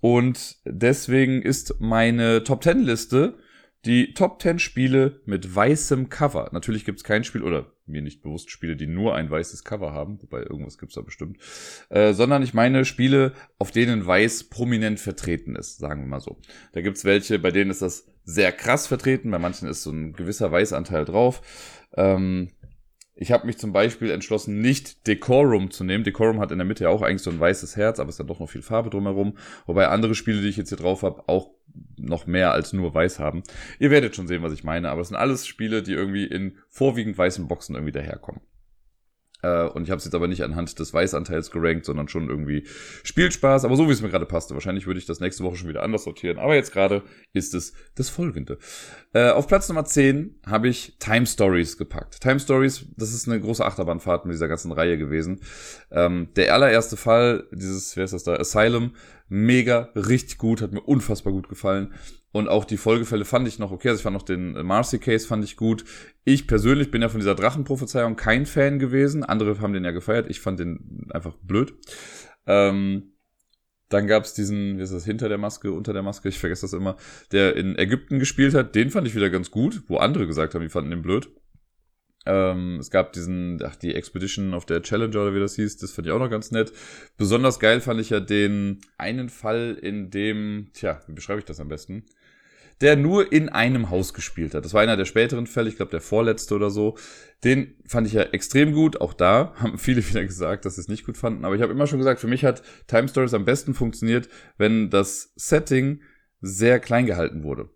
Und 0.00 0.58
deswegen 0.64 1.42
ist 1.42 1.80
meine 1.80 2.44
Top 2.44 2.62
10 2.62 2.80
Liste 2.80 3.38
die 3.84 4.14
Top 4.14 4.40
10 4.40 4.58
Spiele 4.58 5.20
mit 5.24 5.54
weißem 5.54 6.08
Cover. 6.08 6.50
Natürlich 6.52 6.84
gibt 6.84 6.98
es 6.98 7.04
kein 7.04 7.24
Spiel, 7.24 7.42
oder 7.42 7.72
mir 7.86 8.02
nicht 8.02 8.22
bewusst 8.22 8.50
Spiele, 8.50 8.76
die 8.76 8.86
nur 8.86 9.14
ein 9.14 9.30
weißes 9.30 9.64
Cover 9.64 9.92
haben, 9.92 10.22
wobei 10.22 10.38
irgendwas 10.38 10.78
gibt's 10.78 10.94
da 10.94 11.00
bestimmt, 11.00 11.38
äh, 11.88 12.12
sondern 12.12 12.42
ich 12.42 12.54
meine 12.54 12.84
Spiele, 12.84 13.32
auf 13.58 13.72
denen 13.72 14.06
weiß 14.06 14.44
prominent 14.44 15.00
vertreten 15.00 15.56
ist, 15.56 15.78
sagen 15.78 16.02
wir 16.02 16.08
mal 16.08 16.20
so. 16.20 16.38
Da 16.72 16.80
gibt's 16.80 17.04
welche, 17.04 17.38
bei 17.38 17.50
denen 17.50 17.70
ist 17.70 17.82
das 17.82 18.06
sehr 18.24 18.52
krass 18.52 18.86
vertreten, 18.86 19.30
bei 19.30 19.38
manchen 19.38 19.68
ist 19.68 19.82
so 19.82 19.90
ein 19.90 20.12
gewisser 20.12 20.52
Weißanteil 20.52 21.04
drauf. 21.04 21.42
Ähm, 21.96 22.50
ich 23.14 23.30
habe 23.30 23.46
mich 23.46 23.58
zum 23.58 23.72
Beispiel 23.72 24.10
entschlossen, 24.10 24.60
nicht 24.60 25.06
Decorum 25.06 25.70
zu 25.70 25.84
nehmen. 25.84 26.02
Decorum 26.02 26.40
hat 26.40 26.50
in 26.50 26.58
der 26.58 26.66
Mitte 26.66 26.84
ja 26.84 26.90
auch 26.90 27.02
eigentlich 27.02 27.22
so 27.22 27.30
ein 27.30 27.38
weißes 27.38 27.76
Herz, 27.76 28.00
aber 28.00 28.08
es 28.08 28.18
hat 28.18 28.30
doch 28.30 28.40
noch 28.40 28.48
viel 28.48 28.62
Farbe 28.62 28.90
drumherum. 28.90 29.36
Wobei 29.66 29.88
andere 29.88 30.14
Spiele, 30.14 30.40
die 30.40 30.48
ich 30.48 30.56
jetzt 30.56 30.70
hier 30.70 30.78
drauf 30.78 31.02
habe, 31.02 31.28
auch 31.28 31.50
noch 31.96 32.26
mehr 32.26 32.52
als 32.52 32.72
nur 32.72 32.94
weiß 32.94 33.18
haben. 33.18 33.42
Ihr 33.78 33.90
werdet 33.90 34.16
schon 34.16 34.26
sehen, 34.26 34.42
was 34.42 34.52
ich 34.52 34.64
meine, 34.64 34.90
aber 34.90 35.00
es 35.00 35.08
sind 35.08 35.16
alles 35.16 35.46
Spiele, 35.46 35.82
die 35.82 35.92
irgendwie 35.92 36.24
in 36.24 36.58
vorwiegend 36.68 37.16
weißen 37.16 37.48
Boxen 37.48 37.74
irgendwie 37.74 37.92
daherkommen. 37.92 38.42
Äh, 39.42 39.64
und 39.64 39.82
ich 39.84 39.90
habe 39.90 39.98
es 39.98 40.04
jetzt 40.04 40.14
aber 40.14 40.28
nicht 40.28 40.42
anhand 40.42 40.78
des 40.78 40.94
Weißanteils 40.94 41.50
gerankt, 41.50 41.84
sondern 41.84 42.08
schon 42.08 42.28
irgendwie 42.28 42.64
Spielspaß, 43.02 43.64
aber 43.64 43.76
so 43.76 43.88
wie 43.88 43.92
es 43.92 44.00
mir 44.00 44.08
gerade 44.08 44.26
passte. 44.26 44.54
Wahrscheinlich 44.54 44.86
würde 44.86 44.98
ich 44.98 45.06
das 45.06 45.20
nächste 45.20 45.44
Woche 45.44 45.56
schon 45.56 45.68
wieder 45.68 45.82
anders 45.82 46.04
sortieren. 46.04 46.38
Aber 46.38 46.54
jetzt 46.54 46.72
gerade 46.72 47.02
ist 47.32 47.54
es 47.54 47.74
das 47.96 48.08
folgende. 48.08 48.58
Äh, 49.12 49.30
auf 49.30 49.48
Platz 49.48 49.68
Nummer 49.68 49.84
10 49.84 50.40
habe 50.46 50.68
ich 50.68 50.96
Time 50.98 51.26
Stories 51.26 51.76
gepackt. 51.76 52.20
Time 52.20 52.38
Stories, 52.38 52.86
das 52.96 53.12
ist 53.12 53.28
eine 53.28 53.40
große 53.40 53.64
Achterbahnfahrt 53.64 54.24
mit 54.24 54.34
dieser 54.34 54.48
ganzen 54.48 54.72
Reihe 54.72 54.96
gewesen. 54.96 55.40
Ähm, 55.90 56.28
der 56.36 56.54
allererste 56.54 56.96
Fall, 56.96 57.44
dieses, 57.52 57.96
wer 57.96 58.04
ist 58.04 58.14
das 58.14 58.24
da, 58.24 58.36
Asylum, 58.36 58.92
mega, 59.32 59.88
richtig 59.94 60.36
gut, 60.36 60.60
hat 60.60 60.72
mir 60.72 60.82
unfassbar 60.82 61.32
gut 61.32 61.48
gefallen. 61.48 61.94
Und 62.32 62.48
auch 62.48 62.66
die 62.66 62.76
Folgefälle 62.76 63.24
fand 63.24 63.48
ich 63.48 63.58
noch 63.58 63.72
okay. 63.72 63.88
Also 63.88 64.00
ich 64.00 64.02
fand 64.02 64.14
noch 64.14 64.22
den 64.22 64.52
Marcy 64.52 64.98
Case 64.98 65.26
fand 65.26 65.42
ich 65.42 65.56
gut. 65.56 65.84
Ich 66.24 66.46
persönlich 66.46 66.90
bin 66.90 67.02
ja 67.02 67.08
von 67.08 67.20
dieser 67.20 67.34
Drachenprophezeiung 67.34 68.16
kein 68.16 68.46
Fan 68.46 68.78
gewesen. 68.78 69.24
Andere 69.24 69.58
haben 69.60 69.72
den 69.72 69.84
ja 69.84 69.90
gefeiert. 69.90 70.28
Ich 70.28 70.40
fand 70.40 70.60
den 70.60 71.08
einfach 71.10 71.34
blöd. 71.42 71.74
Ähm, 72.46 73.14
dann 73.88 74.06
gab's 74.06 74.34
diesen, 74.34 74.78
wie 74.78 74.82
ist 74.82 74.92
das, 74.92 75.04
hinter 75.04 75.28
der 75.28 75.38
Maske, 75.38 75.72
unter 75.72 75.92
der 75.92 76.02
Maske, 76.02 76.28
ich 76.28 76.38
vergesse 76.38 76.62
das 76.62 76.72
immer, 76.72 76.96
der 77.30 77.56
in 77.56 77.76
Ägypten 77.78 78.18
gespielt 78.18 78.54
hat. 78.54 78.74
Den 78.74 78.90
fand 78.90 79.06
ich 79.06 79.14
wieder 79.14 79.30
ganz 79.30 79.50
gut, 79.50 79.82
wo 79.88 79.96
andere 79.96 80.26
gesagt 80.26 80.54
haben, 80.54 80.62
die 80.62 80.70
fanden 80.70 80.90
den 80.90 81.02
blöd. 81.02 81.30
Ähm, 82.24 82.78
es 82.78 82.90
gab 82.90 83.12
diesen, 83.12 83.60
ach, 83.64 83.76
die 83.76 83.94
Expedition 83.94 84.54
auf 84.54 84.64
der 84.64 84.82
Challenger 84.82 85.22
oder 85.22 85.34
wie 85.34 85.40
das 85.40 85.56
hieß, 85.56 85.78
das 85.78 85.92
fand 85.92 86.06
ich 86.06 86.12
auch 86.12 86.18
noch 86.18 86.30
ganz 86.30 86.50
nett. 86.50 86.72
Besonders 87.16 87.58
geil 87.58 87.80
fand 87.80 88.00
ich 88.00 88.10
ja 88.10 88.20
den 88.20 88.80
einen 88.98 89.28
Fall, 89.28 89.76
in 89.80 90.10
dem, 90.10 90.70
tja, 90.72 91.00
wie 91.06 91.12
beschreibe 91.12 91.40
ich 91.40 91.44
das 91.44 91.60
am 91.60 91.68
besten? 91.68 92.04
der 92.80 92.96
nur 92.96 93.30
in 93.32 93.48
einem 93.48 93.90
Haus 93.90 94.12
gespielt 94.12 94.54
hat. 94.54 94.64
Das 94.64 94.74
war 94.74 94.82
einer 94.82 94.96
der 94.96 95.04
späteren 95.04 95.46
Fälle, 95.46 95.68
ich 95.68 95.76
glaube 95.76 95.92
der 95.92 96.00
vorletzte 96.00 96.56
oder 96.56 96.68
so. 96.68 96.98
Den 97.44 97.76
fand 97.86 98.08
ich 98.08 98.12
ja 98.12 98.22
extrem 98.22 98.72
gut. 98.72 99.00
Auch 99.00 99.14
da 99.14 99.54
haben 99.58 99.78
viele 99.78 100.06
wieder 100.06 100.24
gesagt, 100.24 100.64
dass 100.64 100.74
sie 100.74 100.80
es 100.80 100.88
nicht 100.88 101.06
gut 101.06 101.16
fanden. 101.16 101.44
Aber 101.44 101.54
ich 101.54 101.62
habe 101.62 101.72
immer 101.72 101.86
schon 101.86 101.98
gesagt, 102.00 102.20
für 102.20 102.26
mich 102.26 102.44
hat 102.44 102.62
Time 102.88 103.06
Stories 103.06 103.34
am 103.34 103.44
besten 103.44 103.74
funktioniert, 103.74 104.28
wenn 104.58 104.90
das 104.90 105.32
Setting 105.36 106.02
sehr 106.40 106.80
klein 106.80 107.06
gehalten 107.06 107.44
wurde 107.44 107.70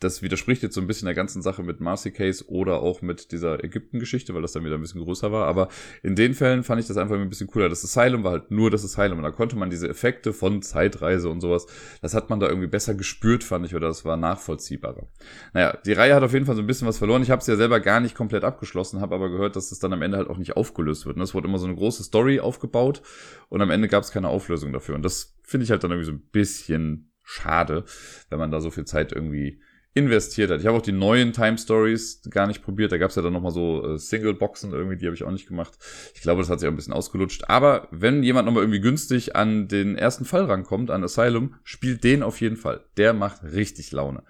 das 0.00 0.22
widerspricht 0.22 0.62
jetzt 0.62 0.74
so 0.74 0.80
ein 0.80 0.86
bisschen 0.86 1.06
der 1.06 1.14
ganzen 1.14 1.42
Sache 1.42 1.62
mit 1.62 1.80
Marcy 1.80 2.10
Case 2.10 2.44
oder 2.48 2.80
auch 2.80 3.02
mit 3.02 3.32
dieser 3.32 3.62
Ägypten-Geschichte, 3.62 4.34
weil 4.34 4.40
das 4.40 4.52
dann 4.52 4.64
wieder 4.64 4.76
ein 4.76 4.80
bisschen 4.80 5.02
größer 5.02 5.30
war. 5.30 5.46
Aber 5.46 5.68
in 6.02 6.16
den 6.16 6.32
Fällen 6.32 6.64
fand 6.64 6.80
ich 6.80 6.86
das 6.86 6.96
einfach 6.96 7.16
ein 7.16 7.28
bisschen 7.28 7.48
cooler. 7.48 7.68
Das 7.68 7.84
Asylum 7.84 8.24
war 8.24 8.32
halt 8.32 8.50
nur 8.50 8.70
das 8.70 8.82
Asylum. 8.82 9.18
Und 9.18 9.24
da 9.24 9.30
konnte 9.30 9.56
man 9.56 9.68
diese 9.68 9.88
Effekte 9.88 10.32
von 10.32 10.62
Zeitreise 10.62 11.28
und 11.28 11.42
sowas, 11.42 11.66
das 12.00 12.14
hat 12.14 12.30
man 12.30 12.40
da 12.40 12.48
irgendwie 12.48 12.66
besser 12.66 12.94
gespürt, 12.94 13.44
fand 13.44 13.66
ich, 13.66 13.74
oder 13.74 13.88
das 13.88 14.06
war 14.06 14.16
nachvollziehbarer. 14.16 15.06
Naja, 15.52 15.76
die 15.84 15.92
Reihe 15.92 16.14
hat 16.14 16.22
auf 16.22 16.32
jeden 16.32 16.46
Fall 16.46 16.56
so 16.56 16.62
ein 16.62 16.66
bisschen 16.66 16.88
was 16.88 16.96
verloren. 16.96 17.22
Ich 17.22 17.30
habe 17.30 17.40
es 17.40 17.46
ja 17.46 17.56
selber 17.56 17.78
gar 17.80 18.00
nicht 18.00 18.14
komplett 18.14 18.42
abgeschlossen, 18.42 19.02
habe 19.02 19.14
aber 19.14 19.28
gehört, 19.28 19.54
dass 19.54 19.70
es 19.70 19.80
dann 19.80 19.92
am 19.92 20.00
Ende 20.00 20.16
halt 20.16 20.30
auch 20.30 20.38
nicht 20.38 20.56
aufgelöst 20.56 21.04
wird. 21.04 21.16
Und 21.16 21.22
es 21.22 21.34
wurde 21.34 21.46
immer 21.46 21.58
so 21.58 21.66
eine 21.66 21.76
große 21.76 22.02
Story 22.04 22.40
aufgebaut 22.40 23.02
und 23.50 23.60
am 23.60 23.70
Ende 23.70 23.88
gab 23.88 24.02
es 24.02 24.12
keine 24.12 24.28
Auflösung 24.28 24.72
dafür. 24.72 24.94
Und 24.94 25.04
das 25.04 25.36
finde 25.42 25.64
ich 25.64 25.70
halt 25.70 25.84
dann 25.84 25.90
irgendwie 25.90 26.06
so 26.06 26.12
ein 26.12 26.22
bisschen 26.32 27.12
schade, 27.22 27.84
wenn 28.30 28.38
man 28.38 28.50
da 28.50 28.60
so 28.60 28.70
viel 28.70 28.86
Zeit 28.86 29.12
irgendwie 29.12 29.60
investiert 29.94 30.50
hat. 30.50 30.60
Ich 30.60 30.66
habe 30.66 30.76
auch 30.78 30.82
die 30.82 30.92
neuen 30.92 31.32
Time 31.32 31.58
Stories 31.58 32.22
gar 32.30 32.46
nicht 32.46 32.62
probiert. 32.62 32.92
Da 32.92 32.98
gab 32.98 33.10
es 33.10 33.16
ja 33.16 33.22
dann 33.22 33.32
nochmal 33.32 33.50
so 33.50 33.84
äh, 33.84 33.98
Single-Boxen 33.98 34.72
irgendwie, 34.72 34.96
die 34.96 35.06
habe 35.06 35.16
ich 35.16 35.24
auch 35.24 35.32
nicht 35.32 35.48
gemacht. 35.48 35.78
Ich 36.14 36.20
glaube, 36.20 36.42
das 36.42 36.50
hat 36.50 36.60
sich 36.60 36.68
auch 36.68 36.72
ein 36.72 36.76
bisschen 36.76 36.92
ausgelutscht. 36.92 37.44
Aber 37.48 37.88
wenn 37.90 38.22
jemand 38.22 38.46
nochmal 38.46 38.62
irgendwie 38.62 38.80
günstig 38.80 39.34
an 39.34 39.66
den 39.66 39.96
ersten 39.96 40.24
Fall 40.24 40.44
rankommt, 40.44 40.90
an 40.90 41.02
Asylum, 41.02 41.56
spielt 41.64 42.04
den 42.04 42.22
auf 42.22 42.40
jeden 42.40 42.56
Fall. 42.56 42.84
Der 42.96 43.12
macht 43.12 43.42
richtig 43.42 43.90
Laune. 43.90 44.22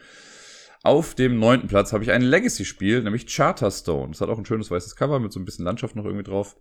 Auf 0.82 1.14
dem 1.14 1.38
neunten 1.38 1.68
Platz 1.68 1.92
habe 1.92 2.02
ich 2.04 2.10
ein 2.10 2.22
Legacy-Spiel, 2.22 3.02
nämlich 3.02 3.26
Charterstone. 3.26 4.12
Das 4.12 4.22
hat 4.22 4.30
auch 4.30 4.38
ein 4.38 4.46
schönes 4.46 4.70
weißes 4.70 4.96
Cover 4.96 5.20
mit 5.20 5.30
so 5.30 5.38
ein 5.38 5.44
bisschen 5.44 5.66
Landschaft 5.66 5.94
noch 5.94 6.06
irgendwie 6.06 6.24
drauf. 6.24 6.56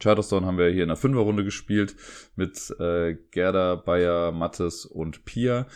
Charterstone 0.00 0.46
haben 0.46 0.58
wir 0.58 0.68
hier 0.68 0.82
in 0.82 0.88
der 0.88 0.98
Fünferrunde 0.98 1.44
gespielt 1.44 1.96
mit 2.36 2.74
äh, 2.78 3.16
Gerda, 3.30 3.76
Bayer, 3.76 4.32
Mattes 4.32 4.84
und 4.84 5.24
Pia. 5.24 5.66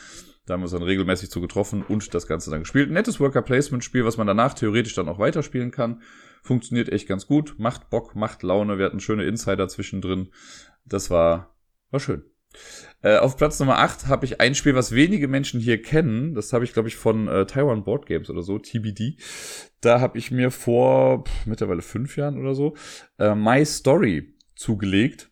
Da 0.46 0.54
haben 0.54 0.60
wir 0.60 0.64
uns 0.64 0.72
dann 0.72 0.82
regelmäßig 0.82 1.30
zu 1.30 1.40
getroffen 1.40 1.84
und 1.86 2.14
das 2.14 2.26
Ganze 2.26 2.50
dann 2.50 2.60
gespielt. 2.60 2.90
Nettes 2.90 3.20
Worker-Placement-Spiel, 3.20 4.04
was 4.04 4.16
man 4.16 4.26
danach 4.26 4.54
theoretisch 4.54 4.94
dann 4.94 5.08
auch 5.08 5.18
weiterspielen 5.18 5.70
kann. 5.70 6.02
Funktioniert 6.42 6.88
echt 6.88 7.06
ganz 7.06 7.26
gut, 7.26 7.54
macht 7.58 7.90
Bock, 7.90 8.16
macht 8.16 8.42
Laune. 8.42 8.78
Wir 8.78 8.86
hatten 8.86 8.98
schöne 8.98 9.24
Insider 9.24 9.68
zwischendrin. 9.68 10.30
Das 10.84 11.10
war, 11.10 11.54
war 11.90 12.00
schön. 12.00 12.24
Äh, 13.02 13.18
auf 13.18 13.36
Platz 13.36 13.58
Nummer 13.60 13.78
8 13.78 14.08
habe 14.08 14.24
ich 14.24 14.40
ein 14.40 14.54
Spiel, 14.54 14.74
was 14.74 14.92
wenige 14.92 15.28
Menschen 15.28 15.60
hier 15.60 15.80
kennen. 15.80 16.34
Das 16.34 16.52
habe 16.52 16.64
ich, 16.64 16.72
glaube 16.72 16.88
ich, 16.88 16.96
von 16.96 17.28
äh, 17.28 17.46
Taiwan 17.46 17.84
Board 17.84 18.06
Games 18.06 18.28
oder 18.28 18.42
so, 18.42 18.58
TBD. 18.58 19.16
Da 19.80 20.00
habe 20.00 20.18
ich 20.18 20.30
mir 20.30 20.50
vor 20.50 21.24
pff, 21.24 21.46
mittlerweile 21.46 21.82
fünf 21.82 22.16
Jahren 22.16 22.38
oder 22.38 22.54
so 22.54 22.76
äh, 23.18 23.34
My 23.34 23.64
Story 23.64 24.34
zugelegt 24.54 25.30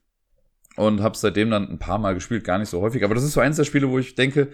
und 0.77 1.03
habe 1.03 1.17
seitdem 1.17 1.51
dann 1.51 1.69
ein 1.69 1.79
paar 1.79 1.99
Mal 1.99 2.15
gespielt, 2.15 2.45
gar 2.45 2.59
nicht 2.59 2.69
so 2.69 2.81
häufig. 2.81 3.05
Aber 3.05 3.15
das 3.15 3.25
ist 3.25 3.33
so 3.33 3.41
eins 3.41 3.57
der 3.57 3.65
Spiele, 3.65 3.91
wo 3.91 3.99
ich 3.99 4.15
denke, 4.15 4.49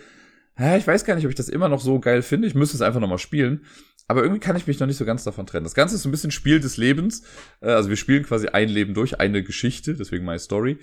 ja, 0.58 0.76
ich 0.76 0.86
weiß 0.86 1.04
gar 1.04 1.14
nicht, 1.14 1.24
ob 1.24 1.30
ich 1.30 1.36
das 1.36 1.48
immer 1.48 1.68
noch 1.68 1.80
so 1.80 2.00
geil 2.00 2.22
finde. 2.22 2.48
Ich 2.48 2.54
müsste 2.54 2.76
es 2.76 2.82
einfach 2.82 3.00
nochmal 3.00 3.18
spielen. 3.18 3.64
Aber 4.08 4.22
irgendwie 4.22 4.40
kann 4.40 4.56
ich 4.56 4.66
mich 4.66 4.78
noch 4.78 4.86
nicht 4.86 4.96
so 4.96 5.04
ganz 5.04 5.24
davon 5.24 5.46
trennen. 5.46 5.64
Das 5.64 5.74
Ganze 5.74 5.96
ist 5.96 6.02
so 6.02 6.08
ein 6.08 6.12
bisschen 6.12 6.30
Spiel 6.30 6.60
des 6.60 6.76
Lebens. 6.76 7.24
Äh, 7.60 7.70
also 7.70 7.88
wir 7.88 7.96
spielen 7.96 8.22
quasi 8.22 8.48
ein 8.48 8.68
Leben 8.68 8.94
durch, 8.94 9.20
eine 9.20 9.42
Geschichte, 9.42 9.94
deswegen 9.94 10.24
My 10.24 10.38
Story. 10.38 10.78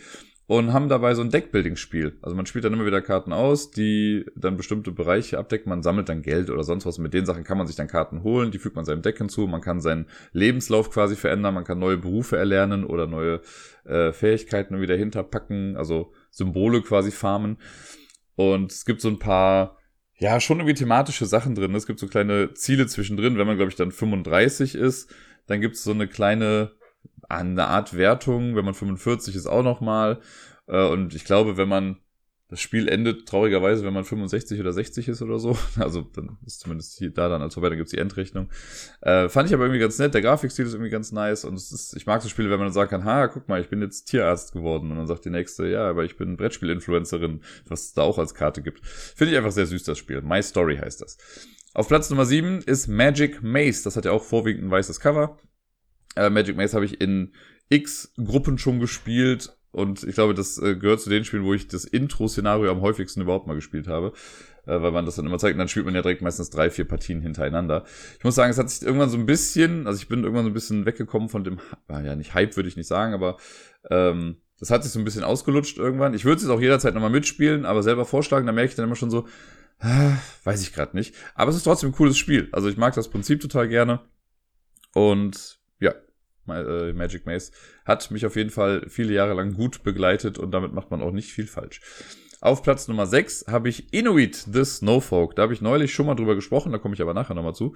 Und 0.46 0.74
haben 0.74 0.90
dabei 0.90 1.16
so 1.16 1.22
ein 1.22 1.30
Deckbuilding-Spiel. 1.30 2.18
Also 2.22 2.36
man 2.36 2.46
spielt 2.46 2.66
dann 2.66 2.74
immer 2.74 2.86
wieder 2.86 3.02
Karten 3.02 3.32
aus, 3.32 3.72
die 3.72 4.26
dann 4.36 4.58
bestimmte 4.58 4.92
Bereiche 4.92 5.40
abdecken. 5.40 5.70
Man 5.70 5.84
sammelt 5.84 6.10
dann 6.10 6.22
Geld 6.22 6.50
oder 6.50 6.66
sonst 6.66 6.86
was. 6.86 6.98
Mit 6.98 7.14
den 7.14 7.26
Sachen 7.26 7.46
kann 7.46 7.58
man 7.58 7.66
sich 7.66 7.78
dann 7.78 7.88
Karten 7.88 8.24
holen, 8.24 8.52
die 8.52 8.60
fügt 8.60 8.76
man 8.76 8.84
seinem 8.84 9.02
Deck 9.02 9.18
hinzu. 9.18 9.48
Man 9.48 9.62
kann 9.62 9.80
seinen 9.80 10.06
Lebenslauf 10.34 10.92
quasi 10.92 11.16
verändern, 11.16 11.54
man 11.54 11.64
kann 11.64 11.80
neue 11.80 11.98
Berufe 11.98 12.36
erlernen 12.36 12.84
oder 12.84 13.08
neue 13.08 13.40
äh, 13.86 14.12
Fähigkeiten 14.12 14.82
wieder 14.82 14.98
hinterpacken, 14.98 15.78
also 15.78 16.12
Symbole 16.30 16.82
quasi 16.82 17.12
farmen. 17.12 17.58
Und 18.36 18.72
es 18.72 18.86
gibt 18.86 19.02
so 19.02 19.10
ein 19.10 19.20
paar, 19.20 19.78
ja, 20.18 20.40
schon 20.40 20.60
irgendwie 20.60 20.76
thematische 20.76 21.26
Sachen 21.26 21.56
drin. 21.56 21.76
Es 21.76 21.86
gibt 21.86 22.00
so 22.00 22.08
kleine 22.08 22.54
Ziele 22.54 22.88
zwischendrin. 22.88 23.38
Wenn 23.38 23.48
man, 23.48 23.58
glaube 23.58 23.70
ich, 23.70 23.76
dann 23.76 23.92
35 23.92 24.76
ist, 24.76 25.14
dann 25.48 25.62
gibt 25.62 25.76
es 25.76 25.84
so 25.84 25.92
eine 25.92 26.08
kleine, 26.08 26.72
eine 27.30 27.68
Art 27.68 27.96
Wertung. 27.96 28.56
Wenn 28.56 28.66
man 28.66 28.74
45 28.74 29.36
ist, 29.36 29.48
auch 29.48 29.64
nochmal. 29.64 30.22
Äh, 30.68 30.86
und 30.86 31.14
ich 31.14 31.26
glaube, 31.26 31.58
wenn 31.58 31.70
man 31.70 31.98
Das 32.54 32.62
Spiel 32.62 32.88
endet 32.88 33.28
traurigerweise, 33.28 33.84
wenn 33.84 33.96
man 33.96 34.04
65 34.04 34.60
oder 34.60 34.72
60 34.72 35.08
ist 35.08 35.24
oder 35.24 35.40
so. 35.40 35.58
Also 35.80 36.02
dann 36.02 36.38
ist 36.46 36.60
zumindest 36.60 37.00
hier 37.00 37.10
da 37.10 37.28
dann 37.28 37.42
als 37.42 37.56
vorbei, 37.56 37.70
dann 37.70 37.80
gibt's 37.80 37.90
die 37.94 37.98
Endrechnung. 37.98 38.48
Äh, 39.02 39.28
fand 39.28 39.50
ich 39.50 39.56
aber 39.56 39.64
irgendwie 39.64 39.80
ganz 39.80 39.98
nett. 39.98 40.14
Der 40.14 40.22
Grafikstil 40.22 40.68
ist 40.68 40.74
irgendwie 40.74 40.92
ganz 40.92 41.12
nice. 41.12 41.46
Und 41.46 41.56
es 41.56 41.72
ist, 41.72 41.96
ich 41.96 42.06
mag 42.06 42.22
so 42.22 42.30
Spiele, 42.30 42.52
wenn 42.52 42.60
man 42.60 42.68
dann 42.68 42.74
sagen 42.74 42.92
kann, 42.92 43.06
ha, 43.06 43.28
guck 43.28 43.50
mal, 43.50 43.60
ich 43.60 43.70
bin 43.70 43.82
jetzt 43.82 44.06
Tierarzt 44.06 44.54
geworden. 44.54 44.92
Und 44.92 44.98
dann 44.98 45.08
sagt 45.08 45.26
die 45.26 45.32
nächste, 45.32 45.66
ja, 45.66 45.90
aber 45.90 46.04
ich 46.04 46.16
bin 46.16 46.38
Brettspiel-Influencerin, 46.38 47.42
was 47.68 47.86
es 47.86 47.94
da 47.94 48.04
auch 48.04 48.20
als 48.20 48.36
Karte 48.36 48.62
gibt. 48.62 48.86
Finde 48.86 49.32
ich 49.32 49.38
einfach 49.40 49.52
sehr 49.52 49.66
süß, 49.66 49.82
das 49.82 49.98
Spiel. 49.98 50.22
My 50.22 50.44
Story 50.44 50.78
heißt 50.78 51.02
das. 51.02 51.18
Auf 51.74 51.88
Platz 51.88 52.12
Nummer 52.12 52.28
7 52.28 52.62
ist 52.62 52.88
Magic 52.88 53.42
Maze. 53.42 53.84
Das 53.84 53.96
hat 53.96 54.06
ja 54.06 54.12
auch 54.12 54.24
vorwiegend 54.24 54.66
ein 54.66 54.70
weißes 54.70 55.00
Cover. 55.00 55.40
Äh, 56.16 56.30
Magic 56.30 56.56
Maze 56.56 56.76
habe 56.76 56.86
ich 56.86 57.02
in 57.02 57.34
x 57.70 58.14
Gruppen 58.24 58.60
schon 58.60 58.80
gespielt 58.80 59.58
und 59.74 60.04
ich 60.04 60.16
glaube, 60.16 60.34
das 60.34 60.58
äh, 60.60 60.76
gehört 60.76 61.02
zu 61.02 61.10
den 61.10 61.26
Spielen, 61.26 61.44
wo 61.44 61.54
ich 61.54 61.68
das 61.68 61.84
Intro-Szenario 61.84 62.72
am 62.72 62.82
häufigsten 62.82 63.22
überhaupt 63.22 63.48
mal 63.48 63.56
gespielt 63.56 63.88
habe. 63.88 64.14
Äh, 64.66 64.82
weil 64.82 64.92
man 64.92 65.06
das 65.06 65.16
dann 65.16 65.26
immer 65.26 65.40
zeigt. 65.40 65.56
Und 65.56 65.60
dann 65.60 65.68
spielt 65.68 65.86
man 65.86 65.94
ja 65.94 66.02
direkt 66.02 66.22
meistens 66.22 66.50
drei, 66.50 66.70
vier 66.70 66.86
Partien 66.86 67.20
hintereinander. 67.20 67.84
Ich 68.18 68.24
muss 68.24 68.36
sagen, 68.36 68.50
es 68.50 68.58
hat 68.58 68.70
sich 68.70 68.82
irgendwann 68.82 69.10
so 69.10 69.18
ein 69.18 69.26
bisschen, 69.26 69.88
also 69.88 70.00
ich 70.00 70.08
bin 70.08 70.24
irgendwann 70.24 70.46
so 70.46 70.52
ein 70.52 70.54
bisschen 70.54 70.86
weggekommen 70.86 71.28
von 71.28 71.44
dem, 71.44 71.60
ja 71.90 72.16
nicht 72.16 72.34
Hype 72.34 72.56
würde 72.56 72.70
ich 72.70 72.78
nicht 72.78 72.88
sagen, 72.88 73.14
aber 73.14 73.36
ähm, 73.90 74.38
das 74.60 74.70
hat 74.70 74.84
sich 74.84 74.94
so 74.94 75.00
ein 75.00 75.04
bisschen 75.04 75.26
ausgelutscht 75.26 75.78
irgendwann. 75.78 76.14
Ich 76.14 76.24
würde 76.24 76.38
es 76.38 76.44
jetzt 76.44 76.52
auch 76.52 76.62
jederzeit 76.62 76.94
nochmal 76.94 77.10
mitspielen, 77.10 77.66
aber 77.66 77.84
selber 77.84 78.06
vorschlagen, 78.06 78.46
da 78.46 78.54
merke 78.54 78.70
ich 78.70 78.76
dann 78.76 78.86
immer 78.86 78.96
schon 78.96 79.12
so, 79.12 79.28
äh, 79.80 80.12
weiß 80.46 80.62
ich 80.62 80.72
gerade 80.72 80.96
nicht. 80.96 81.14
Aber 81.36 81.52
es 81.52 81.58
ist 81.58 81.64
trotzdem 81.64 81.90
ein 81.90 81.96
cooles 81.96 82.18
Spiel. 82.18 82.48
Also 82.54 82.70
ich 82.70 82.78
mag 82.78 82.96
das 82.96 83.10
Prinzip 83.10 83.42
total 83.42 83.68
gerne. 83.68 84.00
Und 84.94 85.60
Magic 86.46 87.26
Maze, 87.26 87.52
hat 87.86 88.12
mich 88.12 88.26
auf 88.26 88.36
jeden 88.36 88.50
Fall 88.50 88.86
viele 88.88 89.14
Jahre 89.14 89.34
lang 89.34 89.54
gut 89.54 89.84
begleitet 89.84 90.38
und 90.38 90.52
damit 90.52 90.74
macht 90.74 90.92
man 90.92 91.02
auch 91.02 91.12
nicht 91.12 91.32
viel 91.32 91.48
falsch. 91.48 91.82
Auf 92.42 92.62
Platz 92.62 92.90
Nummer 92.90 93.08
6 93.08 93.46
habe 93.48 93.70
ich 93.70 93.94
Inuit 93.94 94.36
the 94.36 94.66
Snowfolk. 94.66 95.36
Da 95.36 95.44
habe 95.44 95.54
ich 95.54 95.62
neulich 95.62 95.94
schon 95.94 96.06
mal 96.06 96.16
drüber 96.16 96.36
gesprochen, 96.36 96.74
da 96.74 96.78
komme 96.78 96.94
ich 96.94 97.02
aber 97.02 97.14
nachher 97.14 97.36
nochmal 97.36 97.56
zu. 97.56 97.74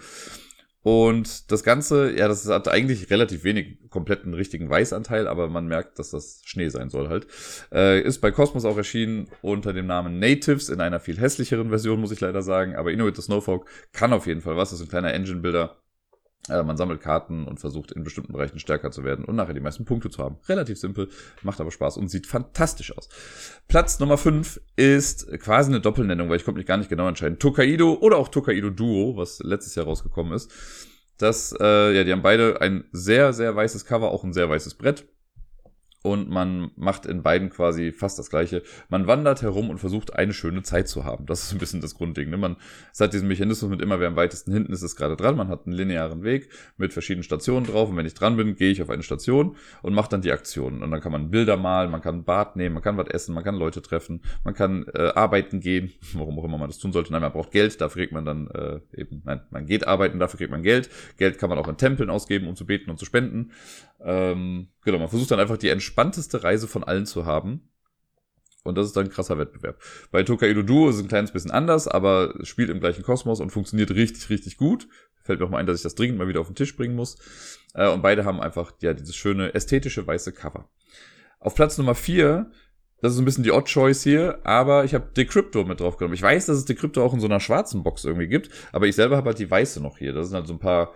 Und 0.83 1.51
das 1.51 1.63
Ganze, 1.63 2.17
ja, 2.17 2.27
das 2.27 2.47
hat 2.47 2.67
eigentlich 2.67 3.09
relativ 3.09 3.43
wenig 3.43 3.89
kompletten 3.89 4.33
richtigen 4.33 4.69
Weißanteil, 4.69 5.27
aber 5.27 5.49
man 5.49 5.67
merkt, 5.67 5.99
dass 5.99 6.11
das 6.11 6.41
Schnee 6.45 6.69
sein 6.69 6.89
soll 6.89 7.09
halt. 7.09 7.27
Äh, 7.73 8.01
ist 8.01 8.19
bei 8.19 8.31
Cosmos 8.31 8.63
auch 8.63 8.77
erschienen 8.77 9.27
unter 9.41 9.73
dem 9.73 9.85
Namen 9.85 10.19
Natives 10.19 10.69
in 10.69 10.79
einer 10.79 10.99
viel 10.99 11.19
hässlicheren 11.19 11.69
Version, 11.69 11.99
muss 11.99 12.11
ich 12.11 12.21
leider 12.21 12.41
sagen. 12.41 12.75
Aber 12.75 12.91
Inuit 12.91 13.15
the 13.17 13.21
Snowfolk 13.21 13.69
kann 13.91 14.13
auf 14.13 14.27
jeden 14.27 14.39
Fall 14.39 14.55
was. 14.55 14.69
Das 14.69 14.79
ist 14.79 14.85
ein 14.85 14.89
kleiner 14.89 15.13
Engine-Builder 15.13 15.77
äh, 16.49 16.63
man 16.63 16.77
sammelt 16.77 17.01
Karten 17.01 17.45
und 17.45 17.59
versucht 17.59 17.91
in 17.91 18.03
bestimmten 18.03 18.33
Bereichen 18.33 18.59
stärker 18.59 18.91
zu 18.91 19.03
werden 19.03 19.25
und 19.25 19.35
nachher 19.35 19.53
die 19.53 19.59
meisten 19.59 19.85
Punkte 19.85 20.09
zu 20.09 20.23
haben. 20.23 20.37
Relativ 20.47 20.77
simpel, 20.79 21.09
macht 21.43 21.59
aber 21.59 21.71
Spaß 21.71 21.97
und 21.97 22.09
sieht 22.09 22.27
fantastisch 22.27 22.95
aus. 22.97 23.09
Platz 23.67 23.99
Nummer 23.99 24.17
5 24.17 24.61
ist 24.75 25.31
quasi 25.39 25.71
eine 25.71 25.81
Doppelnennung, 25.81 26.29
weil 26.29 26.37
ich 26.37 26.45
konnte 26.45 26.59
mich 26.59 26.67
gar 26.67 26.77
nicht 26.77 26.89
genau 26.89 27.07
entscheiden. 27.07 27.39
Tokaido 27.39 27.95
oder 27.95 28.17
auch 28.17 28.29
Tokaido 28.29 28.69
Duo, 28.69 29.17
was 29.17 29.39
letztes 29.39 29.75
Jahr 29.75 29.85
rausgekommen 29.85 30.33
ist. 30.33 30.51
Das, 31.17 31.55
äh, 31.59 31.95
ja, 31.95 32.03
die 32.03 32.11
haben 32.11 32.21
beide 32.21 32.61
ein 32.61 32.85
sehr, 32.91 33.33
sehr 33.33 33.55
weißes 33.55 33.85
Cover, 33.85 34.11
auch 34.11 34.23
ein 34.23 34.33
sehr 34.33 34.49
weißes 34.49 34.75
Brett 34.75 35.05
und 36.11 36.29
man 36.29 36.71
macht 36.75 37.05
in 37.05 37.23
beiden 37.23 37.49
quasi 37.49 37.91
fast 37.91 38.19
das 38.19 38.29
gleiche. 38.29 38.63
Man 38.89 39.07
wandert 39.07 39.41
herum 39.41 39.69
und 39.69 39.77
versucht 39.79 40.13
eine 40.15 40.33
schöne 40.33 40.63
Zeit 40.63 40.87
zu 40.87 41.05
haben. 41.05 41.25
Das 41.25 41.43
ist 41.43 41.51
ein 41.51 41.57
bisschen 41.57 41.81
das 41.81 41.95
Grundding. 41.95 42.29
Ne? 42.29 42.37
Man 42.37 42.57
es 42.91 42.99
hat 42.99 43.13
diesen 43.13 43.27
Mechanismus 43.27 43.69
mit 43.69 43.81
immer, 43.81 43.99
wer 43.99 44.07
am 44.07 44.15
weitesten 44.15 44.51
hinten 44.51 44.73
ist, 44.73 44.81
ist 44.81 44.95
gerade 44.95 45.15
dran. 45.15 45.35
Man 45.35 45.49
hat 45.49 45.65
einen 45.65 45.75
linearen 45.75 46.23
Weg 46.23 46.49
mit 46.77 46.93
verschiedenen 46.93 47.23
Stationen 47.23 47.65
drauf 47.65 47.89
und 47.89 47.97
wenn 47.97 48.05
ich 48.05 48.13
dran 48.13 48.37
bin, 48.37 48.55
gehe 48.55 48.71
ich 48.71 48.81
auf 48.81 48.89
eine 48.89 49.03
Station 49.03 49.55
und 49.81 49.93
mache 49.93 50.09
dann 50.09 50.21
die 50.21 50.31
Aktionen. 50.31 50.81
Und 50.83 50.91
dann 50.91 51.01
kann 51.01 51.11
man 51.11 51.29
Bilder 51.29 51.57
malen, 51.57 51.91
man 51.91 52.01
kann 52.01 52.17
ein 52.17 52.23
Bad 52.23 52.55
nehmen, 52.55 52.73
man 52.73 52.83
kann 52.83 52.97
was 52.97 53.07
essen, 53.07 53.35
man 53.35 53.43
kann 53.43 53.55
Leute 53.55 53.81
treffen, 53.81 54.21
man 54.43 54.53
kann 54.53 54.85
äh, 54.93 55.11
arbeiten 55.15 55.59
gehen, 55.59 55.91
warum 56.13 56.39
auch 56.39 56.45
immer 56.45 56.57
man 56.57 56.69
das 56.69 56.79
tun 56.79 56.91
sollte. 56.91 57.11
Nein, 57.11 57.21
man 57.21 57.31
braucht 57.31 57.51
Geld, 57.51 57.79
dafür 57.81 58.01
kriegt 58.01 58.13
man 58.13 58.25
dann 58.25 58.47
äh, 58.47 58.79
eben, 58.99 59.21
nein, 59.25 59.41
man 59.51 59.65
geht 59.65 59.87
arbeiten, 59.87 60.19
dafür 60.19 60.37
kriegt 60.37 60.51
man 60.51 60.63
Geld. 60.63 60.89
Geld 61.17 61.37
kann 61.37 61.49
man 61.49 61.57
auch 61.57 61.67
in 61.67 61.77
Tempeln 61.77 62.09
ausgeben, 62.09 62.47
um 62.47 62.55
zu 62.55 62.65
beten 62.65 62.89
und 62.89 62.97
zu 62.97 63.05
spenden. 63.05 63.51
Ähm, 64.03 64.67
genau, 64.87 64.99
man 64.99 65.09
versucht 65.09 65.29
dann 65.31 65.39
einfach 65.39 65.57
die 65.57 65.69
entspannteste 65.69 66.43
Reise 66.43 66.67
von 66.67 66.83
allen 66.83 67.05
zu 67.05 67.25
haben. 67.25 67.69
Und 68.63 68.75
das 68.75 68.87
ist 68.87 68.97
dann 68.97 69.05
ein 69.05 69.11
krasser 69.11 69.37
Wettbewerb. 69.37 69.81
Bei 70.11 70.23
Tokaido 70.23 70.61
Duo 70.61 70.89
ist 70.89 70.95
es 70.95 71.01
ein 71.01 71.07
kleines 71.07 71.31
bisschen 71.31 71.51
anders, 71.51 71.87
aber 71.87 72.33
spielt 72.43 72.69
im 72.69 72.79
gleichen 72.79 73.03
Kosmos 73.03 73.39
und 73.39 73.51
funktioniert 73.51 73.91
richtig, 73.91 74.29
richtig 74.29 74.57
gut. 74.57 74.87
Fällt 75.23 75.39
mir 75.39 75.45
auch 75.45 75.49
mal 75.49 75.57
ein, 75.57 75.65
dass 75.65 75.77
ich 75.77 75.83
das 75.83 75.95
dringend 75.95 76.17
mal 76.17 76.27
wieder 76.27 76.41
auf 76.41 76.47
den 76.47 76.55
Tisch 76.55 76.75
bringen 76.75 76.95
muss. 76.95 77.17
Äh, 77.73 77.89
und 77.89 78.01
beide 78.01 78.25
haben 78.25 78.41
einfach, 78.41 78.73
ja, 78.81 78.93
dieses 78.93 79.15
schöne 79.15 79.53
ästhetische 79.53 80.05
weiße 80.07 80.33
Cover. 80.33 80.69
Auf 81.39 81.55
Platz 81.55 81.77
Nummer 81.77 81.95
vier 81.95 82.51
das 82.99 83.13
ist 83.13 83.19
ein 83.19 83.25
bisschen 83.25 83.43
die 83.43 83.51
Odd 83.51 83.67
Choice 83.69 84.01
hier, 84.03 84.39
aber 84.43 84.83
ich 84.83 84.95
habe 84.95 85.11
Decrypto 85.15 85.63
mit 85.63 85.79
drauf 85.79 85.97
genommen. 85.97 86.15
Ich 86.15 86.21
weiß, 86.21 86.47
dass 86.47 86.57
es 86.57 86.65
Decrypto 86.65 87.03
auch 87.03 87.13
in 87.13 87.19
so 87.19 87.27
einer 87.27 87.39
schwarzen 87.39 87.83
Box 87.83 88.03
irgendwie 88.05 88.27
gibt, 88.27 88.49
aber 88.71 88.87
ich 88.87 88.95
selber 88.95 89.17
habe 89.17 89.27
halt 89.27 89.39
die 89.39 89.49
weiße 89.49 89.81
noch 89.81 89.99
hier. 89.99 90.13
Das 90.13 90.27
sind 90.27 90.35
halt 90.35 90.47
so 90.47 90.53
ein 90.53 90.59
paar 90.59 90.93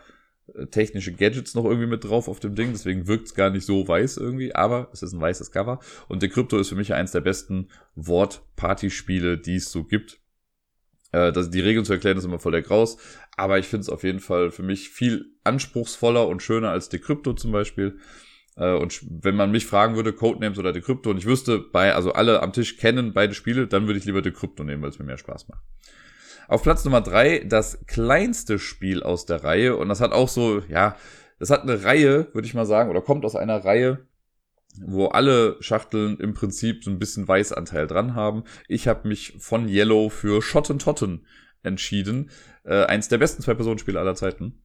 technische 0.70 1.14
Gadgets 1.14 1.56
noch 1.56 1.66
irgendwie 1.66 1.88
mit 1.88 2.04
drauf 2.04 2.28
auf 2.28 2.40
dem 2.40 2.56
Ding, 2.56 2.72
deswegen 2.72 3.08
wirkt 3.08 3.28
es 3.28 3.36
gar 3.36 3.50
nicht 3.50 3.66
so 3.66 3.88
weiß 3.88 4.18
irgendwie, 4.18 4.54
aber 4.54 4.90
es 4.92 5.04
ist 5.04 5.14
ein 5.14 5.22
weißes 5.22 5.52
Cover 5.52 5.80
und 6.08 6.22
Decrypto 6.22 6.58
ist 6.58 6.70
für 6.70 6.76
mich 6.76 6.94
eins 6.94 7.12
der 7.12 7.22
besten 7.22 7.70
Wort-Party-Spiele, 7.96 9.38
die 9.38 9.56
es 9.56 9.72
so 9.72 9.84
gibt. 9.84 10.20
Äh, 11.12 11.32
das, 11.32 11.50
die 11.50 11.62
Regeln 11.62 11.86
zu 11.86 11.94
erklären 11.94 12.18
ist 12.18 12.26
immer 12.26 12.40
voll 12.40 12.52
der 12.52 12.62
Graus, 12.62 12.98
aber 13.38 13.60
ich 13.60 13.68
finde 13.68 13.82
es 13.82 13.90
auf 13.90 14.04
jeden 14.04 14.20
Fall 14.20 14.52
für 14.52 14.64
mich 14.64 14.90
viel 14.90 15.26
anspruchsvoller 15.44 16.28
und 16.28 16.44
schöner 16.44 16.70
als 16.70 16.90
Decrypto 16.90 17.34
zum 17.34 17.52
Beispiel. 17.52 17.98
Äh, 18.58 18.74
und 18.74 19.02
wenn 19.10 19.36
man 19.36 19.52
mich 19.52 19.66
fragen 19.66 19.96
würde, 19.96 20.14
Codenames 20.14 20.60
oder 20.60 20.74
Decrypto 20.74 21.10
und 21.10 21.18
ich 21.18 21.26
wüsste, 21.26 21.60
bei, 21.60 21.94
also 21.94 22.14
alle 22.14 22.42
am 22.42 22.54
Tisch 22.54 22.78
kennen 22.78 23.14
beide 23.14 23.34
Spiele, 23.34 23.68
dann 23.68 23.88
würde 23.88 24.00
ich 24.00 24.06
lieber 24.06 24.22
Decrypto 24.22 24.64
nehmen, 24.64 24.82
weil 24.82 24.90
es 24.90 25.00
mir 25.00 25.06
mehr 25.06 25.18
Spaß 25.18 25.48
macht. 25.48 25.64
Auf 26.52 26.64
Platz 26.64 26.84
Nummer 26.84 27.00
drei 27.00 27.40
das 27.40 27.86
kleinste 27.88 28.60
Spiel 28.60 29.04
aus 29.04 29.26
der 29.26 29.42
Reihe. 29.42 29.78
Und 29.78 29.88
das 29.88 30.02
hat 30.02 30.12
auch 30.12 30.28
so, 30.28 30.62
ja, 30.68 30.98
das 31.40 31.50
hat 31.50 31.62
eine 31.62 31.86
Reihe, 31.86 32.28
würde 32.34 32.46
ich 32.46 32.54
mal 32.54 32.66
sagen, 32.66 32.90
oder 32.90 33.00
kommt 33.00 33.24
aus 33.24 33.38
einer 33.38 33.64
Reihe, 33.64 34.06
wo 34.82 35.06
alle 35.06 35.56
Schachteln 35.62 36.18
im 36.20 36.34
Prinzip 36.34 36.84
so 36.84 36.92
ein 36.92 37.00
bisschen 37.00 37.26
Weißanteil 37.26 37.88
dran 37.88 38.16
haben. 38.16 38.44
Ich 38.68 38.90
habe 38.90 39.08
mich 39.08 39.38
von 39.40 39.70
Yellow 39.70 40.10
für 40.10 40.42
Schottentotten 40.42 41.26
entschieden. 41.64 42.32
Äh, 42.66 42.84
eins 42.84 43.08
der 43.08 43.20
besten 43.20 43.42
Zwei-Personen-Spiele 43.42 43.98
aller 43.98 44.16
Zeiten 44.16 44.62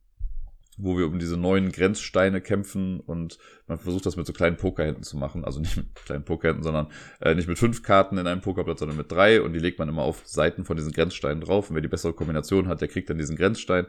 wo 0.77 0.99
wir 0.99 1.07
um 1.07 1.19
diese 1.19 1.37
neuen 1.37 1.73
Grenzsteine 1.73 2.41
kämpfen 2.41 3.01
und 3.01 3.39
man 3.67 3.79
versucht 3.79 4.07
das 4.07 4.17
mit 4.17 4.27
so 4.27 4.33
kleinen 4.33 4.57
Pokerhänden 4.57 5.03
zu 5.03 5.17
machen. 5.17 5.45
Also 5.45 5.61
nicht 5.61 5.77
mit 5.77 5.95
kleinen 5.95 6.25
Pokerhänden, 6.25 6.63
sondern 6.63 6.89
äh, 7.21 7.35
nicht 7.35 7.49
mit 7.49 7.59
fünf 7.59 7.83
Karten 7.83 8.19
in 8.19 8.27
einem 8.27 8.41
Pokerblatt, 8.41 8.79
sondern 8.79 8.97
mit 8.97 9.11
drei 9.11 9.41
und 9.41 9.53
die 9.53 9.59
legt 9.59 9.79
man 9.79 9.89
immer 9.89 10.03
auf 10.03 10.23
Seiten 10.27 10.65
von 10.65 10.77
diesen 10.77 10.93
Grenzsteinen 10.93 11.41
drauf 11.41 11.71
und 11.71 11.75
wer 11.75 11.83
die 11.83 11.89
bessere 11.89 12.13
Kombination 12.13 12.69
hat, 12.69 12.81
der 12.81 12.89
kriegt 12.89 13.11
dann 13.11 13.19
diesen 13.19 13.37
Grenzstein. 13.37 13.87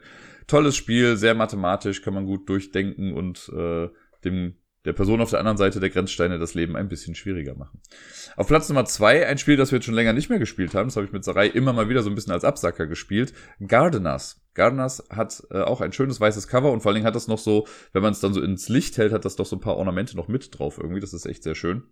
Tolles 0.47 0.75
Spiel, 0.75 1.17
sehr 1.17 1.35
mathematisch, 1.35 2.01
kann 2.01 2.13
man 2.13 2.25
gut 2.25 2.47
durchdenken 2.49 3.13
und 3.13 3.51
äh, 3.55 3.89
dem 4.23 4.55
der 4.85 4.93
Person 4.93 5.21
auf 5.21 5.29
der 5.29 5.39
anderen 5.39 5.57
Seite 5.57 5.79
der 5.79 5.89
Grenzsteine 5.89 6.39
das 6.39 6.53
Leben 6.53 6.75
ein 6.75 6.87
bisschen 6.87 7.15
schwieriger 7.15 7.55
machen. 7.55 7.81
Auf 8.35 8.47
Platz 8.47 8.69
Nummer 8.69 8.85
zwei 8.85 9.27
ein 9.27 9.37
Spiel, 9.37 9.57
das 9.57 9.71
wir 9.71 9.77
jetzt 9.77 9.85
schon 9.85 9.93
länger 9.93 10.13
nicht 10.13 10.29
mehr 10.29 10.39
gespielt 10.39 10.73
haben. 10.75 10.87
Das 10.87 10.95
habe 10.95 11.05
ich 11.05 11.11
mit 11.11 11.23
Sarai 11.23 11.47
immer 11.47 11.73
mal 11.73 11.89
wieder 11.89 12.03
so 12.03 12.09
ein 12.09 12.15
bisschen 12.15 12.33
als 12.33 12.43
Absacker 12.43 12.87
gespielt. 12.87 13.33
Gardeners. 13.65 14.41
Gardeners 14.53 15.03
hat 15.09 15.43
äh, 15.51 15.61
auch 15.61 15.81
ein 15.81 15.93
schönes 15.93 16.19
weißes 16.19 16.47
Cover 16.47 16.71
und 16.71 16.81
vor 16.81 16.89
allen 16.89 16.95
Dingen 16.95 17.07
hat 17.07 17.15
das 17.15 17.27
noch 17.27 17.37
so, 17.37 17.67
wenn 17.91 18.01
man 18.01 18.13
es 18.13 18.21
dann 18.21 18.33
so 18.33 18.41
ins 18.41 18.69
Licht 18.69 18.97
hält, 18.97 19.11
hat 19.11 19.25
das 19.25 19.35
doch 19.35 19.45
so 19.45 19.57
ein 19.57 19.61
paar 19.61 19.77
Ornamente 19.77 20.15
noch 20.15 20.27
mit 20.27 20.57
drauf 20.57 20.77
irgendwie. 20.77 21.01
Das 21.01 21.13
ist 21.13 21.25
echt 21.25 21.43
sehr 21.43 21.55
schön. 21.55 21.83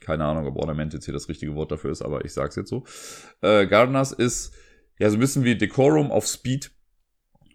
Keine 0.00 0.24
Ahnung, 0.24 0.46
ob 0.46 0.56
Ornament 0.56 0.94
jetzt 0.94 1.04
hier 1.04 1.14
das 1.14 1.28
richtige 1.28 1.54
Wort 1.54 1.70
dafür 1.70 1.90
ist, 1.90 2.02
aber 2.02 2.24
ich 2.24 2.32
sag's 2.32 2.56
jetzt 2.56 2.70
so. 2.70 2.84
Äh, 3.40 3.66
Gardeners 3.66 4.12
ist 4.12 4.54
ja 4.98 5.10
so 5.10 5.16
ein 5.16 5.20
bisschen 5.20 5.44
wie 5.44 5.56
Decorum 5.56 6.10
auf 6.10 6.26
Speed. 6.26 6.70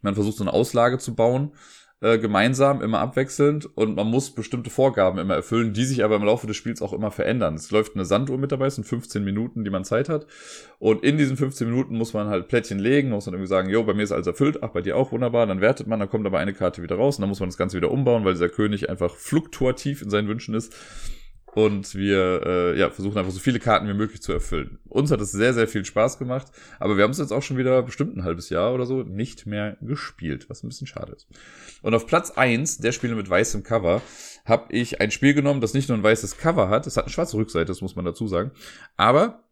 Man 0.02 0.16
versucht 0.16 0.38
so 0.38 0.44
eine 0.44 0.54
Auslage 0.54 0.98
zu 0.98 1.16
bauen 1.16 1.54
äh, 2.00 2.20
gemeinsam, 2.20 2.82
immer 2.82 3.00
abwechselnd 3.00 3.66
und 3.76 3.96
man 3.96 4.08
muss 4.08 4.30
bestimmte 4.32 4.70
Vorgaben 4.70 5.18
immer 5.18 5.34
erfüllen, 5.34 5.74
die 5.74 5.84
sich 5.84 6.04
aber 6.04 6.16
im 6.16 6.24
Laufe 6.24 6.46
des 6.46 6.56
Spiels 6.56 6.82
auch 6.82 6.94
immer 6.94 7.10
verändern. 7.10 7.56
Es 7.56 7.72
läuft 7.72 7.96
eine 7.96 8.06
Sanduhr 8.06 8.38
mit 8.38 8.52
dabei, 8.52 8.68
es 8.68 8.76
sind 8.76 8.86
15 8.86 9.24
Minuten, 9.24 9.64
die 9.64 9.72
man 9.72 9.84
Zeit 9.84 10.08
hat. 10.08 10.28
Und 10.78 11.04
in 11.04 11.18
diesen 11.18 11.38
15 11.38 11.68
Minuten 11.68 11.98
muss 11.98 12.14
man 12.14 12.28
halt 12.28 12.48
Plättchen 12.50 12.78
legen, 12.78 13.10
muss 13.10 13.26
dann 13.26 13.34
irgendwie 13.34 13.50
sagen, 13.50 13.70
jo, 13.70 13.84
bei 13.84 13.94
mir 13.94 14.04
ist 14.04 14.12
alles 14.12 14.28
erfüllt, 14.28 14.62
ach, 14.62 14.70
bei 14.70 14.82
dir 14.82 14.96
auch, 14.96 15.12
wunderbar, 15.12 15.48
dann 15.48 15.60
wertet 15.60 15.88
man, 15.88 16.00
dann 16.00 16.10
kommt 16.10 16.28
aber 16.28 16.38
eine 16.40 16.54
Karte 16.54 16.84
wieder 16.84 16.98
raus 16.98 17.18
und 17.18 17.22
dann 17.22 17.30
muss 17.30 17.40
man 17.40 17.50
das 17.50 17.58
Ganze 17.58 17.78
wieder 17.78 17.92
umbauen, 17.92 18.26
weil 18.26 18.34
dieser 18.34 18.50
König 18.50 18.90
einfach 18.90 19.16
fluktuativ 19.16 20.02
in 20.02 20.10
seinen 20.10 20.28
Wünschen 20.28 20.54
ist 20.54 20.74
und 21.58 21.96
wir 21.96 22.44
äh, 22.46 22.80
ja, 22.80 22.92
versuchen 22.92 23.18
einfach 23.18 23.32
so 23.32 23.40
viele 23.40 23.60
Karten 23.60 23.88
wie 23.88 23.94
möglich 23.96 24.22
zu 24.22 24.32
erfüllen. 24.32 24.78
Uns 24.90 25.10
hat 25.10 25.22
es 25.22 25.32
sehr, 25.32 25.56
sehr 25.56 25.68
viel 25.68 25.84
Spaß 25.84 26.20
gemacht, 26.20 26.52
aber 26.80 26.98
wir 26.98 27.04
haben 27.04 27.10
es 27.10 27.18
jetzt 27.18 27.32
auch 27.32 27.42
schon 27.42 27.58
wieder 27.58 27.82
bestimmt 27.82 28.16
ein 28.16 28.24
halbes 28.24 28.52
Jahr 28.52 28.76
oder 28.76 28.86
so 28.86 29.02
nicht 29.02 29.48
mehr 29.48 29.76
gespielt, 29.82 30.52
was 30.52 30.62
ein 30.62 30.68
bisschen 30.68 30.86
schade 30.86 31.14
ist. 31.14 31.28
Und 31.82 31.96
auf 31.96 32.06
Platz 32.06 32.30
eins 32.30 32.78
der 32.78 32.92
Spiele 32.92 33.16
mit 33.16 33.28
weißem 33.28 33.64
Cover 33.64 34.04
habe 34.46 34.72
ich 34.72 35.02
ein 35.02 35.10
Spiel 35.10 35.34
genommen, 35.34 35.60
das 35.60 35.74
nicht 35.74 35.90
nur 35.90 35.98
ein 35.98 36.04
weißes 36.04 36.38
Cover 36.38 36.70
hat, 36.70 36.86
es 36.86 36.96
hat 36.96 37.06
eine 37.06 37.12
schwarze 37.12 37.38
Rückseite, 37.38 37.66
das 37.66 37.82
muss 37.82 37.96
man 37.96 38.06
dazu 38.06 38.28
sagen, 38.28 38.52
aber 38.96 39.44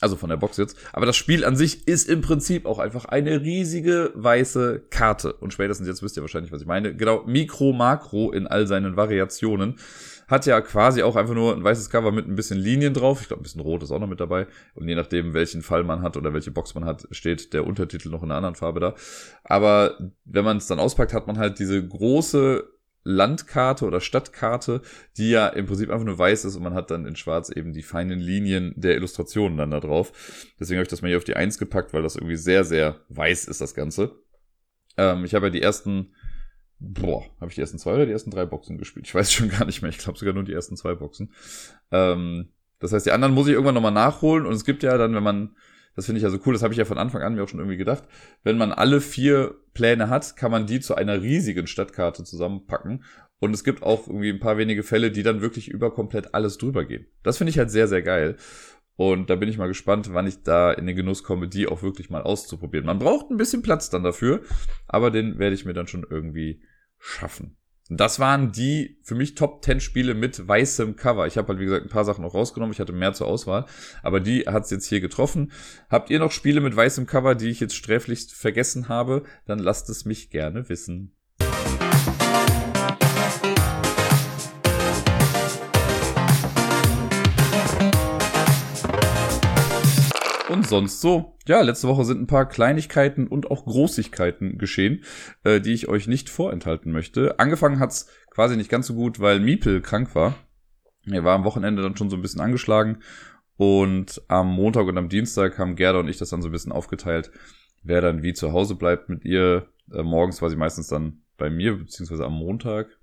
Also 0.00 0.14
von 0.14 0.30
der 0.30 0.36
Box 0.36 0.56
jetzt. 0.58 0.76
Aber 0.92 1.06
das 1.06 1.16
Spiel 1.16 1.44
an 1.44 1.56
sich 1.56 1.88
ist 1.88 2.08
im 2.08 2.20
Prinzip 2.20 2.66
auch 2.66 2.78
einfach 2.78 3.06
eine 3.06 3.40
riesige 3.40 4.12
weiße 4.14 4.84
Karte. 4.90 5.32
Und 5.32 5.52
spätestens 5.52 5.88
jetzt 5.88 6.02
wisst 6.02 6.16
ihr 6.16 6.22
wahrscheinlich, 6.22 6.52
was 6.52 6.60
ich 6.60 6.68
meine. 6.68 6.94
Genau, 6.94 7.24
Mikro, 7.26 7.72
Makro 7.72 8.30
in 8.30 8.46
all 8.46 8.68
seinen 8.68 8.96
Variationen. 8.96 9.74
Hat 10.28 10.46
ja 10.46 10.60
quasi 10.60 11.02
auch 11.02 11.16
einfach 11.16 11.34
nur 11.34 11.56
ein 11.56 11.64
weißes 11.64 11.90
Cover 11.90 12.12
mit 12.12 12.28
ein 12.28 12.36
bisschen 12.36 12.58
Linien 12.58 12.94
drauf. 12.94 13.22
Ich 13.22 13.28
glaube, 13.28 13.40
ein 13.40 13.44
bisschen 13.44 13.62
rot 13.62 13.82
ist 13.82 13.90
auch 13.90 13.98
noch 13.98 14.06
mit 14.06 14.20
dabei. 14.20 14.46
Und 14.74 14.86
je 14.86 14.94
nachdem, 14.94 15.34
welchen 15.34 15.62
Fall 15.62 15.82
man 15.82 16.02
hat 16.02 16.16
oder 16.16 16.32
welche 16.32 16.52
Box 16.52 16.74
man 16.74 16.84
hat, 16.84 17.08
steht 17.10 17.52
der 17.52 17.66
Untertitel 17.66 18.10
noch 18.10 18.22
in 18.22 18.30
einer 18.30 18.36
anderen 18.36 18.54
Farbe 18.54 18.78
da. 18.78 18.94
Aber 19.42 19.98
wenn 20.24 20.44
man 20.44 20.58
es 20.58 20.68
dann 20.68 20.78
auspackt, 20.78 21.12
hat 21.12 21.26
man 21.26 21.38
halt 21.38 21.58
diese 21.58 21.84
große 21.84 22.77
Landkarte 23.08 23.86
oder 23.86 24.00
Stadtkarte, 24.00 24.82
die 25.16 25.30
ja 25.30 25.48
im 25.48 25.66
Prinzip 25.66 25.88
einfach 25.88 26.04
nur 26.04 26.18
weiß 26.18 26.44
ist 26.44 26.56
und 26.56 26.62
man 26.62 26.74
hat 26.74 26.90
dann 26.90 27.06
in 27.06 27.16
schwarz 27.16 27.48
eben 27.48 27.72
die 27.72 27.82
feinen 27.82 28.20
Linien 28.20 28.74
der 28.76 28.96
Illustrationen 28.96 29.56
dann 29.56 29.70
da 29.70 29.80
drauf. 29.80 30.12
Deswegen 30.60 30.78
habe 30.78 30.82
ich 30.82 30.90
das 30.90 31.00
mal 31.00 31.08
hier 31.08 31.16
auf 31.16 31.24
die 31.24 31.36
1 31.36 31.58
gepackt, 31.58 31.94
weil 31.94 32.02
das 32.02 32.16
irgendwie 32.16 32.36
sehr, 32.36 32.64
sehr 32.64 33.00
weiß 33.08 33.46
ist, 33.46 33.62
das 33.62 33.74
Ganze. 33.74 34.16
Ähm, 34.98 35.24
ich 35.24 35.34
habe 35.34 35.46
ja 35.46 35.50
die 35.50 35.62
ersten, 35.62 36.12
boah, 36.78 37.24
habe 37.40 37.48
ich 37.48 37.54
die 37.54 37.62
ersten 37.62 37.78
zwei 37.78 37.94
oder 37.94 38.04
die 38.04 38.12
ersten 38.12 38.30
drei 38.30 38.44
Boxen 38.44 38.76
gespielt? 38.76 39.06
Ich 39.06 39.14
weiß 39.14 39.32
schon 39.32 39.48
gar 39.48 39.64
nicht 39.64 39.80
mehr. 39.80 39.90
Ich 39.90 39.98
glaube 39.98 40.18
sogar 40.18 40.34
nur 40.34 40.44
die 40.44 40.52
ersten 40.52 40.76
zwei 40.76 40.94
Boxen. 40.94 41.32
Ähm, 41.90 42.50
das 42.78 42.92
heißt, 42.92 43.06
die 43.06 43.12
anderen 43.12 43.32
muss 43.32 43.46
ich 43.46 43.54
irgendwann 43.54 43.74
nochmal 43.74 43.90
nachholen 43.90 44.44
und 44.44 44.52
es 44.52 44.66
gibt 44.66 44.82
ja 44.82 44.98
dann, 44.98 45.14
wenn 45.14 45.22
man 45.22 45.56
das 45.98 46.06
finde 46.06 46.20
ich 46.20 46.22
ja 46.22 46.30
so 46.30 46.38
cool, 46.46 46.52
das 46.52 46.62
habe 46.62 46.72
ich 46.72 46.78
ja 46.78 46.84
von 46.84 46.96
Anfang 46.96 47.22
an 47.22 47.34
mir 47.34 47.42
auch 47.42 47.48
schon 47.48 47.58
irgendwie 47.58 47.76
gedacht. 47.76 48.04
Wenn 48.44 48.56
man 48.56 48.70
alle 48.70 49.00
vier 49.00 49.56
Pläne 49.74 50.08
hat, 50.08 50.36
kann 50.36 50.52
man 50.52 50.64
die 50.64 50.78
zu 50.78 50.94
einer 50.94 51.22
riesigen 51.22 51.66
Stadtkarte 51.66 52.22
zusammenpacken. 52.22 53.02
Und 53.40 53.52
es 53.52 53.64
gibt 53.64 53.82
auch 53.82 54.06
irgendwie 54.06 54.30
ein 54.30 54.38
paar 54.38 54.58
wenige 54.58 54.84
Fälle, 54.84 55.10
die 55.10 55.24
dann 55.24 55.40
wirklich 55.40 55.66
über 55.66 55.92
komplett 55.92 56.34
alles 56.34 56.56
drüber 56.56 56.84
gehen. 56.84 57.08
Das 57.24 57.38
finde 57.38 57.50
ich 57.50 57.58
halt 57.58 57.72
sehr, 57.72 57.88
sehr 57.88 58.02
geil. 58.02 58.36
Und 58.94 59.28
da 59.28 59.34
bin 59.34 59.48
ich 59.48 59.58
mal 59.58 59.66
gespannt, 59.66 60.14
wann 60.14 60.28
ich 60.28 60.44
da 60.44 60.70
in 60.72 60.86
den 60.86 60.94
Genuss 60.94 61.24
komme, 61.24 61.48
die 61.48 61.66
auch 61.66 61.82
wirklich 61.82 62.10
mal 62.10 62.22
auszuprobieren. 62.22 62.86
Man 62.86 63.00
braucht 63.00 63.28
ein 63.32 63.36
bisschen 63.36 63.62
Platz 63.62 63.90
dann 63.90 64.04
dafür, 64.04 64.42
aber 64.86 65.10
den 65.10 65.40
werde 65.40 65.56
ich 65.56 65.64
mir 65.64 65.74
dann 65.74 65.88
schon 65.88 66.06
irgendwie 66.08 66.62
schaffen. 67.00 67.57
Das 67.90 68.20
waren 68.20 68.52
die 68.52 68.98
für 69.02 69.14
mich 69.14 69.34
Top 69.34 69.64
10 69.64 69.80
Spiele 69.80 70.14
mit 70.14 70.46
weißem 70.46 70.96
Cover. 70.96 71.26
Ich 71.26 71.38
habe 71.38 71.48
halt, 71.48 71.58
wie 71.58 71.64
gesagt, 71.64 71.86
ein 71.86 71.90
paar 71.90 72.04
Sachen 72.04 72.22
noch 72.22 72.34
rausgenommen. 72.34 72.72
Ich 72.72 72.80
hatte 72.80 72.92
mehr 72.92 73.14
zur 73.14 73.26
Auswahl. 73.26 73.64
Aber 74.02 74.20
die 74.20 74.42
hat's 74.42 74.70
jetzt 74.70 74.86
hier 74.86 75.00
getroffen. 75.00 75.52
Habt 75.88 76.10
ihr 76.10 76.18
noch 76.18 76.32
Spiele 76.32 76.60
mit 76.60 76.76
weißem 76.76 77.06
Cover, 77.06 77.34
die 77.34 77.48
ich 77.48 77.60
jetzt 77.60 77.76
sträflichst 77.76 78.34
vergessen 78.34 78.88
habe? 78.88 79.22
Dann 79.46 79.58
lasst 79.58 79.88
es 79.88 80.04
mich 80.04 80.28
gerne 80.28 80.68
wissen. 80.68 81.17
Sonst 90.68 91.00
so. 91.00 91.36
Ja, 91.46 91.60
letzte 91.62 91.88
Woche 91.88 92.04
sind 92.04 92.20
ein 92.20 92.26
paar 92.26 92.48
Kleinigkeiten 92.48 93.26
und 93.26 93.50
auch 93.50 93.64
Großigkeiten 93.64 94.58
geschehen, 94.58 95.04
äh, 95.44 95.60
die 95.60 95.72
ich 95.72 95.88
euch 95.88 96.06
nicht 96.06 96.30
vorenthalten 96.30 96.92
möchte. 96.92 97.38
Angefangen 97.38 97.80
hat's 97.80 98.08
quasi 98.30 98.56
nicht 98.56 98.70
ganz 98.70 98.86
so 98.86 98.94
gut, 98.94 99.20
weil 99.20 99.40
Miepel 99.40 99.80
krank 99.80 100.14
war. 100.14 100.34
Er 101.06 101.24
war 101.24 101.34
am 101.34 101.44
Wochenende 101.44 101.82
dann 101.82 101.96
schon 101.96 102.10
so 102.10 102.16
ein 102.16 102.22
bisschen 102.22 102.40
angeschlagen 102.40 102.98
und 103.56 104.22
am 104.28 104.48
Montag 104.52 104.86
und 104.86 104.98
am 104.98 105.08
Dienstag 105.08 105.58
haben 105.58 105.74
Gerda 105.74 106.00
und 106.00 106.08
ich 106.08 106.18
das 106.18 106.30
dann 106.30 106.42
so 106.42 106.48
ein 106.48 106.52
bisschen 106.52 106.72
aufgeteilt, 106.72 107.30
wer 107.82 108.00
dann 108.00 108.22
wie 108.22 108.34
zu 108.34 108.52
Hause 108.52 108.74
bleibt 108.74 109.08
mit 109.08 109.24
ihr. 109.24 109.68
Äh, 109.92 110.02
morgens 110.02 110.42
war 110.42 110.50
sie 110.50 110.56
meistens 110.56 110.88
dann 110.88 111.22
bei 111.38 111.50
mir, 111.50 111.78
beziehungsweise 111.78 112.24
am 112.24 112.34
Montag 112.34 112.97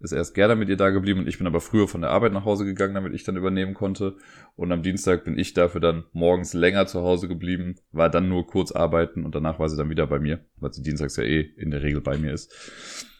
ist 0.00 0.12
erst 0.12 0.34
Gerda 0.34 0.54
mit 0.54 0.68
ihr 0.68 0.76
da 0.76 0.90
geblieben 0.90 1.20
und 1.20 1.28
ich 1.28 1.38
bin 1.38 1.46
aber 1.46 1.60
früher 1.60 1.88
von 1.88 2.00
der 2.00 2.10
Arbeit 2.10 2.32
nach 2.32 2.44
Hause 2.44 2.64
gegangen, 2.64 2.94
damit 2.94 3.14
ich 3.14 3.24
dann 3.24 3.36
übernehmen 3.36 3.74
konnte. 3.74 4.16
Und 4.54 4.70
am 4.70 4.82
Dienstag 4.82 5.24
bin 5.24 5.38
ich 5.38 5.54
dafür 5.54 5.80
dann 5.80 6.04
morgens 6.12 6.54
länger 6.54 6.86
zu 6.86 7.02
Hause 7.02 7.26
geblieben, 7.26 7.76
war 7.90 8.08
dann 8.08 8.28
nur 8.28 8.46
kurz 8.46 8.70
arbeiten 8.72 9.24
und 9.24 9.34
danach 9.34 9.58
war 9.58 9.68
sie 9.68 9.76
dann 9.76 9.90
wieder 9.90 10.06
bei 10.06 10.18
mir, 10.18 10.44
weil 10.56 10.72
sie 10.72 10.82
dienstags 10.82 11.16
ja 11.16 11.24
eh 11.24 11.40
in 11.40 11.70
der 11.70 11.82
Regel 11.82 12.00
bei 12.00 12.16
mir 12.16 12.32
ist. 12.32 12.54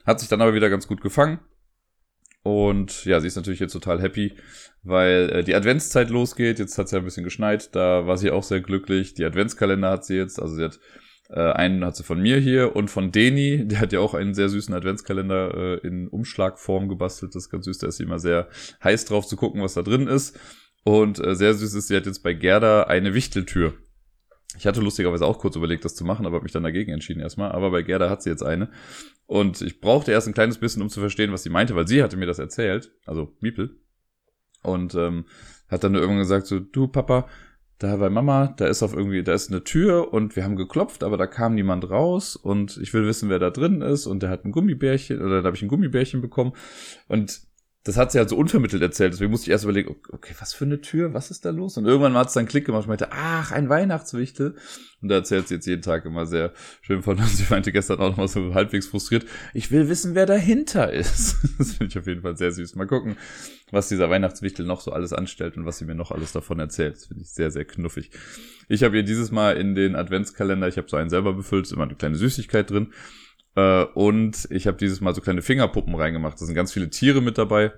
Hat 0.07 0.21
sich 0.21 0.29
dann 0.29 0.41
aber 0.41 0.55
wieder 0.55 0.71
ganz 0.71 0.87
gut 0.87 1.01
gefangen. 1.01 1.41
Und 2.43 3.05
ja, 3.05 3.21
sie 3.21 3.27
ist 3.27 3.37
natürlich 3.37 3.61
jetzt 3.61 3.73
total 3.73 4.01
happy, 4.01 4.37
weil 4.83 5.31
äh, 5.31 5.45
die 5.45 5.55
Adventszeit 5.55 6.09
losgeht. 6.09 6.59
Jetzt 6.59 6.79
hat 6.79 6.87
es 6.87 6.93
ja 6.93 6.99
ein 6.99 7.05
bisschen 7.05 7.25
geschneit, 7.25 7.75
da 7.75 8.07
war 8.07 8.17
sie 8.17 8.31
auch 8.31 8.45
sehr 8.45 8.61
glücklich. 8.61 9.15
Die 9.15 9.25
Adventskalender 9.25 9.91
hat 9.91 10.05
sie 10.05 10.17
jetzt, 10.17 10.41
also 10.41 10.55
sie 10.55 10.65
hat 10.65 10.79
äh, 11.29 11.53
einen 11.53 11.85
hat 11.85 11.97
sie 11.97 12.05
von 12.05 12.21
mir 12.21 12.39
hier 12.39 12.75
und 12.75 12.91
von 12.91 13.13
Deni, 13.13 13.67
der 13.67 13.81
hat 13.81 13.93
ja 13.93 14.01
auch 14.01 14.15
einen 14.15 14.35
sehr 14.35 14.49
süßen 14.49 14.75
Adventskalender 14.75 15.55
äh, 15.83 15.87
in 15.87 16.09
Umschlagform 16.09 16.89
gebastelt. 16.89 17.35
Das 17.35 17.45
ist 17.45 17.51
ganz 17.51 17.67
süß, 17.67 17.79
da 17.79 17.89
ist 17.89 17.99
sie 17.99 18.05
immer 18.05 18.19
sehr 18.19 18.49
heiß 18.83 19.05
drauf 19.05 19.27
zu 19.27 19.37
gucken, 19.37 19.63
was 19.63 19.75
da 19.75 19.83
drin 19.83 20.07
ist. 20.07 20.39
Und 20.85 21.25
äh, 21.25 21.35
sehr 21.35 21.55
süß 21.55 21.75
ist, 21.75 21.89
sie 21.89 21.97
hat 21.97 22.07
jetzt 22.07 22.23
bei 22.23 22.33
Gerda 22.33 22.85
eine 22.85 23.13
Wichteltür. 23.13 23.75
Ich 24.57 24.67
hatte 24.67 24.81
lustigerweise 24.81 25.27
auch 25.27 25.39
kurz 25.39 25.57
überlegt, 25.57 25.85
das 25.85 25.95
zu 25.95 26.05
machen, 26.05 26.25
aber 26.25 26.37
habe 26.37 26.45
mich 26.45 26.53
dann 26.53 26.63
dagegen 26.63 26.93
entschieden 26.93 27.21
erstmal. 27.21 27.53
Aber 27.53 27.71
bei 27.71 27.83
Gerda 27.83 28.09
hat 28.09 28.23
sie 28.23 28.31
jetzt 28.31 28.43
eine. 28.43 28.71
Und 29.27 29.61
ich 29.61 29.81
brauchte 29.81 30.11
erst 30.11 30.27
ein 30.27 30.35
kleines 30.35 30.57
bisschen, 30.57 30.81
um 30.81 30.89
zu 30.89 31.01
verstehen, 31.01 31.33
was 31.33 31.43
sie 31.43 31.51
meinte, 31.51 31.77
weil 31.77 31.87
sie 31.87 32.03
hatte 32.03 32.17
mir 32.17 32.27
das 32.27 32.39
erzählt, 32.39 32.91
also 33.05 33.37
Miepel. 33.41 33.77
Und 34.63 34.95
ähm, 34.95 35.27
hat 35.69 35.85
dann 35.85 35.95
irgendwann 35.95 36.19
gesagt 36.19 36.47
so, 36.47 36.59
du 36.59 36.89
Papa, 36.89 37.29
da 37.79 37.97
bei 37.97 38.11
Mama, 38.11 38.55
da 38.57 38.67
ist 38.67 38.83
auf 38.83 38.95
irgendwie, 38.95 39.23
da 39.23 39.33
ist 39.33 39.51
eine 39.51 39.63
Tür 39.63 40.13
und 40.13 40.35
wir 40.35 40.45
haben 40.45 40.57
geklopft, 40.57 41.05
aber 41.05 41.17
da 41.17 41.27
kam 41.27 41.55
niemand 41.55 41.89
raus 41.89 42.35
und 42.35 42.77
ich 42.79 42.93
will 42.93 43.07
wissen, 43.07 43.29
wer 43.29 43.39
da 43.39 43.51
drin 43.51 43.83
ist 43.83 44.07
und 44.07 44.23
der 44.23 44.31
hat 44.31 44.45
ein 44.45 44.53
Gummibärchen 44.53 45.23
oder 45.23 45.43
da 45.43 45.47
habe 45.47 45.57
ich 45.57 45.63
ein 45.63 45.69
Gummibärchen 45.69 46.21
bekommen 46.21 46.53
und 47.07 47.48
das 47.89 47.97
hat 47.97 48.13
sie 48.13 48.19
halt 48.19 48.29
so 48.29 48.37
unvermittelt 48.37 48.83
erzählt, 48.83 49.15
deswegen 49.15 49.31
musste 49.31 49.47
ich 49.47 49.53
erst 49.53 49.65
überlegen, 49.65 49.97
okay, 50.13 50.35
was 50.39 50.53
für 50.53 50.67
eine 50.67 50.83
Tür, 50.83 51.15
was 51.15 51.31
ist 51.31 51.47
da 51.47 51.51
los? 51.51 51.79
Und 51.79 51.87
irgendwann 51.87 52.13
hat 52.19 52.29
es 52.29 52.35
dann 52.35 52.45
Klick 52.45 52.67
gemacht 52.67 52.83
und 52.83 52.89
meinte, 52.89 53.13
ach, 53.13 53.51
ein 53.51 53.71
Weihnachtswichtel. 53.71 54.57
Und 55.01 55.09
da 55.09 55.15
erzählt 55.15 55.49
sie 55.49 55.55
jetzt 55.55 55.65
jeden 55.65 55.81
Tag 55.81 56.05
immer 56.05 56.27
sehr 56.27 56.53
schön 56.83 57.03
von. 57.03 57.17
Und 57.19 57.29
sie 57.29 57.47
meinte 57.49 57.73
gestern 57.73 57.99
auch 58.01 58.11
nochmal 58.11 58.29
so 58.29 58.53
halbwegs 58.53 58.89
frustriert, 58.89 59.25
ich 59.55 59.71
will 59.71 59.89
wissen, 59.89 60.15
wer 60.15 60.27
dahinter 60.27 60.93
ist. 60.93 61.37
Das 61.59 61.73
finde 61.73 61.87
ich 61.87 61.99
auf 61.99 62.07
jeden 62.07 62.21
Fall 62.21 62.37
sehr 62.37 62.53
süß. 62.53 62.75
Mal 62.75 62.87
gucken, 62.87 63.17
was 63.71 63.89
dieser 63.89 64.11
Weihnachtswichtel 64.11 64.67
noch 64.67 64.83
so 64.83 64.93
alles 64.93 65.15
anstellt 65.15 65.57
und 65.57 65.65
was 65.65 65.79
sie 65.79 65.87
mir 65.87 65.95
noch 65.95 66.13
alles 66.13 66.33
davon 66.33 66.59
erzählt. 66.61 66.97
Das 66.97 67.07
finde 67.07 67.23
ich 67.23 67.31
sehr, 67.31 67.51
sehr 67.51 67.65
knuffig. 67.65 68.11
Ich 68.69 68.83
habe 68.83 68.99
ihr 68.99 69.03
dieses 69.03 69.31
Mal 69.31 69.57
in 69.57 69.75
den 69.75 69.97
Adventskalender, 69.97 70.69
ich 70.69 70.77
habe 70.77 70.91
so 70.91 70.99
einen 70.99 71.09
selber 71.09 71.33
befüllt, 71.33 71.65
ist 71.65 71.73
immer 71.73 71.85
eine 71.85 71.95
kleine 71.95 72.17
Süßigkeit 72.17 72.71
drin. 72.71 72.93
Äh, 73.59 73.87
und 73.95 74.47
ich 74.51 74.69
habe 74.69 74.77
dieses 74.77 75.01
Mal 75.01 75.15
so 75.17 75.21
kleine 75.21 75.43
Fingerpuppen 75.43 75.95
reingemacht. 75.97 76.41
Da 76.41 76.47
sind 76.47 76.55
ganz 76.55 76.73
viele 76.73 76.91
Tiere 76.91 77.21
mit 77.21 77.39
dabei, 77.39 77.73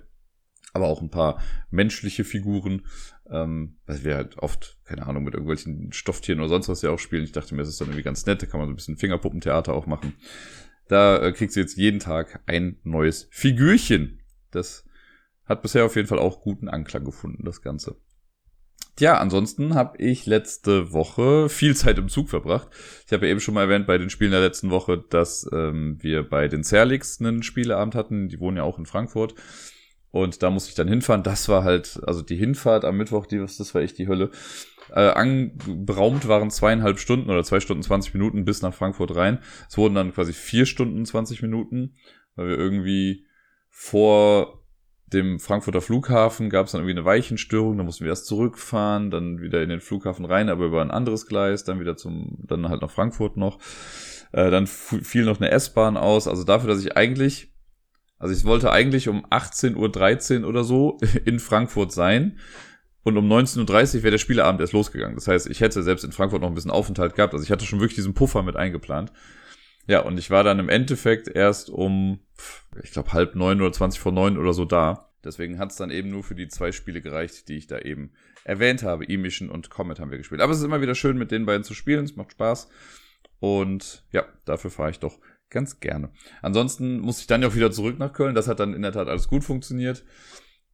aber 0.74 0.89
auch 0.89 1.01
ein 1.01 1.11
paar 1.11 1.41
menschliche 1.70 2.24
Figuren, 2.24 2.83
ähm, 3.31 3.78
weil 3.87 4.05
wir 4.05 4.16
halt 4.16 4.37
oft, 4.39 4.78
keine 4.85 5.07
Ahnung, 5.07 5.24
mit 5.24 5.33
irgendwelchen 5.33 5.91
Stofftieren 5.93 6.41
oder 6.41 6.51
sonst 6.51 6.68
was 6.68 6.83
ja 6.83 6.91
auch 6.91 6.99
spielen. 6.99 7.24
Ich 7.24 7.33
dachte 7.33 7.55
mir, 7.55 7.62
das 7.62 7.70
ist 7.70 7.81
dann 7.81 7.89
irgendwie 7.89 8.03
ganz 8.03 8.26
nett, 8.26 8.43
da 8.43 8.47
kann 8.47 8.61
man 8.61 8.68
so 8.68 8.72
ein 8.74 8.76
bisschen 8.76 8.99
Fingerpuppentheater 8.99 9.72
auch 9.72 9.87
machen. 9.87 10.12
Da 10.89 11.22
äh, 11.22 11.33
kriegt 11.33 11.53
sie 11.53 11.61
jetzt 11.61 11.78
jeden 11.78 12.01
Tag 12.01 12.43
ein 12.45 12.78
neues 12.83 13.28
Figürchen. 13.31 14.20
Das 14.51 14.85
hat 15.47 15.62
bisher 15.62 15.87
auf 15.87 15.97
jeden 15.97 16.09
Fall 16.09 16.18
auch 16.18 16.43
guten 16.43 16.68
Anklang 16.68 17.05
gefunden, 17.05 17.45
das 17.47 17.62
Ganze. 17.62 17.97
Ja, 19.01 19.16
ansonsten 19.16 19.74
habe 19.74 19.96
ich 19.96 20.26
letzte 20.26 20.92
Woche 20.92 21.48
viel 21.48 21.74
Zeit 21.74 21.96
im 21.96 22.11
Zug 22.11 22.28
verbracht. 22.28 22.68
Ich 23.07 23.12
habe 23.14 23.24
ja 23.24 23.32
eben 23.32 23.40
schon 23.40 23.55
mal 23.55 23.62
erwähnt 23.62 23.86
bei 23.86 23.96
den 23.96 24.11
Spielen 24.11 24.30
der 24.30 24.42
letzten 24.42 24.70
Woche, 24.70 25.03
dass 25.09 25.48
ähm, 25.55 25.96
wir 26.03 26.22
bei 26.22 26.48
den 26.48 26.62
Zerlix 26.62 27.18
einen 27.18 27.42
Spieleabend 27.42 27.94
hatten. 27.94 28.28
Die 28.28 28.38
wohnen 28.40 28.59
ja 28.59 28.62
auch 28.62 28.78
in 28.78 28.84
Frankfurt. 28.84 29.34
Und 30.11 30.42
da 30.42 30.51
musste 30.51 30.68
ich 30.68 30.74
dann 30.74 30.86
hinfahren. 30.86 31.22
Das 31.22 31.48
war 31.48 31.64
halt, 31.64 31.98
also 32.07 32.20
die 32.20 32.36
Hinfahrt 32.36 32.84
am 32.84 32.98
Mittwoch, 32.98 33.24
die, 33.24 33.38
das 33.38 33.74
war 33.74 33.80
echt 33.80 33.96
die 33.96 34.07
Hölle. 34.07 34.32
Äh, 34.90 35.09
anberaumt 35.09 36.28
waren 36.28 36.51
zweieinhalb 36.51 36.98
Stunden 36.98 37.30
oder 37.30 37.42
zwei 37.42 37.61
Stunden 37.61 37.82
zwanzig 37.82 38.12
Minuten 38.12 38.44
bis 38.44 38.61
nach 38.61 38.74
Frankfurt 38.74 39.16
rein. 39.16 39.38
Es 39.68 39.78
wurden 39.78 39.94
dann 39.94 40.12
quasi 40.12 40.34
vier 40.34 40.66
Stunden 40.66 41.07
zwanzig 41.07 41.40
Minuten, 41.40 41.94
weil 42.36 42.48
wir 42.48 42.59
irgendwie 42.59 43.24
vor 43.70 44.59
dem 45.12 45.40
Frankfurter 45.40 45.80
Flughafen 45.80 46.50
gab 46.50 46.66
es 46.66 46.72
dann 46.72 46.82
irgendwie 46.82 46.98
eine 46.98 47.04
Weichenstörung, 47.04 47.78
da 47.78 47.84
mussten 47.84 48.04
wir 48.04 48.11
erst 48.11 48.26
zurückfahren, 48.26 49.11
dann 49.11 49.40
wieder 49.40 49.62
in 49.62 49.68
den 49.68 49.80
Flughafen 49.80 50.24
rein, 50.24 50.48
aber 50.48 50.66
über 50.66 50.82
ein 50.82 50.90
anderes 50.90 51.26
Gleis, 51.26 51.64
dann 51.64 51.80
wieder 51.80 51.96
zum, 51.96 52.38
dann 52.46 52.68
halt 52.68 52.82
nach 52.82 52.90
Frankfurt 52.90 53.36
noch. 53.36 53.58
Äh, 54.32 54.50
dann 54.50 54.66
fiel 54.66 55.24
noch 55.24 55.40
eine 55.40 55.50
S-Bahn 55.50 55.96
aus, 55.96 56.28
also 56.28 56.44
dafür, 56.44 56.68
dass 56.68 56.84
ich 56.84 56.96
eigentlich, 56.96 57.52
also 58.18 58.32
ich 58.34 58.44
wollte 58.44 58.70
eigentlich 58.70 59.08
um 59.08 59.26
18.13 59.26 60.42
Uhr 60.42 60.48
oder 60.48 60.62
so 60.62 60.98
in 61.24 61.40
Frankfurt 61.40 61.92
sein. 61.92 62.38
Und 63.02 63.16
um 63.16 63.32
19.30 63.32 63.96
Uhr 63.96 64.02
wäre 64.02 64.11
der 64.11 64.18
Spieleabend 64.18 64.61
erst 64.61 64.74
losgegangen. 64.74 65.14
Das 65.14 65.26
heißt, 65.26 65.48
ich 65.48 65.62
hätte 65.62 65.82
selbst 65.82 66.04
in 66.04 66.12
Frankfurt 66.12 66.42
noch 66.42 66.48
ein 66.48 66.54
bisschen 66.54 66.70
Aufenthalt 66.70 67.14
gehabt. 67.14 67.32
Also 67.32 67.42
ich 67.42 67.50
hatte 67.50 67.64
schon 67.64 67.80
wirklich 67.80 67.96
diesen 67.96 68.12
Puffer 68.12 68.42
mit 68.42 68.56
eingeplant. 68.56 69.11
Ja, 69.87 70.01
und 70.01 70.18
ich 70.18 70.31
war 70.31 70.45
dann 70.45 70.59
im 70.59 70.68
Endeffekt 70.68 71.28
erst 71.28 71.70
um, 71.70 72.20
ich 72.83 72.93
glaube, 72.93 73.12
halb 73.12 73.35
neun 73.35 73.61
oder 73.61 73.72
zwanzig 73.72 74.01
vor 74.01 74.12
neun 74.12 74.39
oder 74.39 74.53
so 74.53 74.64
da. 74.64 75.11
Deswegen 75.24 75.59
hat 75.59 75.70
es 75.70 75.76
dann 75.76 75.91
eben 75.91 76.11
nur 76.11 76.22
für 76.22 76.35
die 76.35 76.49
zwei 76.49 76.72
Spiele 76.72 77.03
gereicht, 77.03 77.49
die 77.49 77.57
ich 77.57 77.66
da 77.66 77.78
eben 77.78 78.12
erwähnt 78.45 78.83
habe. 78.83 79.05
E-Mission 79.05 79.51
und 79.51 79.68
Comet 79.68 80.01
haben 80.01 80.11
wir 80.11 80.18
gespielt. 80.18 80.41
Aber 80.41 80.53
es 80.53 80.59
ist 80.59 80.64
immer 80.64 80.81
wieder 80.81 80.95
schön, 80.95 81.18
mit 81.18 81.31
den 81.31 81.45
beiden 81.45 81.64
zu 81.64 81.74
spielen. 81.74 82.05
Es 82.05 82.16
macht 82.16 82.33
Spaß. 82.33 82.68
Und 83.39 84.07
ja, 84.12 84.26
dafür 84.45 84.70
fahre 84.70 84.91
ich 84.91 84.99
doch 84.99 85.18
ganz 85.51 85.81
gerne. 85.81 86.12
Ansonsten 86.41 87.01
muss 87.01 87.20
ich 87.20 87.26
dann 87.26 87.43
ja 87.43 87.49
auch 87.49 87.55
wieder 87.55 87.70
zurück 87.70 87.99
nach 87.99 88.12
Köln. 88.12 88.35
Das 88.35 88.49
hat 88.49 88.61
dann 88.61 88.72
in 88.72 88.83
der 88.83 88.93
Tat 88.93 89.09
alles 89.09 89.28
gut 89.28 89.45
funktioniert. 89.45 90.05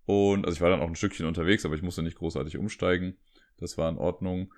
Und 0.05 0.45
also 0.45 0.55
ich 0.55 0.61
war 0.61 0.71
dann 0.71 0.81
auch 0.81 0.89
ein 0.89 0.95
Stückchen 0.95 1.27
unterwegs, 1.27 1.65
aber 1.65 1.75
ich 1.75 1.83
musste 1.83 2.03
nicht 2.03 2.19
großartig 2.19 2.57
umsteigen. 2.59 3.17
Das 3.59 3.79
war 3.79 3.89
in 3.89 3.99
Ordnung. 3.99 4.53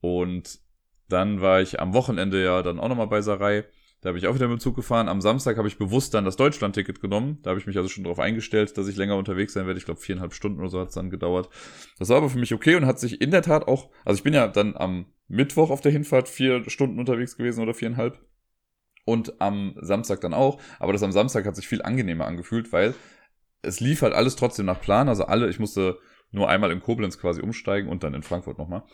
Und 0.00 0.58
dann 1.08 1.40
war 1.40 1.62
ich 1.62 1.80
am 1.80 1.94
Wochenende 1.94 2.42
ja 2.42 2.62
dann 2.62 2.78
auch 2.78 2.88
nochmal 2.88 3.06
bei 3.06 3.22
Sarai. 3.22 3.64
Da 4.00 4.08
habe 4.08 4.18
ich 4.18 4.26
auch 4.26 4.34
wieder 4.34 4.48
mit 4.48 4.58
dem 4.58 4.60
Zug 4.60 4.76
gefahren. 4.76 5.08
Am 5.08 5.20
Samstag 5.20 5.58
habe 5.58 5.68
ich 5.68 5.76
bewusst 5.76 6.14
dann 6.14 6.24
das 6.24 6.36
Deutschland-Ticket 6.36 7.00
genommen. 7.00 7.38
Da 7.42 7.50
habe 7.50 7.60
ich 7.60 7.66
mich 7.66 7.76
also 7.76 7.88
schon 7.88 8.04
darauf 8.04 8.18
eingestellt, 8.18 8.78
dass 8.78 8.88
ich 8.88 8.96
länger 8.96 9.16
unterwegs 9.16 9.52
sein 9.52 9.66
werde. 9.66 9.78
Ich 9.78 9.84
glaube, 9.84 10.00
viereinhalb 10.00 10.32
Stunden 10.32 10.60
oder 10.60 10.70
so 10.70 10.80
hat 10.80 10.88
es 10.88 10.94
dann 10.94 11.10
gedauert. 11.10 11.50
Das 11.98 12.08
war 12.08 12.16
aber 12.16 12.30
für 12.30 12.38
mich 12.38 12.54
okay 12.54 12.76
und 12.76 12.86
hat 12.86 12.98
sich 12.98 13.20
in 13.20 13.30
der 13.30 13.42
Tat 13.42 13.68
auch, 13.68 13.90
also 14.06 14.16
ich 14.16 14.22
bin 14.22 14.32
ja 14.32 14.48
dann 14.48 14.74
am 14.74 15.06
Mittwoch 15.28 15.70
auf 15.70 15.82
der 15.82 15.92
Hinfahrt 15.92 16.28
vier 16.28 16.68
Stunden 16.70 16.98
unterwegs 16.98 17.36
gewesen 17.36 17.62
oder 17.62 17.74
viereinhalb. 17.74 18.18
Und 19.04 19.40
am 19.40 19.74
Samstag 19.80 20.20
dann 20.20 20.34
auch. 20.34 20.60
Aber 20.78 20.92
das 20.92 21.02
am 21.02 21.12
Samstag 21.12 21.44
hat 21.44 21.56
sich 21.56 21.68
viel 21.68 21.82
angenehmer 21.82 22.26
angefühlt, 22.26 22.72
weil 22.72 22.94
es 23.62 23.80
lief 23.80 24.00
halt 24.00 24.14
alles 24.14 24.36
trotzdem 24.36 24.66
nach 24.66 24.80
Plan. 24.80 25.08
Also 25.08 25.24
alle, 25.24 25.50
ich 25.50 25.58
musste 25.58 25.98
nur 26.30 26.48
einmal 26.48 26.70
in 26.70 26.80
Koblenz 26.80 27.18
quasi 27.18 27.42
umsteigen 27.42 27.90
und 27.90 28.02
dann 28.02 28.14
in 28.14 28.22
Frankfurt 28.22 28.56
nochmal. 28.56 28.84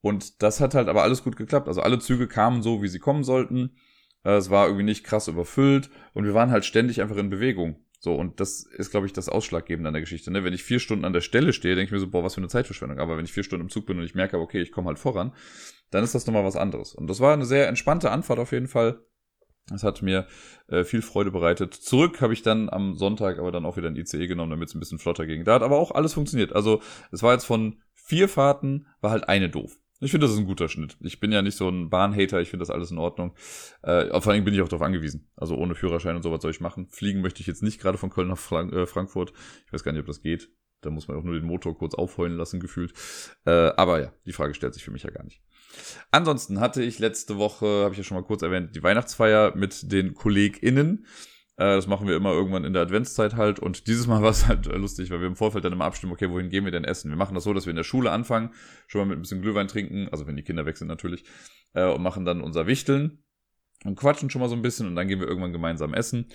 Und 0.00 0.42
das 0.42 0.60
hat 0.60 0.74
halt 0.74 0.88
aber 0.88 1.02
alles 1.02 1.22
gut 1.22 1.36
geklappt. 1.36 1.68
Also 1.68 1.82
alle 1.82 1.98
Züge 1.98 2.26
kamen 2.26 2.62
so, 2.62 2.82
wie 2.82 2.88
sie 2.88 2.98
kommen 2.98 3.22
sollten. 3.22 3.76
Es 4.22 4.50
war 4.50 4.66
irgendwie 4.66 4.84
nicht 4.84 5.04
krass 5.04 5.28
überfüllt 5.28 5.90
und 6.12 6.24
wir 6.24 6.34
waren 6.34 6.50
halt 6.50 6.64
ständig 6.64 7.00
einfach 7.00 7.16
in 7.16 7.30
Bewegung. 7.30 7.84
So, 8.02 8.14
und 8.14 8.40
das 8.40 8.64
ist, 8.78 8.90
glaube 8.90 9.06
ich, 9.06 9.12
das 9.12 9.28
Ausschlaggebende 9.28 9.88
an 9.88 9.92
der 9.92 10.00
Geschichte. 10.00 10.30
Ne? 10.30 10.42
Wenn 10.42 10.54
ich 10.54 10.62
vier 10.62 10.80
Stunden 10.80 11.04
an 11.04 11.12
der 11.12 11.20
Stelle 11.20 11.52
stehe, 11.52 11.74
denke 11.74 11.88
ich 11.88 11.92
mir 11.92 12.00
so, 12.00 12.08
boah, 12.08 12.24
was 12.24 12.34
für 12.34 12.40
eine 12.40 12.48
Zeitverschwendung. 12.48 12.98
Aber 12.98 13.18
wenn 13.18 13.26
ich 13.26 13.32
vier 13.32 13.42
Stunden 13.42 13.66
im 13.66 13.70
Zug 13.70 13.84
bin 13.84 13.98
und 13.98 14.04
ich 14.04 14.14
merke, 14.14 14.38
okay, 14.38 14.62
ich 14.62 14.72
komme 14.72 14.88
halt 14.88 14.98
voran, 14.98 15.34
dann 15.90 16.02
ist 16.02 16.14
das 16.14 16.26
nochmal 16.26 16.44
was 16.44 16.56
anderes. 16.56 16.94
Und 16.94 17.08
das 17.08 17.20
war 17.20 17.34
eine 17.34 17.44
sehr 17.44 17.68
entspannte 17.68 18.10
Anfahrt 18.10 18.38
auf 18.38 18.52
jeden 18.52 18.68
Fall. 18.68 19.04
Das 19.68 19.82
hat 19.82 20.00
mir 20.00 20.26
äh, 20.68 20.84
viel 20.84 21.02
Freude 21.02 21.30
bereitet. 21.30 21.74
Zurück 21.74 22.22
habe 22.22 22.32
ich 22.32 22.42
dann 22.42 22.70
am 22.70 22.94
Sonntag 22.94 23.38
aber 23.38 23.52
dann 23.52 23.66
auch 23.66 23.76
wieder 23.76 23.88
ein 23.88 23.96
ICE 23.96 24.26
genommen, 24.26 24.50
damit 24.50 24.70
es 24.70 24.74
ein 24.74 24.80
bisschen 24.80 24.98
flotter 24.98 25.26
ging. 25.26 25.44
Da 25.44 25.54
hat 25.54 25.62
aber 25.62 25.78
auch 25.78 25.90
alles 25.90 26.14
funktioniert. 26.14 26.54
Also 26.54 26.80
es 27.12 27.22
war 27.22 27.34
jetzt 27.34 27.44
von 27.44 27.80
vier 27.94 28.28
Fahrten, 28.28 28.86
war 29.02 29.10
halt 29.10 29.28
eine 29.28 29.50
doof. 29.50 29.76
Ich 30.02 30.10
finde, 30.10 30.26
das 30.26 30.34
ist 30.34 30.40
ein 30.40 30.46
guter 30.46 30.68
Schnitt. 30.68 30.96
Ich 31.00 31.20
bin 31.20 31.30
ja 31.30 31.42
nicht 31.42 31.56
so 31.56 31.68
ein 31.68 31.90
Bahnhater, 31.90 32.40
ich 32.40 32.48
finde 32.48 32.62
das 32.62 32.70
alles 32.70 32.90
in 32.90 32.96
Ordnung. 32.96 33.34
Äh, 33.82 34.18
vor 34.20 34.32
allem 34.32 34.44
bin 34.44 34.54
ich 34.54 34.62
auch 34.62 34.68
darauf 34.68 34.84
angewiesen. 34.84 35.28
Also 35.36 35.56
ohne 35.56 35.74
Führerschein 35.74 36.16
und 36.16 36.22
sowas 36.22 36.40
soll 36.40 36.50
ich 36.50 36.60
machen. 36.60 36.88
Fliegen 36.88 37.20
möchte 37.20 37.42
ich 37.42 37.46
jetzt 37.46 37.62
nicht 37.62 37.80
gerade 37.80 37.98
von 37.98 38.08
Köln 38.08 38.28
nach 38.28 38.38
Frank 38.38 38.72
äh, 38.72 38.86
Frankfurt. 38.86 39.34
Ich 39.66 39.72
weiß 39.72 39.84
gar 39.84 39.92
nicht, 39.92 40.00
ob 40.00 40.06
das 40.06 40.22
geht. 40.22 40.50
Da 40.80 40.88
muss 40.88 41.08
man 41.08 41.18
auch 41.18 41.22
nur 41.22 41.34
den 41.34 41.44
Motor 41.44 41.76
kurz 41.76 41.94
aufheulen 41.94 42.36
lassen, 42.36 42.60
gefühlt. 42.60 42.94
Äh, 43.44 43.50
aber 43.50 44.00
ja, 44.00 44.12
die 44.24 44.32
Frage 44.32 44.54
stellt 44.54 44.72
sich 44.72 44.82
für 44.82 44.90
mich 44.90 45.02
ja 45.02 45.10
gar 45.10 45.24
nicht. 45.24 45.42
Ansonsten 46.10 46.60
hatte 46.60 46.82
ich 46.82 46.98
letzte 46.98 47.36
Woche, 47.36 47.66
habe 47.84 47.92
ich 47.92 47.98
ja 47.98 48.04
schon 48.04 48.16
mal 48.16 48.24
kurz 48.24 48.40
erwähnt, 48.40 48.74
die 48.74 48.82
Weihnachtsfeier 48.82 49.54
mit 49.54 49.92
den 49.92 50.14
KollegInnen. 50.14 51.04
Äh, 51.60 51.76
das 51.76 51.86
machen 51.86 52.08
wir 52.08 52.16
immer 52.16 52.32
irgendwann 52.32 52.64
in 52.64 52.72
der 52.72 52.80
Adventszeit 52.80 53.36
halt. 53.36 53.58
Und 53.58 53.86
dieses 53.86 54.06
Mal 54.06 54.22
war 54.22 54.30
es 54.30 54.48
halt 54.48 54.64
lustig, 54.64 55.10
weil 55.10 55.20
wir 55.20 55.26
im 55.26 55.36
Vorfeld 55.36 55.62
dann 55.62 55.74
immer 55.74 55.84
abstimmen, 55.84 56.12
okay, 56.12 56.30
wohin 56.30 56.48
gehen 56.48 56.64
wir 56.64 56.72
denn 56.72 56.84
essen? 56.84 57.10
Wir 57.10 57.18
machen 57.18 57.34
das 57.34 57.44
so, 57.44 57.52
dass 57.52 57.66
wir 57.66 57.70
in 57.70 57.76
der 57.76 57.84
Schule 57.84 58.10
anfangen, 58.10 58.54
schon 58.86 59.02
mal 59.02 59.08
mit 59.08 59.18
ein 59.18 59.22
bisschen 59.22 59.42
Glühwein 59.42 59.68
trinken, 59.68 60.08
also 60.10 60.26
wenn 60.26 60.36
die 60.36 60.42
Kinder 60.42 60.64
weg 60.64 60.78
sind 60.78 60.88
natürlich, 60.88 61.24
äh, 61.74 61.84
und 61.84 62.02
machen 62.02 62.24
dann 62.24 62.40
unser 62.40 62.66
Wichteln 62.66 63.22
und 63.84 63.96
quatschen 63.96 64.30
schon 64.30 64.40
mal 64.40 64.48
so 64.48 64.56
ein 64.56 64.62
bisschen 64.62 64.86
und 64.86 64.96
dann 64.96 65.06
gehen 65.06 65.20
wir 65.20 65.28
irgendwann 65.28 65.52
gemeinsam 65.52 65.92
essen. 65.92 66.30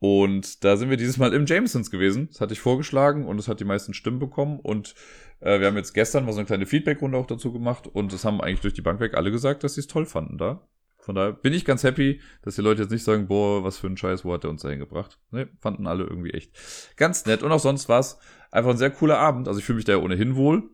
Und 0.00 0.64
da 0.64 0.76
sind 0.76 0.90
wir 0.90 0.96
dieses 0.96 1.16
Mal 1.16 1.32
im 1.32 1.46
Jamesons 1.46 1.90
gewesen. 1.90 2.28
Das 2.28 2.40
hatte 2.40 2.52
ich 2.52 2.60
vorgeschlagen 2.60 3.24
und 3.24 3.38
es 3.38 3.48
hat 3.48 3.60
die 3.60 3.64
meisten 3.64 3.94
Stimmen 3.94 4.18
bekommen. 4.18 4.58
Und 4.60 4.94
äh, 5.40 5.58
wir 5.58 5.68
haben 5.68 5.76
jetzt 5.76 5.94
gestern 5.94 6.26
mal 6.26 6.32
so 6.32 6.38
eine 6.38 6.46
kleine 6.46 6.66
Feedback-Runde 6.66 7.16
auch 7.16 7.26
dazu 7.26 7.52
gemacht 7.52 7.86
und 7.86 8.12
es 8.12 8.24
haben 8.24 8.40
eigentlich 8.40 8.60
durch 8.60 8.74
die 8.74 8.82
Bank 8.82 9.00
weg 9.00 9.14
alle 9.14 9.30
gesagt, 9.30 9.64
dass 9.64 9.74
sie 9.74 9.80
es 9.80 9.86
toll 9.86 10.06
fanden 10.06 10.38
da. 10.38 10.68
Von 11.06 11.14
daher 11.14 11.32
bin 11.34 11.52
ich 11.52 11.64
ganz 11.64 11.84
happy, 11.84 12.20
dass 12.42 12.56
die 12.56 12.62
Leute 12.62 12.82
jetzt 12.82 12.90
nicht 12.90 13.04
sagen, 13.04 13.28
boah, 13.28 13.62
was 13.62 13.78
für 13.78 13.86
ein 13.86 13.96
Scheiß, 13.96 14.24
wo 14.24 14.32
hat 14.32 14.42
der 14.42 14.50
uns 14.50 14.62
da 14.62 14.70
hingebracht? 14.70 15.20
Ne, 15.30 15.48
fanden 15.60 15.86
alle 15.86 16.02
irgendwie 16.02 16.32
echt 16.32 16.50
ganz 16.96 17.26
nett. 17.26 17.44
Und 17.44 17.52
auch 17.52 17.60
sonst 17.60 17.88
war 17.88 18.00
es 18.00 18.18
einfach 18.50 18.72
ein 18.72 18.76
sehr 18.76 18.90
cooler 18.90 19.16
Abend. 19.18 19.46
Also 19.46 19.60
ich 19.60 19.64
fühle 19.64 19.76
mich 19.76 19.84
da 19.84 19.92
ja 19.92 19.98
ohnehin 19.98 20.34
wohl. 20.34 20.68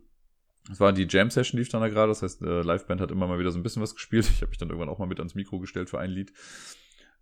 Es 0.70 0.80
war 0.80 0.95
die 0.95 1.07
Jam-Session, 1.07 1.59
lief 1.59 1.68
dann 1.68 1.83
da 1.83 1.89
gerade. 1.89 2.09
Das 2.09 2.22
heißt, 2.22 2.41
äh, 2.41 2.62
Liveband 2.62 3.03
hat 3.03 3.11
immer 3.11 3.26
mal 3.26 3.39
wieder 3.39 3.51
so 3.51 3.59
ein 3.59 3.62
bisschen 3.62 3.83
was 3.83 3.95
gespielt. 3.95 4.26
Ich 4.33 4.41
habe 4.41 4.49
mich 4.49 4.57
dann 4.57 4.70
irgendwann 4.70 4.89
auch 4.89 4.99
mal 4.99 5.05
mit 5.05 5.18
ans 5.18 5.35
Mikro 5.35 5.59
gestellt 5.59 5.91
für 5.91 5.99
ein 5.99 6.09
Lied. 6.09 6.33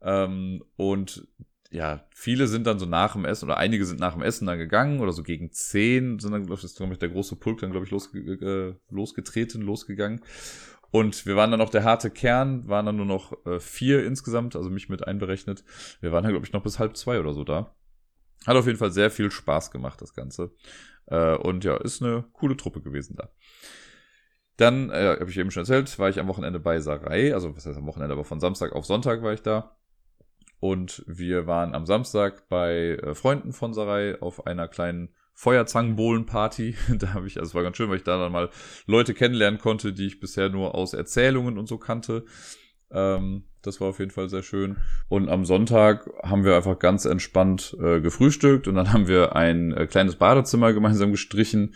Ähm, 0.03 0.63
und 0.77 1.27
ja, 1.73 2.07
viele 2.15 2.47
sind 2.47 2.65
dann 2.69 2.79
so 2.79 2.87
nach 2.87 3.15
dem 3.15 3.25
Essen 3.25 3.47
oder 3.47 3.57
einige 3.57 3.85
sind 3.87 3.99
nach 3.99 4.13
dem 4.13 4.23
Essen 4.23 4.47
dann 4.47 4.59
gegangen 4.59 5.01
oder 5.01 5.11
so 5.11 5.25
gegen 5.25 5.51
zehn 5.51 6.21
sind 6.21 6.31
dann, 6.31 6.47
glaube 6.47 6.61
ich, 6.63 6.99
der 6.99 7.09
große 7.09 7.37
Pulk 7.37 7.59
dann, 7.59 7.73
glaube 7.73 7.87
ich, 7.87 7.91
losge 7.91 8.19
äh, 8.21 8.95
losgetreten, 8.95 9.63
losgegangen. 9.63 10.21
Und 10.91 11.25
wir 11.27 11.37
waren 11.37 11.51
dann 11.51 11.61
noch 11.61 11.71
der 11.71 11.85
harte 11.85 12.11
Kern, 12.11 12.69
waren 12.69 12.87
dann 12.87 12.97
nur 12.97 13.07
noch 13.07 13.33
äh, 13.47 13.61
vier 13.61 14.05
insgesamt, 14.05 14.57
also 14.57 14.71
mich 14.71 14.89
mit 14.89 15.07
einberechnet. 15.07 15.65
Wir 16.01 16.13
waren 16.13 16.25
dann, 16.25 16.33
glaube 16.33 16.47
ich, 16.47 16.53
noch 16.53 16.63
bis 16.63 16.79
halb 16.79 16.97
zwei 16.97 17.21
oder 17.21 17.33
so 17.33 17.45
da. 17.45 17.75
Hat 18.47 18.57
auf 18.57 18.67
jeden 18.67 18.79
Fall 18.79 18.91
sehr 18.91 19.11
viel 19.11 19.31
Spaß 19.31 19.71
gemacht, 19.71 20.01
das 20.03 20.15
Ganze. 20.15 20.53
Äh, 21.07 21.37
und 21.37 21.65
ja, 21.65 21.77
ist 21.77 22.03
eine 22.03 22.25
coole 22.33 22.57
Truppe 22.57 22.81
gewesen 22.81 23.17
da. 23.17 23.31
Dann, 24.57 24.91
äh, 24.91 25.17
habe 25.21 25.31
ich 25.31 25.39
eben 25.39 25.51
schon 25.51 25.63
erzählt, 25.63 25.99
war 25.99 26.09
ich 26.09 26.19
am 26.19 26.29
Wochenende 26.29 26.61
bei 26.61 26.81
Sarai, 26.81 27.33
also 27.33 27.57
was 27.57 27.65
heißt 27.65 27.79
am 27.79 27.87
Wochenende, 27.87 28.13
aber 28.13 28.25
von 28.25 28.41
Samstag 28.41 28.73
auf 28.73 28.85
Sonntag 28.85 29.23
war 29.23 29.33
ich 29.33 29.43
da. 29.43 29.77
Und 30.59 31.03
wir 31.07 31.47
waren 31.47 31.75
am 31.75 31.87
Samstag 31.87 32.49
bei 32.49 32.99
äh, 33.03 33.15
Freunden 33.15 33.53
von 33.53 33.73
Sarai 33.73 34.21
auf 34.21 34.47
einer 34.47 34.69
kleinen 34.69 35.15
Feuerzangenbohlen-Party. 35.41 36.75
Da 36.99 37.15
habe 37.15 37.27
ich, 37.27 37.39
also 37.39 37.51
es 37.51 37.55
war 37.55 37.63
ganz 37.63 37.79
schön, 37.79 37.89
weil 37.89 37.97
ich 37.97 38.05
da 38.05 38.19
dann 38.19 38.33
mal 38.33 38.51
Leute 38.87 39.15
kennenlernen 39.15 39.59
konnte, 39.59 39.95
die 39.95 40.07
ich 40.07 40.21
bisher 40.21 40.51
nur 40.51 40.75
aus 40.75 40.93
Erzählungen 40.93 41.57
und 41.57 41.67
so 41.67 41.79
kannte. 41.79 42.27
Ähm, 42.91 43.45
das 43.63 43.81
war 43.81 43.89
auf 43.89 44.01
jeden 44.01 44.11
Fall 44.11 44.29
sehr 44.29 44.43
schön. 44.43 44.77
Und 45.09 45.31
am 45.31 45.47
Sonntag 45.47 46.11
haben 46.23 46.45
wir 46.45 46.57
einfach 46.57 46.79
ganz 46.79 47.07
entspannt 47.07 47.75
äh, 47.81 48.01
gefrühstückt 48.01 48.69
und 48.69 48.75
dann 48.75 48.93
haben 48.93 49.09
wir 49.09 49.35
ein 49.35 49.73
äh, 49.73 49.87
kleines 49.87 50.17
Badezimmer 50.17 50.75
gemeinsam 50.75 51.11
gestrichen, 51.11 51.75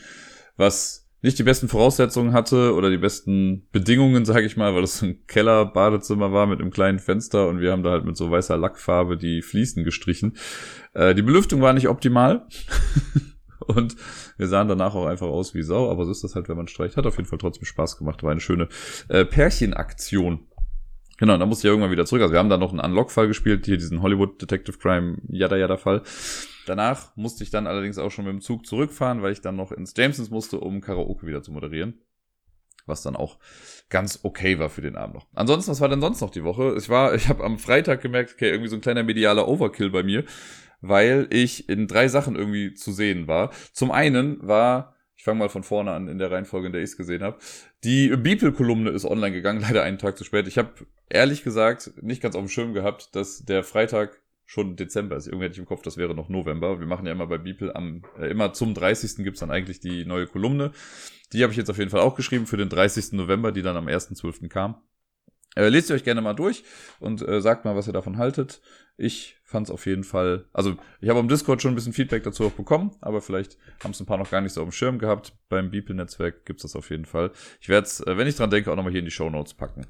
was 0.56 1.08
nicht 1.22 1.38
die 1.38 1.42
besten 1.42 1.68
Voraussetzungen 1.68 2.34
hatte 2.34 2.74
oder 2.74 2.90
die 2.90 2.98
besten 2.98 3.66
Bedingungen, 3.72 4.26
sage 4.26 4.44
ich 4.44 4.58
mal, 4.58 4.74
weil 4.74 4.82
das 4.82 4.98
so 4.98 5.06
ein 5.06 5.26
Keller-Badezimmer 5.26 6.32
war 6.32 6.46
mit 6.46 6.60
einem 6.60 6.70
kleinen 6.70 6.98
Fenster 6.98 7.48
und 7.48 7.60
wir 7.60 7.72
haben 7.72 7.82
da 7.82 7.92
halt 7.92 8.04
mit 8.04 8.18
so 8.18 8.30
weißer 8.30 8.58
Lackfarbe 8.58 9.16
die 9.16 9.40
Fliesen 9.40 9.84
gestrichen. 9.84 10.36
Äh, 10.92 11.14
die 11.14 11.22
Belüftung 11.22 11.62
war 11.62 11.72
nicht 11.72 11.88
optimal. 11.88 12.46
Und 13.66 13.96
wir 14.36 14.48
sahen 14.48 14.68
danach 14.68 14.94
auch 14.94 15.06
einfach 15.06 15.26
aus 15.26 15.54
wie 15.54 15.62
Sau, 15.62 15.90
aber 15.90 16.04
so 16.04 16.12
ist 16.12 16.24
das 16.24 16.34
halt, 16.34 16.48
wenn 16.48 16.56
man 16.56 16.68
streicht. 16.68 16.96
Hat 16.96 17.06
auf 17.06 17.16
jeden 17.16 17.28
Fall 17.28 17.38
trotzdem 17.38 17.64
Spaß 17.64 17.98
gemacht. 17.98 18.22
War 18.22 18.30
eine 18.30 18.40
schöne 18.40 18.68
äh, 19.08 19.24
Pärchenaktion. 19.24 20.46
Genau, 21.18 21.38
da 21.38 21.46
musste 21.46 21.66
ich 21.66 21.70
irgendwann 21.70 21.92
wieder 21.92 22.06
zurück. 22.06 22.22
Also 22.22 22.32
wir 22.32 22.38
haben 22.38 22.48
da 22.48 22.56
noch 22.56 22.70
einen 22.70 22.80
Unlock-Fall 22.80 23.28
gespielt, 23.28 23.66
hier 23.66 23.76
diesen 23.76 24.02
Hollywood 24.02 24.40
Detective 24.42 24.78
Crime 24.78 25.18
Yada 25.28 25.56
Yada 25.56 25.76
Fall. 25.76 26.02
Danach 26.66 27.14
musste 27.16 27.44
ich 27.44 27.50
dann 27.50 27.66
allerdings 27.66 27.98
auch 27.98 28.10
schon 28.10 28.24
mit 28.24 28.32
dem 28.32 28.40
Zug 28.40 28.66
zurückfahren, 28.66 29.22
weil 29.22 29.32
ich 29.32 29.40
dann 29.40 29.56
noch 29.56 29.70
ins 29.70 29.94
Jamesons 29.96 30.30
musste, 30.30 30.58
um 30.58 30.80
Karaoke 30.80 31.26
wieder 31.26 31.42
zu 31.42 31.52
moderieren. 31.52 32.00
Was 32.86 33.02
dann 33.02 33.16
auch 33.16 33.38
ganz 33.88 34.20
okay 34.24 34.58
war 34.58 34.68
für 34.68 34.82
den 34.82 34.96
Abend 34.96 35.14
noch. 35.14 35.26
Ansonsten, 35.34 35.70
was 35.70 35.80
war 35.80 35.88
denn 35.88 36.00
sonst 36.00 36.20
noch 36.20 36.30
die 36.30 36.44
Woche? 36.44 36.74
Ich 36.76 36.88
war, 36.88 37.14
ich 37.14 37.28
habe 37.28 37.44
am 37.44 37.58
Freitag 37.58 38.02
gemerkt, 38.02 38.32
okay, 38.34 38.50
irgendwie 38.50 38.68
so 38.68 38.76
ein 38.76 38.82
kleiner 38.82 39.02
medialer 39.04 39.48
Overkill 39.48 39.90
bei 39.90 40.02
mir 40.02 40.24
weil 40.88 41.26
ich 41.30 41.68
in 41.68 41.86
drei 41.86 42.08
Sachen 42.08 42.36
irgendwie 42.36 42.74
zu 42.74 42.92
sehen 42.92 43.26
war. 43.26 43.50
Zum 43.72 43.90
einen 43.90 44.46
war, 44.46 44.94
ich 45.16 45.24
fange 45.24 45.38
mal 45.38 45.48
von 45.48 45.62
vorne 45.62 45.92
an 45.92 46.08
in 46.08 46.18
der 46.18 46.30
Reihenfolge, 46.30 46.66
in 46.66 46.72
der 46.72 46.82
ich 46.82 46.90
es 46.90 46.96
gesehen 46.96 47.22
habe, 47.22 47.38
die 47.84 48.08
Beeple-Kolumne 48.08 48.90
ist 48.90 49.04
online 49.04 49.32
gegangen, 49.32 49.60
leider 49.62 49.82
einen 49.82 49.98
Tag 49.98 50.18
zu 50.18 50.24
spät. 50.24 50.46
Ich 50.46 50.58
habe 50.58 50.72
ehrlich 51.08 51.42
gesagt 51.42 51.92
nicht 52.02 52.22
ganz 52.22 52.34
auf 52.34 52.42
dem 52.42 52.48
Schirm 52.48 52.74
gehabt, 52.74 53.14
dass 53.14 53.44
der 53.44 53.64
Freitag 53.64 54.20
schon 54.46 54.76
Dezember 54.76 55.16
ist. 55.16 55.26
Irgendwie 55.26 55.46
hätte 55.46 55.54
ich 55.54 55.58
im 55.58 55.66
Kopf, 55.66 55.82
das 55.82 55.96
wäre 55.96 56.14
noch 56.14 56.28
November. 56.28 56.78
Wir 56.78 56.86
machen 56.86 57.06
ja 57.06 57.12
immer 57.12 57.26
bei 57.26 57.38
Beeple 57.38 57.74
am, 57.74 58.02
äh, 58.18 58.30
immer 58.30 58.52
zum 58.52 58.74
30. 58.74 59.24
gibt's 59.24 59.40
dann 59.40 59.50
eigentlich 59.50 59.80
die 59.80 60.04
neue 60.04 60.26
Kolumne. 60.26 60.72
Die 61.32 61.42
habe 61.42 61.52
ich 61.52 61.56
jetzt 61.56 61.70
auf 61.70 61.78
jeden 61.78 61.90
Fall 61.90 62.00
auch 62.00 62.14
geschrieben 62.14 62.46
für 62.46 62.58
den 62.58 62.68
30. 62.68 63.12
November, 63.12 63.52
die 63.52 63.62
dann 63.62 63.76
am 63.76 63.86
1.12. 63.86 64.48
kam. 64.48 64.76
Äh, 65.56 65.68
lest 65.68 65.88
ihr 65.88 65.96
euch 65.96 66.04
gerne 66.04 66.20
mal 66.20 66.34
durch 66.34 66.64
und 67.00 67.26
äh, 67.26 67.40
sagt 67.40 67.64
mal, 67.64 67.76
was 67.76 67.86
ihr 67.86 67.92
davon 67.92 68.18
haltet. 68.18 68.60
Ich 68.96 69.36
fand 69.42 69.66
es 69.66 69.72
auf 69.72 69.86
jeden 69.86 70.04
Fall, 70.04 70.44
also 70.52 70.76
ich 71.00 71.08
habe 71.08 71.18
am 71.18 71.28
Discord 71.28 71.60
schon 71.60 71.72
ein 71.72 71.74
bisschen 71.74 71.92
Feedback 71.92 72.22
dazu 72.22 72.46
auch 72.46 72.52
bekommen, 72.52 72.92
aber 73.00 73.20
vielleicht 73.20 73.58
haben 73.82 73.90
es 73.90 74.00
ein 74.00 74.06
paar 74.06 74.18
noch 74.18 74.30
gar 74.30 74.40
nicht 74.40 74.52
so 74.52 74.62
auf 74.62 74.68
dem 74.68 74.72
Schirm 74.72 74.98
gehabt. 74.98 75.32
Beim 75.48 75.70
Beeple-Netzwerk 75.70 76.44
gibt's 76.44 76.62
das 76.62 76.76
auf 76.76 76.90
jeden 76.90 77.04
Fall. 77.04 77.32
Ich 77.60 77.68
werde 77.68 77.86
es, 77.86 78.00
äh, 78.00 78.16
wenn 78.16 78.26
ich 78.26 78.36
dran 78.36 78.50
denke, 78.50 78.70
auch 78.70 78.76
nochmal 78.76 78.92
hier 78.92 79.00
in 79.00 79.04
die 79.04 79.10
Show 79.10 79.30
Notes 79.30 79.54
packen. 79.54 79.86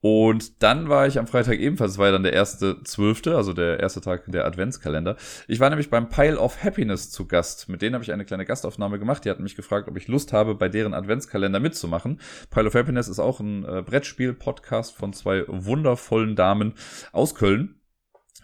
Und 0.00 0.62
dann 0.62 0.90
war 0.90 1.06
ich 1.06 1.18
am 1.18 1.26
Freitag 1.26 1.58
ebenfalls, 1.58 1.92
das 1.92 1.98
war 1.98 2.06
ja 2.08 2.12
dann 2.12 2.24
der 2.24 2.34
erste 2.34 2.82
zwölfte, 2.82 3.36
also 3.36 3.54
der 3.54 3.80
erste 3.80 4.02
Tag 4.02 4.24
der 4.26 4.44
Adventskalender. 4.44 5.16
Ich 5.48 5.60
war 5.60 5.70
nämlich 5.70 5.88
beim 5.88 6.10
Pile 6.10 6.38
of 6.38 6.62
Happiness 6.62 7.10
zu 7.10 7.26
Gast. 7.26 7.70
Mit 7.70 7.80
denen 7.80 7.94
habe 7.94 8.04
ich 8.04 8.12
eine 8.12 8.26
kleine 8.26 8.44
Gastaufnahme 8.44 8.98
gemacht. 8.98 9.24
Die 9.24 9.30
hatten 9.30 9.42
mich 9.42 9.56
gefragt, 9.56 9.88
ob 9.88 9.96
ich 9.96 10.06
Lust 10.06 10.34
habe, 10.34 10.56
bei 10.56 10.68
deren 10.68 10.92
Adventskalender 10.92 11.58
mitzumachen. 11.58 12.20
Pile 12.50 12.66
of 12.66 12.74
Happiness 12.74 13.08
ist 13.08 13.18
auch 13.18 13.40
ein 13.40 13.64
äh, 13.64 13.80
Brettspiel-Podcast 13.80 14.94
von 14.94 15.14
zwei 15.14 15.44
wundervollen 15.46 16.36
Damen 16.36 16.74
aus 17.12 17.34
Köln. 17.34 17.76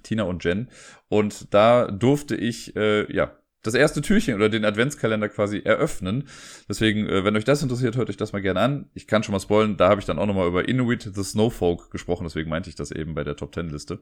Tina 0.02 0.24
und 0.24 0.44
Jen. 0.44 0.68
Und 1.08 1.52
da 1.54 1.90
durfte 1.90 2.36
ich, 2.36 2.76
äh, 2.76 3.12
ja, 3.12 3.36
das 3.62 3.74
erste 3.74 4.00
Türchen 4.00 4.34
oder 4.34 4.48
den 4.48 4.64
Adventskalender 4.64 5.28
quasi 5.28 5.58
eröffnen. 5.58 6.28
Deswegen, 6.68 7.06
äh, 7.06 7.24
wenn 7.24 7.36
euch 7.36 7.44
das 7.44 7.62
interessiert, 7.62 7.96
hört 7.96 8.08
euch 8.08 8.16
das 8.16 8.32
mal 8.32 8.40
gerne 8.40 8.60
an. 8.60 8.90
Ich 8.94 9.06
kann 9.06 9.22
schon 9.22 9.32
mal 9.32 9.40
spoilen, 9.40 9.76
da 9.76 9.88
habe 9.88 10.00
ich 10.00 10.06
dann 10.06 10.18
auch 10.18 10.26
nochmal 10.26 10.48
über 10.48 10.66
Inuit 10.68 11.10
the 11.14 11.22
Snowfolk 11.22 11.90
gesprochen, 11.90 12.24
deswegen 12.24 12.48
meinte 12.48 12.70
ich 12.70 12.76
das 12.76 12.90
eben 12.90 13.14
bei 13.14 13.24
der 13.24 13.36
Top 13.36 13.52
Ten 13.52 13.68
Liste. 13.68 14.00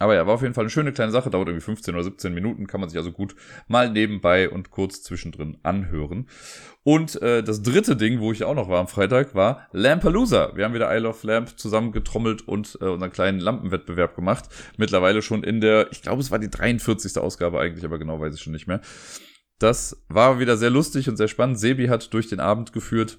Aber 0.00 0.14
ja, 0.16 0.26
war 0.26 0.34
auf 0.34 0.42
jeden 0.42 0.54
Fall 0.54 0.64
eine 0.64 0.70
schöne 0.70 0.92
kleine 0.92 1.12
Sache, 1.12 1.30
dauert 1.30 1.48
irgendwie 1.48 1.64
15 1.64 1.94
oder 1.94 2.02
17 2.02 2.34
Minuten, 2.34 2.66
kann 2.66 2.80
man 2.80 2.88
sich 2.88 2.98
also 2.98 3.12
gut 3.12 3.36
mal 3.68 3.90
nebenbei 3.90 4.50
und 4.50 4.70
kurz 4.70 5.02
zwischendrin 5.02 5.58
anhören. 5.62 6.26
Und 6.82 7.22
äh, 7.22 7.44
das 7.44 7.62
dritte 7.62 7.94
Ding, 7.96 8.18
wo 8.18 8.32
ich 8.32 8.42
auch 8.42 8.56
noch 8.56 8.68
war 8.68 8.80
am 8.80 8.88
Freitag, 8.88 9.36
war 9.36 9.68
Lampalooza. 9.70 10.56
Wir 10.56 10.64
haben 10.64 10.74
wieder 10.74 10.94
Isle 10.94 11.08
of 11.08 11.22
Lamp 11.22 11.58
zusammengetrommelt 11.58 12.46
und 12.46 12.76
äh, 12.80 12.86
unseren 12.86 13.12
kleinen 13.12 13.38
Lampenwettbewerb 13.38 14.16
gemacht. 14.16 14.46
Mittlerweile 14.76 15.22
schon 15.22 15.44
in 15.44 15.60
der, 15.60 15.92
ich 15.92 16.02
glaube, 16.02 16.20
es 16.20 16.32
war 16.32 16.40
die 16.40 16.50
43. 16.50 17.16
Ausgabe 17.18 17.60
eigentlich, 17.60 17.84
aber 17.84 17.98
genau 17.98 18.18
weiß 18.18 18.34
ich 18.34 18.42
schon 18.42 18.52
nicht 18.52 18.66
mehr. 18.66 18.80
Das 19.60 20.04
war 20.08 20.40
wieder 20.40 20.56
sehr 20.56 20.70
lustig 20.70 21.08
und 21.08 21.16
sehr 21.16 21.28
spannend. 21.28 21.60
Sebi 21.60 21.86
hat 21.86 22.12
durch 22.12 22.28
den 22.28 22.40
Abend 22.40 22.72
geführt 22.72 23.18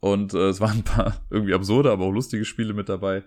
und 0.00 0.34
äh, 0.34 0.48
es 0.48 0.60
waren 0.60 0.78
ein 0.78 0.84
paar 0.84 1.24
irgendwie 1.30 1.54
absurde, 1.54 1.92
aber 1.92 2.04
auch 2.04 2.12
lustige 2.12 2.44
Spiele 2.44 2.74
mit 2.74 2.88
dabei. 2.88 3.22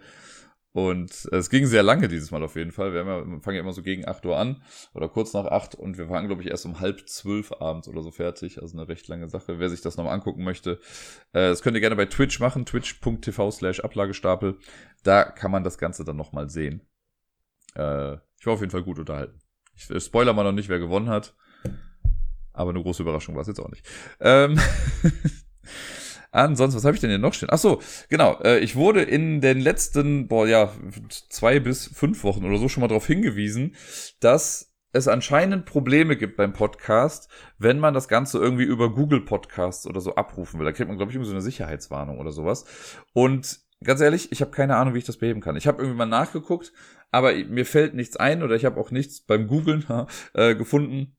Und 0.71 1.27
es 1.31 1.49
ging 1.49 1.65
sehr 1.65 1.81
lange 1.81 2.07
dieses 2.07 2.29
Mal 2.29 2.43
auf 2.43 2.55
jeden 2.55 2.71
Fall. 2.71 2.93
Wir, 2.93 3.03
ja, 3.03 3.25
wir 3.27 3.41
fangen 3.41 3.55
ja 3.55 3.61
immer 3.61 3.73
so 3.73 3.81
gegen 3.81 4.07
8 4.07 4.23
Uhr 4.25 4.37
an 4.37 4.61
oder 4.93 5.09
kurz 5.09 5.33
nach 5.33 5.45
8 5.45 5.73
und 5.73 5.97
wir 5.97 6.09
waren, 6.09 6.27
glaube 6.27 6.43
ich, 6.43 6.49
erst 6.49 6.65
um 6.65 6.79
halb 6.79 7.09
zwölf 7.09 7.51
abends 7.53 7.87
oder 7.87 8.03
so 8.03 8.11
fertig. 8.11 8.61
Also 8.61 8.77
eine 8.77 8.87
recht 8.87 9.07
lange 9.07 9.27
Sache. 9.27 9.59
Wer 9.59 9.69
sich 9.69 9.81
das 9.81 9.97
nochmal 9.97 10.13
angucken 10.13 10.43
möchte, 10.43 10.79
äh, 11.33 11.49
das 11.49 11.63
könnt 11.63 11.75
ihr 11.75 11.81
gerne 11.81 11.95
bei 11.95 12.05
Twitch 12.05 12.39
machen, 12.39 12.65
twitch.tv 12.65 13.51
slash 13.51 13.79
Ablagestapel. 13.79 14.59
Da 15.03 15.23
kann 15.23 15.49
man 15.49 15.63
das 15.63 15.79
Ganze 15.79 16.05
dann 16.05 16.17
nochmal 16.17 16.49
sehen. 16.49 16.81
Äh, 17.75 18.17
ich 18.37 18.45
war 18.45 18.53
auf 18.53 18.59
jeden 18.59 18.71
Fall 18.71 18.83
gut 18.83 18.99
unterhalten. 18.99 19.39
Ich 19.75 19.89
äh, 19.89 19.99
spoiler 19.99 20.33
mal 20.33 20.43
noch 20.43 20.51
nicht, 20.51 20.69
wer 20.69 20.79
gewonnen 20.79 21.09
hat. 21.09 21.35
Aber 22.53 22.69
eine 22.69 22.81
große 22.81 23.01
Überraschung 23.01 23.35
war 23.35 23.41
es 23.41 23.47
jetzt 23.47 23.59
auch 23.59 23.69
nicht. 23.69 23.87
Ähm 24.19 24.59
Ansonsten, 26.31 26.77
was 26.77 26.85
habe 26.85 26.95
ich 26.95 27.01
denn 27.01 27.09
hier 27.09 27.19
noch 27.19 27.33
stehen? 27.33 27.49
Ach 27.51 27.57
so, 27.57 27.81
genau. 28.09 28.39
Äh, 28.41 28.59
ich 28.59 28.75
wurde 28.75 29.01
in 29.01 29.41
den 29.41 29.59
letzten, 29.59 30.27
boah, 30.27 30.47
ja, 30.47 30.71
zwei 31.29 31.59
bis 31.59 31.87
fünf 31.87 32.23
Wochen 32.23 32.45
oder 32.45 32.57
so 32.57 32.69
schon 32.69 32.81
mal 32.81 32.87
darauf 32.87 33.07
hingewiesen, 33.07 33.75
dass 34.19 34.69
es 34.91 35.07
anscheinend 35.07 35.65
Probleme 35.65 36.17
gibt 36.17 36.37
beim 36.37 36.53
Podcast, 36.53 37.29
wenn 37.57 37.79
man 37.79 37.93
das 37.93 38.07
Ganze 38.07 38.39
irgendwie 38.39 38.63
über 38.63 38.91
Google 38.93 39.21
Podcasts 39.21 39.85
oder 39.85 40.01
so 40.01 40.15
abrufen 40.15 40.59
will. 40.59 40.65
Da 40.65 40.71
kriegt 40.71 40.87
man, 40.87 40.97
glaube 40.97 41.11
ich, 41.11 41.15
irgendwie 41.15 41.29
so 41.29 41.35
eine 41.35 41.41
Sicherheitswarnung 41.41 42.19
oder 42.19 42.31
sowas. 42.31 42.65
Und 43.13 43.59
ganz 43.83 44.01
ehrlich, 44.01 44.31
ich 44.31 44.41
habe 44.41 44.51
keine 44.51 44.75
Ahnung, 44.75 44.93
wie 44.93 44.99
ich 44.99 45.05
das 45.05 45.17
beheben 45.17 45.41
kann. 45.41 45.55
Ich 45.55 45.67
habe 45.67 45.81
irgendwie 45.81 45.97
mal 45.97 46.05
nachgeguckt, 46.05 46.73
aber 47.11 47.33
mir 47.33 47.65
fällt 47.65 47.93
nichts 47.93 48.17
ein 48.17 48.43
oder 48.43 48.55
ich 48.55 48.65
habe 48.65 48.79
auch 48.79 48.91
nichts 48.91 49.21
beim 49.21 49.47
Googlen 49.47 49.85
äh, 50.33 50.55
gefunden, 50.55 51.15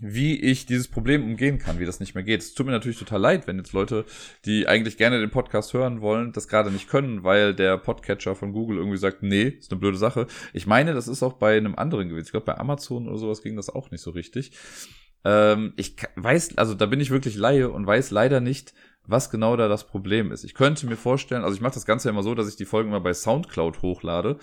wie 0.00 0.40
ich 0.40 0.66
dieses 0.66 0.88
Problem 0.88 1.24
umgehen 1.24 1.58
kann, 1.58 1.78
wie 1.78 1.86
das 1.86 2.00
nicht 2.00 2.14
mehr 2.14 2.24
geht. 2.24 2.40
Es 2.40 2.54
tut 2.54 2.66
mir 2.66 2.72
natürlich 2.72 2.98
total 2.98 3.20
leid, 3.20 3.46
wenn 3.46 3.58
jetzt 3.58 3.72
Leute, 3.72 4.04
die 4.44 4.66
eigentlich 4.66 4.96
gerne 4.96 5.20
den 5.20 5.30
Podcast 5.30 5.72
hören 5.72 6.00
wollen, 6.00 6.32
das 6.32 6.48
gerade 6.48 6.70
nicht 6.70 6.88
können, 6.88 7.24
weil 7.24 7.54
der 7.54 7.78
Podcatcher 7.78 8.34
von 8.34 8.52
Google 8.52 8.78
irgendwie 8.78 8.98
sagt, 8.98 9.22
nee, 9.22 9.44
ist 9.44 9.72
eine 9.72 9.80
blöde 9.80 9.98
Sache. 9.98 10.26
Ich 10.52 10.66
meine, 10.66 10.94
das 10.94 11.08
ist 11.08 11.22
auch 11.22 11.34
bei 11.34 11.56
einem 11.56 11.74
anderen 11.74 12.08
gewesen. 12.08 12.26
Ich 12.26 12.32
glaube, 12.32 12.46
bei 12.46 12.58
Amazon 12.58 13.08
oder 13.08 13.18
sowas 13.18 13.42
ging 13.42 13.56
das 13.56 13.70
auch 13.70 13.90
nicht 13.90 14.02
so 14.02 14.10
richtig. 14.10 14.52
Ähm, 15.24 15.72
ich 15.76 15.96
weiß, 16.16 16.58
also 16.58 16.74
da 16.74 16.86
bin 16.86 17.00
ich 17.00 17.10
wirklich 17.10 17.36
Laie 17.36 17.70
und 17.70 17.86
weiß 17.86 18.10
leider 18.10 18.40
nicht, 18.40 18.74
was 19.06 19.30
genau 19.30 19.56
da 19.56 19.68
das 19.68 19.86
Problem 19.86 20.32
ist. 20.32 20.44
Ich 20.44 20.54
könnte 20.54 20.86
mir 20.86 20.96
vorstellen, 20.96 21.42
also 21.42 21.54
ich 21.54 21.62
mache 21.62 21.74
das 21.74 21.86
Ganze 21.86 22.10
immer 22.10 22.22
so, 22.22 22.34
dass 22.34 22.48
ich 22.48 22.56
die 22.56 22.66
Folgen 22.66 22.90
immer 22.90 23.00
bei 23.00 23.14
Soundcloud 23.14 23.82
hochlade 23.82 24.38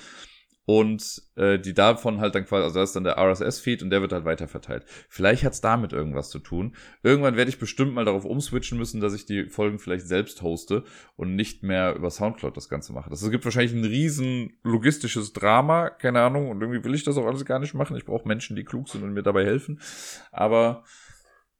und 0.65 1.21
äh, 1.35 1.59
die 1.59 1.73
davon 1.73 2.19
halt 2.19 2.33
dann 2.33 2.45
quasi, 2.45 2.63
also 2.63 2.79
das 2.79 2.89
ist 2.89 2.95
dann 2.95 3.03
der 3.03 3.17
RSS-Feed 3.17 3.83
und 3.83 3.91
der 3.91 4.01
wird 4.01 4.11
halt 4.11 4.25
weiterverteilt. 4.25 4.83
Vielleicht 5.09 5.43
hat's 5.43 5.61
damit 5.61 5.93
irgendwas 5.93 6.29
zu 6.29 6.39
tun. 6.39 6.75
Irgendwann 7.03 7.35
werde 7.35 7.49
ich 7.49 7.59
bestimmt 7.59 7.93
mal 7.93 8.05
darauf 8.05 8.25
umswitchen 8.25 8.77
müssen, 8.77 8.99
dass 8.99 9.13
ich 9.13 9.25
die 9.25 9.45
Folgen 9.49 9.77
vielleicht 9.77 10.07
selbst 10.07 10.41
hoste 10.41 10.83
und 11.15 11.35
nicht 11.35 11.61
mehr 11.61 11.95
über 11.95 12.09
Soundcloud 12.09 12.57
das 12.57 12.67
Ganze 12.67 12.93
mache. 12.93 13.09
Das 13.09 13.29
gibt 13.29 13.45
wahrscheinlich 13.45 13.73
ein 13.73 13.85
riesen 13.85 14.53
logistisches 14.63 15.33
Drama, 15.33 15.89
keine 15.89 16.21
Ahnung, 16.21 16.49
und 16.49 16.61
irgendwie 16.61 16.83
will 16.83 16.95
ich 16.95 17.03
das 17.03 17.17
auch 17.17 17.27
alles 17.27 17.45
gar 17.45 17.59
nicht 17.59 17.75
machen. 17.75 17.95
Ich 17.95 18.05
brauche 18.05 18.27
Menschen, 18.27 18.55
die 18.55 18.63
klug 18.63 18.89
sind 18.89 19.03
und 19.03 19.13
mir 19.13 19.23
dabei 19.23 19.45
helfen. 19.45 19.79
Aber 20.31 20.83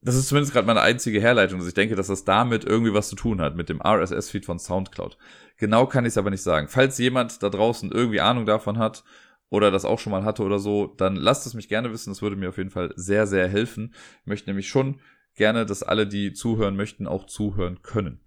das 0.05 0.15
ist 0.15 0.27
zumindest 0.27 0.53
gerade 0.53 0.67
meine 0.67 0.81
einzige 0.81 1.19
Herleitung, 1.19 1.57
dass 1.57 1.67
ich 1.67 1.73
denke, 1.73 1.95
dass 1.95 2.07
das 2.07 2.25
damit 2.25 2.63
irgendwie 2.63 2.93
was 2.93 3.09
zu 3.09 3.15
tun 3.15 3.41
hat, 3.41 3.55
mit 3.55 3.69
dem 3.69 3.81
RSS-Feed 3.81 4.45
von 4.45 4.59
Soundcloud. 4.59 5.17
Genau 5.57 5.87
kann 5.87 6.05
ich 6.05 6.09
es 6.09 6.17
aber 6.19 6.29
nicht 6.29 6.43
sagen. 6.43 6.67
Falls 6.67 6.99
jemand 6.99 7.41
da 7.41 7.49
draußen 7.49 7.91
irgendwie 7.91 8.21
Ahnung 8.21 8.45
davon 8.45 8.77
hat 8.77 9.03
oder 9.49 9.71
das 9.71 9.83
auch 9.83 9.97
schon 9.97 10.11
mal 10.11 10.23
hatte 10.23 10.43
oder 10.43 10.59
so, 10.59 10.85
dann 10.85 11.15
lasst 11.15 11.47
es 11.47 11.55
mich 11.55 11.69
gerne 11.69 11.91
wissen. 11.91 12.11
Das 12.11 12.21
würde 12.21 12.35
mir 12.35 12.49
auf 12.49 12.57
jeden 12.57 12.69
Fall 12.69 12.93
sehr, 12.95 13.25
sehr 13.25 13.47
helfen. 13.47 13.95
Ich 14.21 14.27
möchte 14.27 14.47
nämlich 14.47 14.69
schon 14.69 14.99
gerne, 15.33 15.65
dass 15.65 15.81
alle, 15.81 16.05
die 16.05 16.33
zuhören 16.33 16.75
möchten, 16.75 17.07
auch 17.07 17.25
zuhören 17.25 17.81
können. 17.81 18.19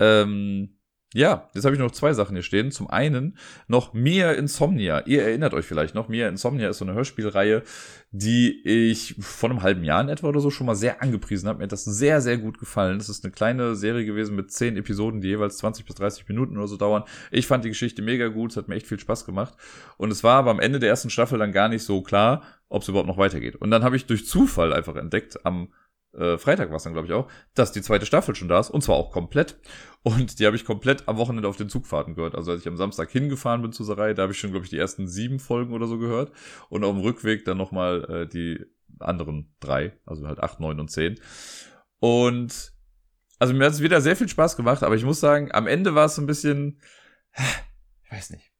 Ähm, 0.00 0.79
ja, 1.12 1.48
jetzt 1.54 1.64
habe 1.64 1.74
ich 1.74 1.80
noch 1.80 1.90
zwei 1.90 2.12
Sachen 2.12 2.36
hier 2.36 2.44
stehen. 2.44 2.70
Zum 2.70 2.88
einen 2.88 3.36
noch 3.66 3.92
Mia 3.92 4.30
Insomnia. 4.30 5.04
Ihr 5.06 5.24
erinnert 5.24 5.54
euch 5.54 5.66
vielleicht 5.66 5.92
noch, 5.92 6.08
Mia 6.08 6.28
Insomnia 6.28 6.68
ist 6.68 6.78
so 6.78 6.84
eine 6.84 6.94
Hörspielreihe, 6.94 7.64
die 8.12 8.60
ich 8.64 9.16
vor 9.18 9.50
einem 9.50 9.62
halben 9.62 9.82
Jahr 9.82 10.00
in 10.02 10.08
etwa 10.08 10.28
oder 10.28 10.38
so 10.38 10.50
schon 10.50 10.68
mal 10.68 10.76
sehr 10.76 11.02
angepriesen 11.02 11.48
habe. 11.48 11.58
Mir 11.58 11.64
hat 11.64 11.72
das 11.72 11.84
sehr, 11.84 12.20
sehr 12.20 12.38
gut 12.38 12.58
gefallen. 12.58 12.98
Das 12.98 13.08
ist 13.08 13.24
eine 13.24 13.32
kleine 13.32 13.74
Serie 13.74 14.04
gewesen 14.04 14.36
mit 14.36 14.52
zehn 14.52 14.76
Episoden, 14.76 15.20
die 15.20 15.28
jeweils 15.28 15.58
20 15.58 15.84
bis 15.84 15.96
30 15.96 16.28
Minuten 16.28 16.56
oder 16.56 16.68
so 16.68 16.76
dauern. 16.76 17.02
Ich 17.32 17.48
fand 17.48 17.64
die 17.64 17.70
Geschichte 17.70 18.02
mega 18.02 18.28
gut, 18.28 18.52
es 18.52 18.56
hat 18.56 18.68
mir 18.68 18.76
echt 18.76 18.86
viel 18.86 19.00
Spaß 19.00 19.24
gemacht. 19.24 19.54
Und 19.96 20.12
es 20.12 20.22
war 20.22 20.36
aber 20.36 20.52
am 20.52 20.60
Ende 20.60 20.78
der 20.78 20.90
ersten 20.90 21.10
Staffel 21.10 21.40
dann 21.40 21.50
gar 21.50 21.68
nicht 21.68 21.82
so 21.82 22.02
klar, 22.02 22.44
ob 22.68 22.82
es 22.82 22.88
überhaupt 22.88 23.08
noch 23.08 23.18
weitergeht. 23.18 23.56
Und 23.56 23.72
dann 23.72 23.82
habe 23.82 23.96
ich 23.96 24.06
durch 24.06 24.26
Zufall 24.26 24.72
einfach 24.72 24.94
entdeckt, 24.94 25.44
am 25.44 25.70
äh, 26.12 26.38
Freitag 26.38 26.70
war 26.70 26.76
es 26.76 26.82
dann, 26.82 26.92
glaube 26.92 27.06
ich, 27.06 27.14
auch, 27.14 27.28
dass 27.54 27.72
die 27.72 27.82
zweite 27.82 28.06
Staffel 28.06 28.34
schon 28.34 28.48
da 28.48 28.58
ist 28.58 28.70
und 28.70 28.82
zwar 28.82 28.96
auch 28.96 29.10
komplett. 29.10 29.58
Und 30.02 30.38
die 30.38 30.46
habe 30.46 30.56
ich 30.56 30.64
komplett 30.64 31.08
am 31.08 31.18
Wochenende 31.18 31.48
auf 31.48 31.56
den 31.56 31.68
Zugfahrten 31.68 32.14
gehört. 32.14 32.34
Also 32.34 32.50
als 32.52 32.62
ich 32.62 32.68
am 32.68 32.76
Samstag 32.76 33.10
hingefahren 33.10 33.62
bin 33.62 33.72
zur 33.72 33.86
Serei, 33.86 34.14
da 34.14 34.22
habe 34.22 34.32
ich 34.32 34.38
schon, 34.38 34.50
glaube 34.50 34.64
ich, 34.64 34.70
die 34.70 34.78
ersten 34.78 35.06
sieben 35.06 35.38
Folgen 35.38 35.74
oder 35.74 35.86
so 35.86 35.98
gehört. 35.98 36.32
Und 36.68 36.84
auf 36.84 36.94
dem 36.94 37.02
Rückweg 37.02 37.44
dann 37.44 37.58
nochmal 37.58 38.04
äh, 38.04 38.26
die 38.26 38.64
anderen 38.98 39.54
drei, 39.60 39.92
also 40.06 40.26
halt 40.26 40.40
acht, 40.40 40.60
neun 40.60 40.80
und 40.80 40.90
zehn. 40.90 41.20
Und 41.98 42.72
also 43.38 43.54
mir 43.54 43.64
hat 43.64 43.72
es 43.72 43.82
wieder 43.82 44.00
sehr 44.00 44.16
viel 44.16 44.28
Spaß 44.28 44.56
gemacht, 44.56 44.82
aber 44.82 44.94
ich 44.96 45.04
muss 45.04 45.20
sagen, 45.20 45.50
am 45.52 45.66
Ende 45.66 45.94
war 45.94 46.06
es 46.06 46.14
so 46.14 46.22
ein 46.22 46.26
bisschen, 46.26 46.80
ich 48.04 48.12
weiß 48.12 48.30
nicht. 48.30 48.52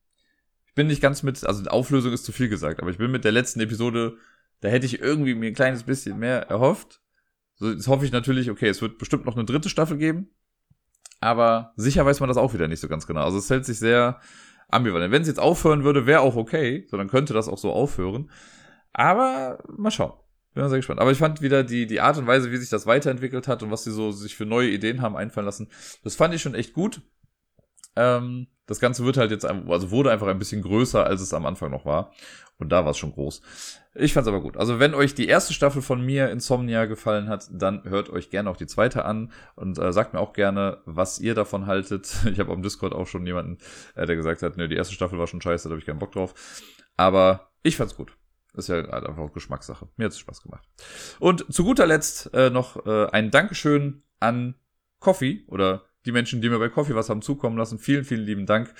Ich 0.66 0.74
bin 0.74 0.86
nicht 0.86 1.02
ganz 1.02 1.22
mit, 1.22 1.44
also 1.44 1.64
Auflösung 1.64 2.12
ist 2.12 2.24
zu 2.24 2.32
viel 2.32 2.48
gesagt, 2.48 2.80
aber 2.80 2.90
ich 2.90 2.98
bin 2.98 3.10
mit 3.10 3.24
der 3.24 3.32
letzten 3.32 3.60
Episode, 3.60 4.16
da 4.60 4.68
hätte 4.68 4.86
ich 4.86 5.00
irgendwie 5.00 5.34
mir 5.34 5.48
ein 5.48 5.54
kleines 5.54 5.82
bisschen 5.82 6.18
mehr 6.18 6.42
erhofft. 6.48 7.00
Jetzt 7.60 7.88
hoffe 7.88 8.04
ich 8.04 8.12
natürlich, 8.12 8.50
okay, 8.50 8.68
es 8.68 8.80
wird 8.82 8.98
bestimmt 8.98 9.26
noch 9.26 9.36
eine 9.36 9.44
dritte 9.44 9.68
Staffel 9.68 9.98
geben. 9.98 10.30
Aber 11.20 11.72
sicher 11.76 12.06
weiß 12.06 12.20
man 12.20 12.28
das 12.28 12.38
auch 12.38 12.54
wieder 12.54 12.68
nicht 12.68 12.80
so 12.80 12.88
ganz 12.88 13.06
genau. 13.06 13.22
Also 13.22 13.38
es 13.38 13.50
hält 13.50 13.66
sich 13.66 13.78
sehr 13.78 14.20
ambivalent. 14.68 15.12
Wenn 15.12 15.22
es 15.22 15.28
jetzt 15.28 15.40
aufhören 15.40 15.84
würde, 15.84 16.06
wäre 16.06 16.20
auch 16.20 16.36
okay. 16.36 16.86
So, 16.90 16.96
dann 16.96 17.08
könnte 17.08 17.34
das 17.34 17.48
auch 17.48 17.58
so 17.58 17.72
aufhören. 17.72 18.30
Aber 18.92 19.62
mal 19.76 19.90
schauen. 19.90 20.14
Bin 20.54 20.68
sehr 20.68 20.78
gespannt. 20.78 21.00
Aber 21.00 21.12
ich 21.12 21.18
fand 21.18 21.42
wieder 21.42 21.62
die, 21.62 21.86
die 21.86 22.00
Art 22.00 22.18
und 22.18 22.26
Weise, 22.26 22.50
wie 22.50 22.56
sich 22.56 22.70
das 22.70 22.86
weiterentwickelt 22.86 23.46
hat 23.46 23.62
und 23.62 23.70
was 23.70 23.84
sie 23.84 23.92
so 23.92 24.10
sich 24.10 24.34
für 24.34 24.46
neue 24.46 24.70
Ideen 24.70 25.00
haben 25.00 25.16
einfallen 25.16 25.46
lassen, 25.46 25.68
das 26.02 26.16
fand 26.16 26.34
ich 26.34 26.42
schon 26.42 26.54
echt 26.54 26.72
gut. 26.72 27.02
Ähm, 28.00 28.46
das 28.66 28.80
Ganze 28.80 29.04
wird 29.04 29.16
halt 29.16 29.30
jetzt, 29.30 29.44
also 29.44 29.90
wurde 29.90 30.10
einfach 30.10 30.28
ein 30.28 30.38
bisschen 30.38 30.62
größer, 30.62 31.04
als 31.04 31.20
es 31.20 31.34
am 31.34 31.44
Anfang 31.44 31.70
noch 31.70 31.84
war. 31.84 32.12
Und 32.56 32.70
da 32.70 32.84
war 32.84 32.92
es 32.92 32.98
schon 32.98 33.12
groß. 33.12 33.42
Ich 33.94 34.12
fand's 34.12 34.28
aber 34.28 34.40
gut. 34.40 34.56
Also 34.56 34.78
wenn 34.78 34.94
euch 34.94 35.14
die 35.14 35.26
erste 35.26 35.52
Staffel 35.52 35.82
von 35.82 36.04
mir 36.04 36.30
Insomnia 36.30 36.84
gefallen 36.84 37.28
hat, 37.28 37.48
dann 37.50 37.82
hört 37.84 38.10
euch 38.10 38.30
gerne 38.30 38.48
auch 38.48 38.56
die 38.56 38.66
zweite 38.66 39.04
an 39.04 39.32
und 39.56 39.78
äh, 39.78 39.92
sagt 39.92 40.12
mir 40.12 40.20
auch 40.20 40.34
gerne, 40.34 40.78
was 40.84 41.18
ihr 41.18 41.34
davon 41.34 41.66
haltet. 41.66 42.14
Ich 42.30 42.38
habe 42.38 42.52
am 42.52 42.62
Discord 42.62 42.94
auch 42.94 43.06
schon 43.06 43.26
jemanden, 43.26 43.58
äh, 43.96 44.06
der 44.06 44.16
gesagt 44.16 44.42
hat, 44.42 44.56
ne, 44.56 44.68
die 44.68 44.76
erste 44.76 44.94
Staffel 44.94 45.18
war 45.18 45.26
schon 45.26 45.42
scheiße, 45.42 45.68
da 45.68 45.72
habe 45.72 45.80
ich 45.80 45.86
keinen 45.86 45.98
Bock 45.98 46.12
drauf. 46.12 46.34
Aber 46.96 47.50
ich 47.62 47.76
fand's 47.76 47.96
gut. 47.96 48.16
Ist 48.54 48.68
ja 48.68 48.76
halt 48.76 48.92
einfach 48.92 49.18
auch 49.18 49.32
Geschmackssache. 49.32 49.88
Mir 49.96 50.04
hat's 50.04 50.18
Spaß 50.18 50.42
gemacht. 50.42 50.68
Und 51.18 51.52
zu 51.52 51.64
guter 51.64 51.86
Letzt 51.86 52.32
äh, 52.34 52.50
noch 52.50 52.86
äh, 52.86 53.06
ein 53.06 53.30
Dankeschön 53.30 54.04
an 54.20 54.54
Coffee 55.00 55.44
oder 55.48 55.89
die 56.06 56.12
Menschen, 56.12 56.40
die 56.40 56.48
mir 56.48 56.58
bei 56.58 56.68
Coffee 56.68 56.94
was 56.94 57.08
haben 57.08 57.22
zukommen 57.22 57.56
lassen. 57.56 57.78
Vielen, 57.78 58.04
vielen 58.04 58.24
lieben 58.24 58.46
Dank. 58.46 58.74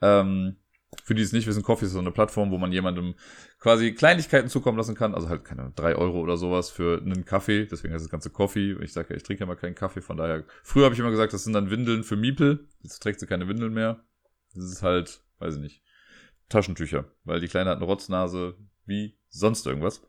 Ähm, 0.00 0.56
für 1.04 1.14
die 1.14 1.22
es 1.22 1.32
nicht 1.32 1.46
wissen, 1.46 1.62
Coffee 1.62 1.86
ist 1.86 1.92
so 1.92 1.98
eine 1.98 2.10
Plattform, 2.10 2.50
wo 2.50 2.58
man 2.58 2.70
jemandem 2.70 3.14
quasi 3.58 3.92
Kleinigkeiten 3.92 4.48
zukommen 4.48 4.76
lassen 4.76 4.94
kann. 4.94 5.14
Also 5.14 5.28
halt 5.28 5.44
keine 5.44 5.72
drei 5.74 5.96
Euro 5.96 6.20
oder 6.20 6.36
sowas 6.36 6.70
für 6.70 7.00
einen 7.00 7.24
Kaffee. 7.24 7.64
Deswegen 7.64 7.94
heißt 7.94 8.04
das 8.04 8.10
ganze 8.10 8.30
Coffee. 8.30 8.76
Ich 8.82 8.92
sage 8.92 9.08
ja, 9.10 9.16
ich 9.16 9.22
trinke 9.22 9.40
ja 9.40 9.46
mal 9.46 9.56
keinen 9.56 9.74
Kaffee. 9.74 10.02
Von 10.02 10.18
daher, 10.18 10.44
früher 10.62 10.84
habe 10.84 10.94
ich 10.94 11.00
immer 11.00 11.10
gesagt, 11.10 11.32
das 11.32 11.44
sind 11.44 11.54
dann 11.54 11.70
Windeln 11.70 12.04
für 12.04 12.16
Miepel. 12.16 12.68
Jetzt 12.82 13.00
trägt 13.02 13.20
sie 13.20 13.26
keine 13.26 13.48
Windeln 13.48 13.72
mehr. 13.72 14.04
Das 14.54 14.64
ist 14.64 14.82
halt, 14.82 15.22
weiß 15.38 15.56
ich 15.56 15.60
nicht, 15.60 15.82
Taschentücher. 16.50 17.06
Weil 17.24 17.40
die 17.40 17.48
Kleine 17.48 17.70
hat 17.70 17.78
eine 17.78 17.86
Rotznase 17.86 18.56
wie 18.84 19.16
sonst 19.28 19.66
irgendwas. 19.66 20.02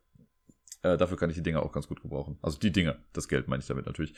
Äh, 0.83 0.97
dafür 0.97 1.17
kann 1.17 1.29
ich 1.29 1.37
die 1.37 1.43
Dinger 1.43 1.63
auch 1.63 1.71
ganz 1.71 1.87
gut 1.87 2.01
gebrauchen. 2.01 2.37
Also 2.41 2.59
die 2.59 2.71
Dinger, 2.71 2.97
das 3.13 3.29
Geld 3.29 3.47
meine 3.47 3.61
ich 3.61 3.67
damit 3.67 3.85
natürlich. 3.85 4.13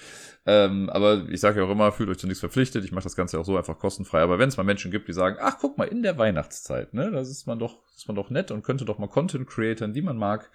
Ähm, 0.48 0.90
aber 0.90 1.30
ich 1.30 1.40
sage 1.40 1.60
ja 1.60 1.66
auch 1.68 1.72
immer, 1.72 1.92
fühlt 1.92 2.10
euch 2.10 2.18
zu 2.18 2.26
nichts 2.26 2.40
verpflichtet. 2.40 2.84
Ich 2.84 2.92
mache 2.92 3.04
das 3.04 3.16
Ganze 3.16 3.40
auch 3.40 3.46
so 3.46 3.56
einfach 3.56 3.78
kostenfrei. 3.78 4.22
Aber 4.22 4.40
wenn 4.40 4.50
es 4.50 4.58
mal 4.58 4.64
Menschen 4.64 4.90
gibt, 4.90 5.08
die 5.08 5.14
sagen, 5.14 5.38
ach 5.40 5.58
guck 5.60 5.78
mal, 5.78 5.86
in 5.86 6.02
der 6.02 6.18
Weihnachtszeit, 6.18 6.96
ne, 6.96 7.12
das 7.12 7.30
ist 7.30 7.46
man 7.46 7.60
doch, 7.60 7.84
ist 7.96 8.08
man 8.08 8.16
doch 8.16 8.32
nett 8.32 8.50
und 8.50 8.64
könnte 8.64 8.84
doch 8.84 8.98
mal 8.98 9.08
Content 9.08 9.48
Creatern, 9.48 9.94
die 9.94 10.02
man 10.02 10.18
mag, 10.18 10.50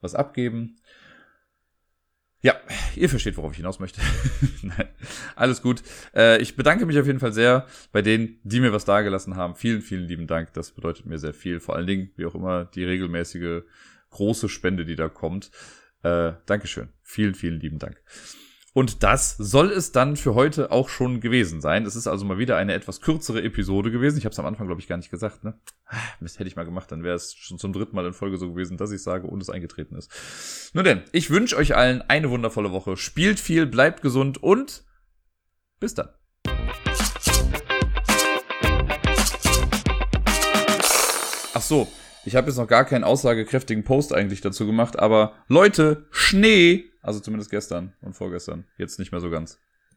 was 0.00 0.14
abgeben. 0.14 0.76
Ja, 2.42 2.54
ihr 2.96 3.10
versteht, 3.10 3.36
worauf 3.36 3.50
ich 3.52 3.58
hinaus 3.58 3.80
möchte. 3.80 4.00
Alles 5.36 5.60
gut. 5.60 5.82
Äh, 6.14 6.40
ich 6.40 6.56
bedanke 6.56 6.86
mich 6.86 6.98
auf 6.98 7.06
jeden 7.06 7.20
Fall 7.20 7.34
sehr 7.34 7.66
bei 7.92 8.00
denen, 8.00 8.38
die 8.44 8.60
mir 8.60 8.72
was 8.72 8.86
dagelassen 8.86 9.36
haben. 9.36 9.56
Vielen, 9.56 9.82
vielen 9.82 10.04
lieben 10.04 10.26
Dank. 10.26 10.54
Das 10.54 10.70
bedeutet 10.70 11.04
mir 11.04 11.18
sehr 11.18 11.34
viel. 11.34 11.60
Vor 11.60 11.76
allen 11.76 11.86
Dingen, 11.86 12.12
wie 12.16 12.24
auch 12.24 12.34
immer, 12.34 12.64
die 12.64 12.84
regelmäßige 12.84 13.62
große 14.10 14.48
Spende, 14.48 14.84
die 14.84 14.96
da 14.96 15.08
kommt. 15.08 15.50
Äh, 16.02 16.32
Dankeschön. 16.46 16.88
Vielen, 17.02 17.34
vielen 17.34 17.60
lieben 17.60 17.78
Dank. 17.78 18.02
Und 18.72 19.02
das 19.02 19.36
soll 19.36 19.72
es 19.72 19.90
dann 19.90 20.16
für 20.16 20.34
heute 20.34 20.70
auch 20.70 20.88
schon 20.88 21.20
gewesen 21.20 21.60
sein. 21.60 21.84
Es 21.86 21.96
ist 21.96 22.06
also 22.06 22.24
mal 22.24 22.38
wieder 22.38 22.56
eine 22.56 22.72
etwas 22.72 23.00
kürzere 23.00 23.42
Episode 23.42 23.90
gewesen. 23.90 24.16
Ich 24.16 24.24
habe 24.24 24.32
es 24.32 24.38
am 24.38 24.46
Anfang, 24.46 24.68
glaube 24.68 24.80
ich, 24.80 24.86
gar 24.86 24.96
nicht 24.96 25.10
gesagt. 25.10 25.42
Ne? 25.42 25.58
Mist, 26.20 26.38
hätte 26.38 26.46
ich 26.46 26.54
mal 26.54 26.64
gemacht, 26.64 26.92
dann 26.92 27.02
wäre 27.02 27.16
es 27.16 27.34
schon 27.34 27.58
zum 27.58 27.72
dritten 27.72 27.96
Mal 27.96 28.06
in 28.06 28.12
Folge 28.12 28.36
so 28.36 28.48
gewesen, 28.48 28.76
dass 28.76 28.92
ich 28.92 29.02
sage 29.02 29.26
und 29.26 29.42
es 29.42 29.50
eingetreten 29.50 29.96
ist. 29.96 30.70
Nun 30.72 30.84
denn, 30.84 31.02
ich 31.10 31.30
wünsche 31.30 31.56
euch 31.56 31.74
allen 31.74 32.02
eine 32.02 32.30
wundervolle 32.30 32.70
Woche. 32.70 32.96
Spielt 32.96 33.40
viel, 33.40 33.66
bleibt 33.66 34.02
gesund 34.02 34.40
und 34.40 34.84
bis 35.80 35.94
dann. 35.94 36.10
Ach 41.52 41.62
so, 41.62 41.88
ich 42.24 42.36
habe 42.36 42.48
jetzt 42.48 42.56
noch 42.56 42.68
gar 42.68 42.84
keinen 42.84 43.04
aussagekräftigen 43.04 43.84
Post 43.84 44.12
eigentlich 44.12 44.40
dazu 44.40 44.66
gemacht, 44.66 44.98
aber 44.98 45.32
Leute, 45.48 46.06
Schnee 46.10 46.90
also 47.02 47.20
zumindest 47.20 47.50
gestern 47.50 47.94
und 48.00 48.14
vorgestern. 48.14 48.64
Jetzt 48.76 48.98
nicht 48.98 49.12
mehr 49.12 49.20
so 49.20 49.30
ganz. 49.30 49.58